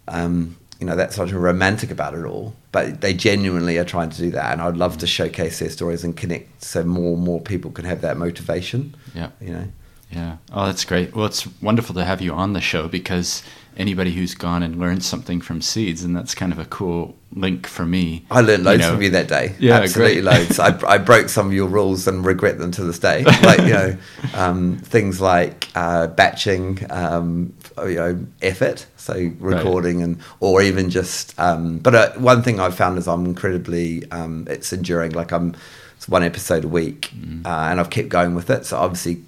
um, 0.06 0.56
you 0.78 0.86
know, 0.86 0.94
that's 0.94 1.16
sort 1.16 1.30
of 1.30 1.34
romantic 1.34 1.90
about 1.90 2.14
it 2.14 2.24
all. 2.24 2.54
But 2.70 3.00
they 3.00 3.14
genuinely 3.14 3.78
are 3.78 3.84
trying 3.84 4.10
to 4.10 4.18
do 4.18 4.30
that. 4.30 4.52
And 4.52 4.62
I'd 4.62 4.76
love 4.76 4.98
to 4.98 5.08
showcase 5.08 5.58
their 5.58 5.70
stories 5.70 6.04
and 6.04 6.16
connect 6.16 6.62
so 6.62 6.84
more 6.84 7.14
and 7.14 7.24
more 7.24 7.40
people 7.40 7.72
can 7.72 7.84
have 7.84 8.00
that 8.02 8.16
motivation. 8.16 8.94
Yeah. 9.12 9.30
You 9.40 9.52
know, 9.52 9.68
Yeah. 10.10 10.36
Oh, 10.52 10.66
that's 10.66 10.84
great. 10.84 11.14
Well, 11.14 11.26
it's 11.26 11.46
wonderful 11.60 11.94
to 11.96 12.04
have 12.04 12.20
you 12.22 12.32
on 12.32 12.52
the 12.52 12.60
show 12.60 12.88
because 12.88 13.42
anybody 13.76 14.12
who's 14.12 14.34
gone 14.34 14.62
and 14.62 14.78
learned 14.78 15.02
something 15.02 15.40
from 15.40 15.60
seeds, 15.60 16.02
and 16.02 16.16
that's 16.16 16.34
kind 16.34 16.52
of 16.52 16.58
a 16.58 16.64
cool 16.64 17.14
link 17.34 17.66
for 17.66 17.84
me. 17.84 18.24
I 18.30 18.40
learned 18.40 18.64
loads 18.64 18.80
know. 18.82 18.92
from 18.92 19.02
you 19.02 19.10
that 19.10 19.28
day. 19.28 19.54
Yeah, 19.58 19.74
absolutely 19.74 20.22
loads. 20.22 20.58
I, 20.58 20.78
I 20.86 20.98
broke 20.98 21.28
some 21.28 21.48
of 21.48 21.52
your 21.52 21.66
rules 21.66 22.06
and 22.06 22.24
regret 22.24 22.58
them 22.58 22.70
to 22.72 22.84
this 22.84 22.98
day. 22.98 23.24
Like 23.42 23.58
you 23.60 23.72
know, 23.74 23.96
um, 24.34 24.78
things 24.78 25.20
like 25.20 25.68
uh, 25.74 26.06
batching, 26.06 26.86
um, 26.90 27.52
you 27.84 27.94
know, 27.96 28.26
effort, 28.42 28.86
so 28.96 29.30
recording 29.40 30.02
and 30.02 30.20
or 30.40 30.62
even 30.62 30.88
just. 30.88 31.38
Um, 31.38 31.78
but 31.78 31.94
uh, 31.94 32.12
one 32.12 32.42
thing 32.42 32.60
I've 32.60 32.76
found 32.76 32.96
is 32.96 33.06
I'm 33.08 33.26
incredibly 33.26 34.10
um, 34.12 34.46
it's 34.48 34.72
enduring. 34.72 35.12
Like 35.12 35.32
I'm 35.32 35.54
it's 35.96 36.08
one 36.08 36.22
episode 36.22 36.64
a 36.64 36.68
week, 36.68 37.10
Mm. 37.14 37.44
uh, 37.44 37.70
and 37.70 37.80
I've 37.80 37.90
kept 37.90 38.08
going 38.08 38.34
with 38.34 38.48
it. 38.50 38.64
So 38.66 38.78
obviously, 38.78 39.22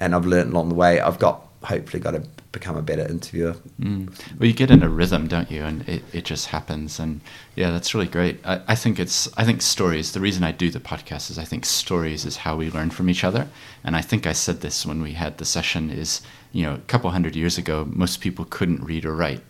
and 0.00 0.14
I've 0.14 0.26
learned 0.26 0.52
along 0.52 0.70
the 0.70 0.74
way. 0.74 1.00
I've 1.00 1.18
got 1.18 1.46
hopefully 1.62 2.00
got 2.02 2.12
to 2.12 2.22
become 2.52 2.76
a 2.76 2.82
better 2.82 3.06
interviewer. 3.06 3.54
Mm. 3.80 4.08
Well, 4.38 4.48
you 4.48 4.54
get 4.54 4.70
in 4.70 4.82
a 4.82 4.88
rhythm, 4.88 5.28
don't 5.28 5.50
you? 5.50 5.62
And 5.62 5.88
it, 5.88 6.02
it 6.12 6.24
just 6.24 6.46
happens. 6.46 6.98
And 6.98 7.20
yeah, 7.54 7.70
that's 7.70 7.94
really 7.94 8.06
great. 8.06 8.40
I, 8.44 8.60
I 8.68 8.74
think 8.74 8.98
it's, 8.98 9.28
I 9.36 9.44
think 9.44 9.62
stories, 9.62 10.12
the 10.12 10.20
reason 10.20 10.42
I 10.42 10.52
do 10.52 10.70
the 10.70 10.80
podcast 10.80 11.30
is 11.30 11.38
I 11.38 11.44
think 11.44 11.64
stories 11.64 12.24
is 12.24 12.38
how 12.38 12.56
we 12.56 12.70
learn 12.70 12.90
from 12.90 13.08
each 13.08 13.24
other. 13.24 13.48
And 13.84 13.94
I 13.94 14.00
think 14.00 14.26
I 14.26 14.32
said 14.32 14.62
this 14.62 14.86
when 14.86 15.02
we 15.02 15.12
had 15.12 15.38
the 15.38 15.44
session 15.44 15.90
is, 15.90 16.22
you 16.50 16.64
know, 16.64 16.74
a 16.74 16.78
couple 16.78 17.10
hundred 17.10 17.36
years 17.36 17.58
ago, 17.58 17.86
most 17.90 18.20
people 18.20 18.46
couldn't 18.48 18.82
read 18.82 19.04
or 19.04 19.14
write. 19.14 19.42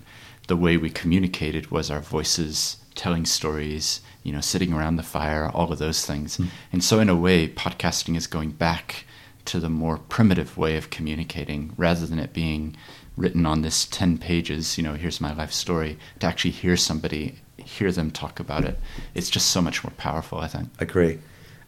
The 0.49 0.57
way 0.57 0.77
we 0.77 0.91
communicated 0.91 1.71
was 1.71 1.91
our 1.91 2.01
voices 2.01 2.77
telling 2.97 3.25
stories, 3.25 4.01
you 4.25 4.33
know, 4.33 4.41
sitting 4.41 4.73
around 4.73 4.97
the 4.97 5.03
fire, 5.05 5.49
all 5.49 5.73
of 5.73 5.79
those 5.79 6.05
things. 6.05 6.41
And 6.73 6.83
so, 6.83 6.99
in 6.99 7.09
a 7.09 7.15
way, 7.15 7.47
podcasting 7.47 8.17
is 8.17 8.27
going 8.27 8.51
back 8.51 9.05
to 9.46 9.61
the 9.61 9.68
more 9.68 9.98
primitive 9.98 10.57
way 10.57 10.76
of 10.76 10.90
communicating 10.90 11.72
rather 11.76 12.07
than 12.07 12.18
it 12.18 12.33
being 12.33 12.76
written 13.16 13.46
on 13.46 13.62
this 13.62 13.87
10 13.87 14.18
pages, 14.18 14.76
you 14.79 14.85
know, 14.85 14.94
here's 14.94 15.20
my 15.20 15.33
life 15.35 15.53
story, 15.53 15.98
to 16.20 16.26
actually 16.26 16.50
hear 16.53 16.76
somebody, 16.76 17.37
hear 17.57 17.92
them 17.92 18.11
talk 18.11 18.40
about 18.40 18.64
it. 18.64 18.79
It's 19.14 19.29
just 19.31 19.50
so 19.50 19.61
much 19.61 19.83
more 19.85 19.92
powerful, 19.96 20.38
I 20.38 20.48
think. 20.48 20.68
I 20.79 20.85
agree. 20.85 21.18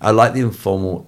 I 0.01 0.11
like 0.11 0.33
the 0.33 0.41
informal 0.41 1.07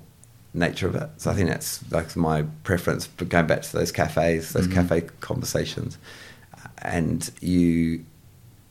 nature 0.52 0.86
of 0.86 0.94
it. 0.94 1.08
So 1.16 1.30
I 1.30 1.34
think 1.34 1.48
that's 1.48 1.80
like 1.90 2.14
my 2.16 2.42
preference. 2.62 3.06
But 3.06 3.28
going 3.28 3.46
back 3.46 3.62
to 3.62 3.72
those 3.72 3.90
cafes, 3.92 4.52
those 4.52 4.68
Mhm. 4.68 4.72
cafe 4.72 5.00
conversations, 5.20 5.98
and 6.78 7.30
you, 7.40 8.04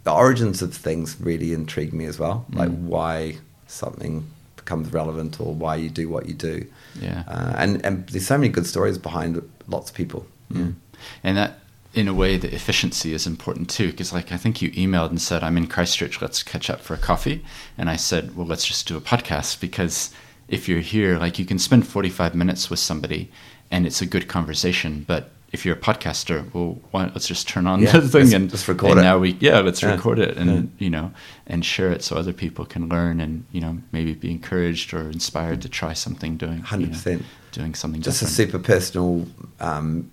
the 0.03 0.12
origins 0.12 0.62
of 0.62 0.73
things 0.73 1.17
really 1.19 1.53
intrigue 1.53 1.93
me 1.93 2.06
as 2.06 2.19
well. 2.19 2.45
Like 2.53 2.69
Mm. 2.69 2.84
why 2.84 3.38
something 3.67 4.25
becomes 4.56 4.93
relevant 4.93 5.39
or 5.41 5.53
why 5.53 5.75
you 5.75 5.89
do 5.89 6.08
what 6.10 6.27
you 6.27 6.34
do. 6.34 6.65
Yeah. 6.99 7.23
Uh, 7.27 7.53
and 7.58 7.86
and 7.86 8.08
there's 8.08 8.27
so 8.27 8.38
many 8.38 8.49
good 8.49 8.65
stories 8.65 8.97
behind 8.97 9.41
lots 9.67 9.89
of 9.89 9.95
people. 9.95 10.25
Mm. 10.51 10.75
And 11.23 11.38
that, 11.38 11.60
in 11.93 12.08
a 12.08 12.13
way, 12.13 12.38
the 12.38 12.53
efficiency 12.53 13.13
is 13.13 13.27
important 13.27 13.69
too. 13.69 13.91
Because, 13.91 14.13
like, 14.13 14.32
I 14.32 14.38
think 14.38 14.62
you 14.62 14.71
emailed 14.71 15.10
and 15.10 15.21
said, 15.21 15.43
I'm 15.43 15.58
in 15.58 15.67
Christchurch, 15.67 16.21
let's 16.21 16.43
catch 16.43 16.69
up 16.69 16.82
for 16.82 16.93
a 16.93 16.97
coffee. 16.97 17.43
And 17.77 17.89
I 17.89 17.95
said, 17.95 18.36
well, 18.36 18.47
let's 18.47 18.65
just 18.65 18.88
do 18.88 18.97
a 18.97 19.01
podcast. 19.01 19.60
Because 19.60 20.12
if 20.47 20.67
you're 20.67 20.79
here, 20.79 21.17
like, 21.17 21.39
you 21.39 21.45
can 21.45 21.60
spend 21.60 21.88
45 21.88 22.36
minutes 22.36 22.69
with 22.69 22.79
somebody 22.79 23.32
and 23.71 23.86
it's 23.86 24.01
a 24.01 24.06
good 24.06 24.27
conversation. 24.27 25.03
But 25.08 25.32
if 25.54 25.66
you're 25.66 25.76
a 25.76 25.80
podcaster, 25.80 26.52
well, 26.54 26.80
why, 26.92 27.04
let's 27.13 27.28
just 27.28 27.48
turn 27.48 27.68
on 27.68 27.82
Yeah, 27.82 27.92
the 28.00 28.02
thing 28.10 28.22
let's- 28.22 28.34
and 28.34 28.52
let's 28.52 28.68
record 28.68 28.92
and 28.92 29.00
it. 29.00 29.04
Now 29.04 29.20
we, 29.20 29.38
yeah, 29.39 29.60
let's 29.60 29.82
Yeah. 29.82 29.92
record 29.92 30.20
it 30.20 30.36
and, 30.36 30.50
Yeah. 30.52 30.62
you 30.80 30.89
know, 30.89 31.12
and 31.48 31.63
share 31.63 31.92
it 31.92 32.04
so 32.04 32.16
other 32.18 32.34
people 32.34 32.66
can 32.66 32.89
learn 32.89 33.20
and, 33.22 33.46
you 33.52 33.62
know, 33.62 33.78
maybe 33.92 34.13
be 34.13 34.32
encouraged 34.32 34.94
or 34.94 35.10
inspired 35.10 35.62
to 35.62 35.70
try 35.70 35.94
something 35.94 36.38
doing, 36.38 36.56
you 36.72 36.78
know, 36.80 36.86
100%. 36.94 37.24
doing 37.52 37.76
something 37.76 38.02
Just 38.02 38.22
a 38.24 38.26
super 38.26 38.58
personal 38.60 39.28
um, 39.60 40.10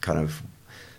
kind 0.00 0.18
of 0.18 0.42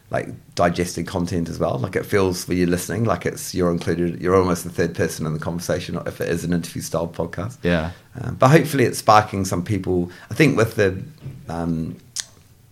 like 0.10 0.28
digested 0.56 1.08
content 1.08 1.48
as 1.50 1.58
well. 1.58 1.78
Like 1.78 1.96
it 1.96 2.06
feels 2.06 2.46
when 2.48 2.58
you're 2.58 2.68
listening, 2.68 3.06
like 3.06 3.26
it's 3.26 3.54
you're 3.56 3.72
included. 3.72 4.22
You're 4.22 4.36
almost 4.36 4.64
the 4.66 4.70
third 4.70 4.94
person 4.94 5.26
in 5.26 5.32
the 5.34 5.40
conversation 5.40 5.98
if 6.06 6.20
it 6.20 6.28
is 6.30 6.44
an 6.44 6.52
interview 6.52 6.82
style 6.82 7.08
podcast. 7.08 7.58
Yeah. 7.64 7.92
Um, 8.20 8.36
but 8.36 8.50
hopefully, 8.50 8.84
it's 8.84 9.00
sparking 9.00 9.46
some 9.46 9.64
people. 9.64 10.12
I 10.30 10.34
think 10.34 10.58
with 10.58 10.76
the 10.76 11.02
um, 11.48 11.96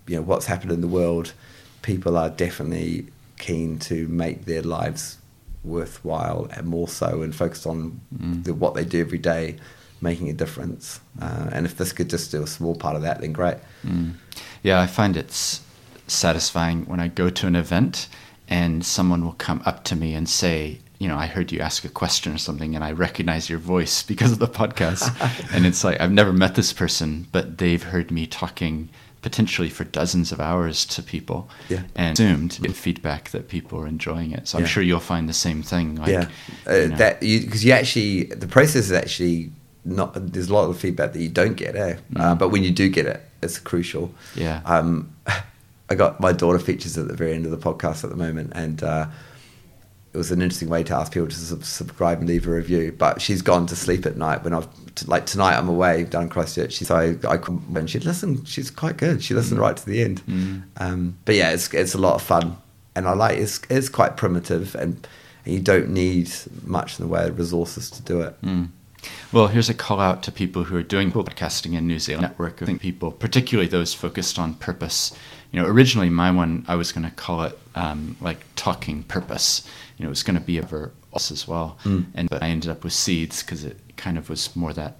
you 0.09 0.15
know 0.17 0.21
what's 0.29 0.47
happened 0.47 0.71
in 0.71 0.81
the 0.81 0.87
world, 0.87 1.33
people 1.81 2.17
are 2.17 2.29
definitely 2.29 3.07
keen 3.37 3.79
to 3.79 4.07
make 4.07 4.45
their 4.45 4.61
lives 4.63 5.17
worthwhile 5.63 6.47
and 6.55 6.67
more 6.67 6.87
so, 6.87 7.21
and 7.21 7.33
focus 7.35 7.65
on 7.65 7.99
Mm. 8.21 8.43
the, 8.45 8.53
what 8.53 8.73
they 8.75 8.85
do 8.85 8.99
every 9.01 9.17
day, 9.17 9.55
making 10.01 10.29
a 10.29 10.33
difference. 10.33 10.99
Uh, 11.21 11.49
and 11.51 11.65
if 11.65 11.77
this 11.77 11.91
could 11.93 12.09
just 12.09 12.31
do 12.31 12.41
a 12.43 12.47
small 12.47 12.75
part 12.75 12.95
of 12.95 13.01
that, 13.03 13.21
then 13.21 13.31
great. 13.33 13.57
Mm. 13.85 14.13
Yeah, 14.63 14.79
I 14.81 14.87
find 14.87 15.15
it's 15.17 15.61
satisfying 16.07 16.85
when 16.85 16.99
I 16.99 17.07
go 17.07 17.29
to 17.29 17.47
an 17.47 17.55
event 17.55 18.07
and 18.47 18.85
someone 18.85 19.23
will 19.23 19.33
come 19.47 19.61
up 19.65 19.83
to 19.85 19.95
me 19.95 20.13
and 20.15 20.27
say, 20.27 20.79
you 20.97 21.07
know, 21.07 21.17
I 21.17 21.27
heard 21.27 21.51
you 21.51 21.59
ask 21.59 21.85
a 21.85 21.89
question 21.89 22.33
or 22.33 22.37
something 22.37 22.75
and 22.75 22.83
I 22.83 22.91
recognize 22.91 23.49
your 23.49 23.59
voice 23.59 24.01
because 24.11 24.31
of 24.31 24.39
the 24.39 24.47
podcast. 24.47 25.03
and 25.53 25.65
it's 25.65 25.83
like, 25.83 25.99
I've 26.01 26.11
never 26.11 26.33
met 26.33 26.55
this 26.55 26.73
person, 26.73 27.27
but 27.31 27.57
they've 27.59 27.83
heard 27.83 28.11
me 28.11 28.25
talking 28.27 28.89
potentially 29.21 29.69
for 29.69 29.83
dozens 29.83 30.31
of 30.31 30.39
hours 30.39 30.85
to 30.85 31.03
people 31.03 31.49
Yeah. 31.67 31.83
and 31.95 32.13
assumed 32.17 32.57
get 32.61 32.75
feedback 32.75 33.29
that 33.31 33.49
people 33.49 33.79
are 33.79 33.87
enjoying 33.87 34.31
it. 34.31 34.47
So 34.47 34.57
I'm 34.57 34.63
Yeah. 34.63 34.69
sure 34.69 34.83
you'll 34.83 34.99
find 35.01 35.27
the 35.27 35.33
same 35.33 35.61
thing. 35.61 35.95
Like, 35.95 36.09
yeah, 36.09 36.25
uh, 36.67 36.73
you 36.75 36.87
know. 36.89 36.97
that 36.97 37.19
because 37.19 37.65
you, 37.65 37.73
actually 37.73 38.23
the 38.25 38.47
process 38.47 38.85
is 38.85 38.91
actually 38.93 39.51
not. 39.83 40.13
There's 40.33 40.49
a 40.49 40.53
lot 40.53 40.69
of 40.69 40.77
feedback 40.77 41.13
that 41.13 41.21
you 41.21 41.29
don't 41.29 41.55
get, 41.55 41.75
eh? 41.75 41.95
Uh, 42.15 42.35
Mm. 42.35 42.39
but 42.39 42.49
when 42.49 42.63
you 42.63 42.71
do 42.71 42.87
get 42.89 43.05
it, 43.05 43.21
it's 43.41 43.57
crucial. 43.59 44.13
Yeah. 44.35 44.61
Um, 44.65 45.09
I 45.91 45.95
got 45.95 46.19
my 46.21 46.31
daughter 46.31 46.59
features 46.59 46.97
at 46.97 47.07
the 47.07 47.15
very 47.15 47.33
end 47.33 47.45
of 47.45 47.51
the 47.51 47.57
podcast 47.57 48.03
at 48.03 48.09
the 48.11 48.15
moment, 48.15 48.51
and 48.53 48.83
uh, 48.83 49.07
it 50.13 50.17
was 50.17 50.31
an 50.31 50.41
interesting 50.41 50.69
way 50.69 50.83
to 50.83 50.95
ask 50.95 51.13
people 51.13 51.27
to 51.27 51.35
sub- 51.35 51.63
subscribe 51.63 52.19
and 52.19 52.27
leave 52.27 52.47
a 52.47 52.51
review. 52.51 52.91
But 52.97 53.21
she's 53.21 53.41
gone 53.41 53.67
to 53.67 53.75
sleep 53.75 54.05
at 54.05 54.17
night 54.17 54.43
when 54.43 54.53
I've 54.53 54.67
t- 54.95 55.05
like 55.05 55.25
tonight 55.27 55.55
I'm 55.55 55.69
away 55.69 56.03
down 56.05 56.23
in 56.23 56.29
Christchurch. 56.29 56.73
She, 56.73 56.85
so 56.85 56.95
I, 56.95 57.09
I 57.27 57.37
couldn't- 57.37 57.77
and 57.77 57.89
she'd 57.89 58.05
listen. 58.05 58.43
She's 58.45 58.71
quite 58.71 58.97
good. 58.97 59.21
She 59.23 59.33
listened 59.33 59.59
right 59.59 59.77
to 59.77 59.85
the 59.85 60.01
end. 60.01 60.21
Mm. 60.27 60.63
Um, 60.77 61.17
but 61.25 61.35
yeah, 61.35 61.51
it's 61.51 61.71
it's 61.73 61.93
a 61.93 61.99
lot 61.99 62.15
of 62.15 62.21
fun, 62.23 62.57
and 62.95 63.07
I 63.07 63.13
like 63.13 63.37
it's 63.37 63.61
it's 63.69 63.89
quite 63.89 64.17
primitive, 64.17 64.73
and, 64.75 65.07
and 65.45 65.53
you 65.53 65.59
don't 65.61 65.89
need 65.89 66.31
much 66.63 66.99
in 66.99 67.05
the 67.05 67.11
way 67.11 67.27
of 67.27 67.37
resources 67.37 67.89
to 67.91 68.01
do 68.01 68.21
it. 68.21 68.41
Mm. 68.41 68.69
Well, 69.31 69.47
here's 69.47 69.69
a 69.69 69.73
call 69.73 70.01
out 70.01 70.23
to 70.23 70.31
people 70.31 70.65
who 70.65 70.75
are 70.75 70.83
doing 70.83 71.09
podcasting 71.11 71.73
in 71.77 71.87
New 71.87 71.99
Zealand 71.99 72.23
network. 72.23 72.61
I 72.61 72.65
think 72.65 72.81
people, 72.81 73.11
particularly 73.11 73.69
those 73.69 73.93
focused 73.93 74.37
on 74.37 74.55
purpose. 74.55 75.15
You 75.51 75.61
know, 75.61 75.67
originally 75.67 76.09
my 76.09 76.31
one, 76.31 76.65
I 76.67 76.75
was 76.75 76.91
going 76.91 77.09
to 77.09 77.15
call 77.15 77.43
it 77.43 77.57
um, 77.75 78.15
like 78.21 78.39
talking 78.55 79.03
purpose. 79.03 79.67
You 79.97 80.03
know, 80.03 80.09
it 80.09 80.11
was 80.11 80.23
going 80.23 80.37
to 80.37 80.45
be 80.45 80.59
over 80.59 80.91
us 81.13 81.31
as 81.31 81.47
well. 81.47 81.77
Mm. 81.83 82.05
And 82.13 82.29
but 82.29 82.43
I 82.43 82.49
ended 82.49 82.69
up 82.69 82.83
with 82.83 82.93
seeds 82.93 83.41
because 83.41 83.63
it 83.63 83.77
kind 83.97 84.17
of 84.17 84.29
was 84.29 84.55
more 84.55 84.73
that 84.73 84.97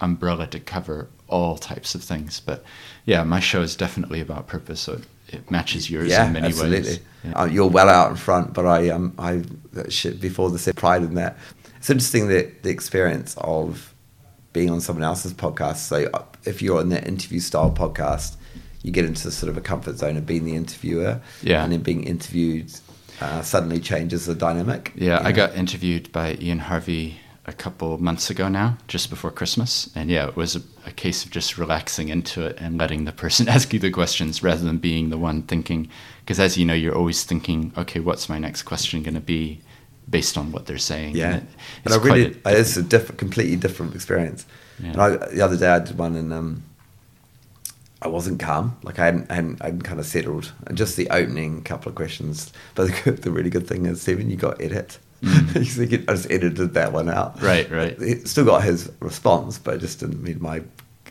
umbrella 0.00 0.46
to 0.48 0.60
cover 0.60 1.08
all 1.28 1.56
types 1.56 1.94
of 1.94 2.02
things. 2.02 2.40
But 2.40 2.64
yeah, 3.04 3.22
my 3.22 3.40
show 3.40 3.62
is 3.62 3.76
definitely 3.76 4.20
about 4.20 4.46
purpose, 4.46 4.80
so 4.80 4.94
it, 4.94 5.04
it 5.28 5.50
matches 5.50 5.88
yours 5.88 6.10
yeah, 6.10 6.26
in 6.26 6.32
many 6.34 6.48
absolutely. 6.48 6.80
ways. 6.80 7.00
Yeah. 7.24 7.32
Uh, 7.40 7.44
you're 7.46 7.68
well 7.68 7.88
out 7.88 8.10
in 8.10 8.16
front, 8.16 8.52
but 8.52 8.66
I 8.66 8.90
um 8.90 9.14
I 9.18 9.42
shit 9.88 10.20
before 10.20 10.50
the 10.50 10.58
said 10.58 10.76
pride 10.76 11.02
in 11.02 11.14
that. 11.14 11.38
It's 11.76 11.90
interesting 11.90 12.28
that 12.28 12.62
the 12.62 12.70
experience 12.70 13.34
of 13.38 13.92
being 14.52 14.70
on 14.70 14.80
someone 14.80 15.04
else's 15.04 15.32
podcast. 15.32 15.76
So 15.76 16.08
uh, 16.12 16.24
if 16.44 16.60
you're 16.60 16.78
on 16.78 16.90
the 16.90 17.02
interview 17.04 17.40
style 17.40 17.70
podcast, 17.70 18.36
you 18.82 18.92
get 18.92 19.04
into 19.04 19.30
sort 19.30 19.50
of 19.50 19.56
a 19.56 19.60
comfort 19.60 19.98
zone 19.98 20.16
of 20.16 20.26
being 20.26 20.44
the 20.44 20.56
interviewer, 20.56 21.20
Yeah. 21.42 21.62
and 21.62 21.72
then 21.72 21.82
being 21.82 22.04
interviewed 22.04 22.72
uh, 23.20 23.42
suddenly 23.42 23.78
changes 23.78 24.26
the 24.26 24.34
dynamic. 24.34 24.92
Yeah, 24.94 25.18
I 25.18 25.30
know? 25.30 25.36
got 25.36 25.54
interviewed 25.54 26.10
by 26.12 26.34
Ian 26.40 26.58
Harvey 26.58 27.20
a 27.44 27.52
couple 27.52 27.98
months 27.98 28.30
ago 28.30 28.48
now, 28.48 28.78
just 28.86 29.10
before 29.10 29.30
Christmas. 29.30 29.90
And 29.94 30.10
yeah, 30.10 30.28
it 30.28 30.36
was 30.36 30.56
a, 30.56 30.62
a, 30.86 30.92
case 30.92 31.24
of 31.24 31.30
just 31.30 31.58
relaxing 31.58 32.08
into 32.08 32.46
it 32.46 32.56
and 32.60 32.78
letting 32.78 33.04
the 33.04 33.12
person 33.12 33.48
ask 33.56 33.72
you 33.72 33.78
the 33.78 33.90
questions 33.90 34.42
rather 34.42 34.64
than 34.64 34.78
being 34.78 35.10
the 35.10 35.18
one 35.18 35.42
thinking. 35.42 35.88
Because 36.20 36.38
as 36.38 36.56
you 36.56 36.64
know, 36.64 36.74
you're 36.74 36.94
always 36.94 37.24
thinking, 37.24 37.72
okay, 37.76 38.00
what's 38.00 38.28
my 38.28 38.38
next 38.38 38.62
question 38.62 39.02
going 39.02 39.14
to 39.14 39.20
be 39.20 39.60
based 40.08 40.38
on 40.38 40.52
what 40.52 40.66
they're 40.66 40.78
saying? 40.78 41.16
Yeah. 41.16 41.34
And, 41.34 41.42
it, 41.42 41.48
and 41.84 41.94
I 41.94 41.96
really, 41.98 42.40
a, 42.44 42.60
it's 42.60 42.76
a 42.76 42.82
different, 42.82 43.18
completely 43.18 43.56
different 43.56 43.94
experience. 43.94 44.46
Yeah. 44.78 44.90
And 44.90 45.00
I, 45.00 45.08
the 45.16 45.42
other 45.42 45.56
day 45.56 45.68
I 45.68 45.80
did 45.80 45.98
one 45.98 46.14
and 46.14 46.32
um, 46.32 46.62
I 48.02 48.08
wasn't 48.08 48.40
calm. 48.40 48.76
Like 48.82 48.98
I 48.98 49.06
hadn't, 49.06 49.30
I 49.30 49.34
hadn't, 49.36 49.62
I 49.62 49.66
hadn't 49.66 49.82
kind 49.82 50.00
of 50.00 50.06
settled. 50.06 50.52
And 50.66 50.76
just 50.76 50.96
the 50.96 51.08
opening 51.10 51.62
couple 51.62 51.88
of 51.88 51.94
questions. 51.94 52.52
But 52.74 52.88
the, 53.04 53.12
the 53.12 53.30
really 53.30 53.50
good 53.50 53.66
thing 53.66 53.86
is, 53.86 54.02
Stephen, 54.02 54.28
you 54.28 54.36
got 54.36 54.60
edit. 54.60 54.98
Mm. 55.22 55.56
I 56.08 56.14
just 56.14 56.30
edited 56.30 56.74
that 56.74 56.92
one 56.92 57.08
out. 57.08 57.40
Right, 57.40 57.70
right. 57.70 57.96
It 58.00 58.28
still 58.28 58.44
got 58.44 58.64
his 58.64 58.90
response, 59.00 59.58
but 59.58 59.74
it 59.74 59.78
just 59.80 60.00
didn't 60.00 60.22
meet 60.22 60.40
my. 60.40 60.62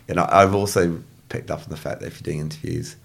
And 0.08 0.20
I, 0.20 0.42
I've 0.42 0.54
also 0.54 1.00
picked 1.28 1.50
up 1.50 1.60
on 1.62 1.70
the 1.70 1.76
fact 1.76 2.00
that 2.00 2.06
if 2.06 2.20
you're 2.20 2.32
doing 2.32 2.40
interviews, 2.40 2.96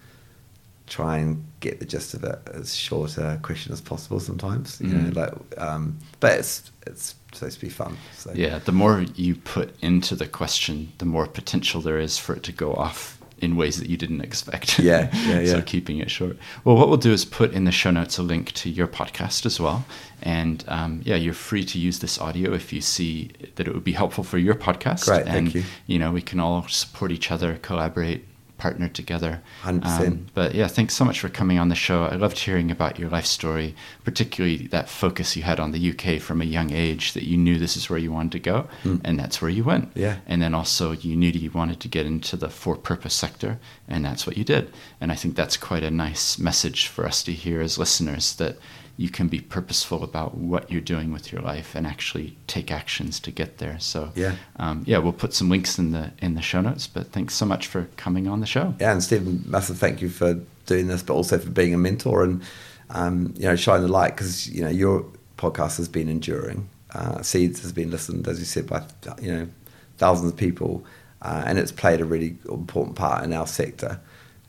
try 0.86 1.18
and 1.18 1.44
get 1.60 1.80
the 1.80 1.86
gist 1.86 2.14
of 2.14 2.24
it 2.24 2.38
as 2.52 2.74
short 2.74 3.16
a 3.16 3.38
question 3.42 3.72
as 3.72 3.80
possible. 3.80 4.20
Sometimes, 4.20 4.80
you 4.80 4.88
mm. 4.88 5.14
know, 5.14 5.20
like, 5.20 5.60
um, 5.60 5.98
but 6.20 6.38
it's 6.38 6.70
it's 6.86 7.14
supposed 7.32 7.60
to 7.60 7.66
be 7.66 7.70
fun. 7.70 7.96
So. 8.14 8.32
Yeah, 8.34 8.58
the 8.58 8.72
more 8.72 9.00
you 9.14 9.34
put 9.34 9.74
into 9.82 10.14
the 10.14 10.26
question, 10.26 10.92
the 10.98 11.06
more 11.06 11.26
potential 11.26 11.80
there 11.80 11.98
is 11.98 12.18
for 12.18 12.34
it 12.34 12.42
to 12.44 12.52
go 12.52 12.74
off 12.74 13.17
in 13.40 13.56
ways 13.56 13.78
that 13.78 13.88
you 13.88 13.96
didn't 13.96 14.20
expect. 14.20 14.78
Yeah, 14.78 15.10
yeah, 15.26 15.40
yeah. 15.40 15.52
so 15.52 15.62
keeping 15.62 15.98
it 15.98 16.10
short. 16.10 16.36
Well, 16.64 16.76
what 16.76 16.88
we'll 16.88 16.96
do 16.96 17.12
is 17.12 17.24
put 17.24 17.52
in 17.52 17.64
the 17.64 17.72
show 17.72 17.90
notes 17.90 18.18
a 18.18 18.22
link 18.22 18.52
to 18.52 18.70
your 18.70 18.86
podcast 18.86 19.46
as 19.46 19.60
well. 19.60 19.84
And 20.22 20.64
um, 20.68 21.00
yeah, 21.04 21.16
you're 21.16 21.34
free 21.34 21.64
to 21.64 21.78
use 21.78 22.00
this 22.00 22.20
audio 22.20 22.52
if 22.52 22.72
you 22.72 22.80
see 22.80 23.30
that 23.56 23.68
it 23.68 23.74
would 23.74 23.84
be 23.84 23.92
helpful 23.92 24.24
for 24.24 24.38
your 24.38 24.54
podcast. 24.54 25.06
Great, 25.06 25.26
and, 25.26 25.30
thank 25.30 25.54
you. 25.54 25.64
You 25.86 25.98
know, 25.98 26.12
we 26.12 26.22
can 26.22 26.40
all 26.40 26.66
support 26.68 27.12
each 27.12 27.30
other, 27.30 27.56
collaborate, 27.56 28.26
partner 28.58 28.88
together. 28.88 29.40
100%. 29.62 30.06
Um, 30.06 30.26
but 30.34 30.54
yeah, 30.54 30.66
thanks 30.66 30.94
so 30.94 31.04
much 31.04 31.20
for 31.20 31.28
coming 31.28 31.58
on 31.58 31.68
the 31.68 31.74
show. 31.74 32.04
I 32.04 32.16
loved 32.16 32.38
hearing 32.38 32.70
about 32.70 32.98
your 32.98 33.08
life 33.08 33.24
story, 33.24 33.74
particularly 34.04 34.66
that 34.68 34.88
focus 34.88 35.36
you 35.36 35.44
had 35.44 35.60
on 35.60 35.72
the 35.72 35.90
UK 35.90 36.20
from 36.20 36.42
a 36.42 36.44
young 36.44 36.72
age 36.72 37.12
that 37.14 37.24
you 37.24 37.36
knew 37.36 37.58
this 37.58 37.76
is 37.76 37.88
where 37.88 37.98
you 37.98 38.12
wanted 38.12 38.32
to 38.32 38.38
go 38.40 38.68
mm. 38.82 39.00
and 39.04 39.18
that's 39.18 39.40
where 39.40 39.50
you 39.50 39.64
went. 39.64 39.90
Yeah. 39.94 40.18
And 40.26 40.42
then 40.42 40.54
also 40.54 40.92
you 40.92 41.16
knew 41.16 41.30
you 41.30 41.50
wanted 41.50 41.80
to 41.80 41.88
get 41.88 42.04
into 42.04 42.36
the 42.36 42.48
for 42.48 42.76
purpose 42.76 43.14
sector 43.14 43.58
and 43.86 44.04
that's 44.04 44.26
what 44.26 44.36
you 44.36 44.44
did. 44.44 44.72
And 45.00 45.12
I 45.12 45.14
think 45.14 45.36
that's 45.36 45.56
quite 45.56 45.84
a 45.84 45.90
nice 45.90 46.38
message 46.38 46.88
for 46.88 47.06
us 47.06 47.22
to 47.22 47.32
hear 47.32 47.60
as 47.60 47.78
listeners 47.78 48.34
that 48.36 48.58
you 48.98 49.08
can 49.08 49.28
be 49.28 49.40
purposeful 49.40 50.02
about 50.02 50.36
what 50.36 50.70
you're 50.72 50.80
doing 50.80 51.12
with 51.12 51.32
your 51.32 51.40
life 51.40 51.76
and 51.76 51.86
actually 51.86 52.36
take 52.48 52.72
actions 52.72 53.20
to 53.20 53.30
get 53.30 53.58
there. 53.58 53.78
So 53.78 54.10
yeah, 54.16 54.34
um, 54.56 54.82
yeah, 54.86 54.98
we'll 54.98 55.12
put 55.12 55.32
some 55.32 55.48
links 55.48 55.78
in 55.78 55.92
the 55.92 56.10
in 56.18 56.34
the 56.34 56.42
show 56.42 56.60
notes. 56.60 56.88
But 56.88 57.12
thanks 57.12 57.34
so 57.34 57.46
much 57.46 57.68
for 57.68 57.88
coming 57.96 58.26
on 58.26 58.40
the 58.40 58.46
show. 58.46 58.74
Yeah, 58.80 58.90
and 58.90 59.02
Stephen, 59.02 59.44
massive 59.46 59.78
thank 59.78 60.02
you 60.02 60.08
for 60.08 60.40
doing 60.66 60.88
this, 60.88 61.04
but 61.04 61.14
also 61.14 61.38
for 61.38 61.48
being 61.48 61.72
a 61.72 61.78
mentor 61.78 62.24
and 62.24 62.42
um, 62.90 63.32
you 63.36 63.44
know 63.44 63.54
shining 63.54 63.86
the 63.86 63.92
light 63.92 64.16
because 64.16 64.50
you 64.50 64.62
know 64.62 64.68
your 64.68 65.06
podcast 65.36 65.76
has 65.76 65.88
been 65.88 66.08
enduring. 66.08 66.68
Uh, 66.92 67.22
Seeds 67.22 67.62
has 67.62 67.72
been 67.72 67.92
listened, 67.92 68.26
as 68.26 68.40
you 68.40 68.44
said, 68.44 68.66
by 68.66 68.84
you 69.22 69.32
know 69.32 69.48
thousands 69.96 70.32
of 70.32 70.36
people, 70.36 70.84
uh, 71.22 71.44
and 71.46 71.56
it's 71.56 71.70
played 71.70 72.00
a 72.00 72.04
really 72.04 72.36
important 72.48 72.96
part 72.96 73.22
in 73.22 73.32
our 73.32 73.46
sector. 73.46 74.00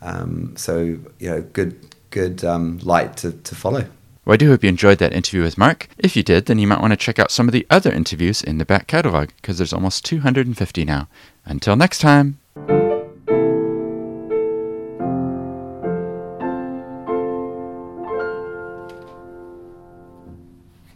Um, 0.02 0.56
so 0.58 0.80
you 1.20 1.30
know, 1.30 1.42
good 1.54 1.96
good 2.10 2.44
um, 2.44 2.80
light 2.80 3.18
to, 3.18 3.32
to 3.32 3.54
follow. 3.54 3.86
Well, 4.30 4.36
I 4.36 4.38
do 4.38 4.50
hope 4.50 4.62
you 4.62 4.70
enjoyed 4.70 5.00
that 5.00 5.12
interview 5.12 5.42
with 5.42 5.58
Mark. 5.58 5.90
If 5.98 6.16
you 6.16 6.22
did, 6.22 6.46
then 6.46 6.60
you 6.60 6.68
might 6.68 6.82
want 6.82 6.94
to 6.94 6.98
check 6.98 7.18
out 7.18 7.32
some 7.32 7.48
of 7.48 7.52
the 7.52 7.66
other 7.68 7.92
interviews 7.92 8.44
in 8.44 8.60
the 8.60 8.64
back 8.64 8.86
catalogue, 8.86 9.32
because 9.38 9.58
there's 9.58 9.74
almost 9.74 10.06
250 10.06 10.86
now. 10.86 11.08
Until 11.46 11.76
next 11.76 11.98
time. 11.98 12.38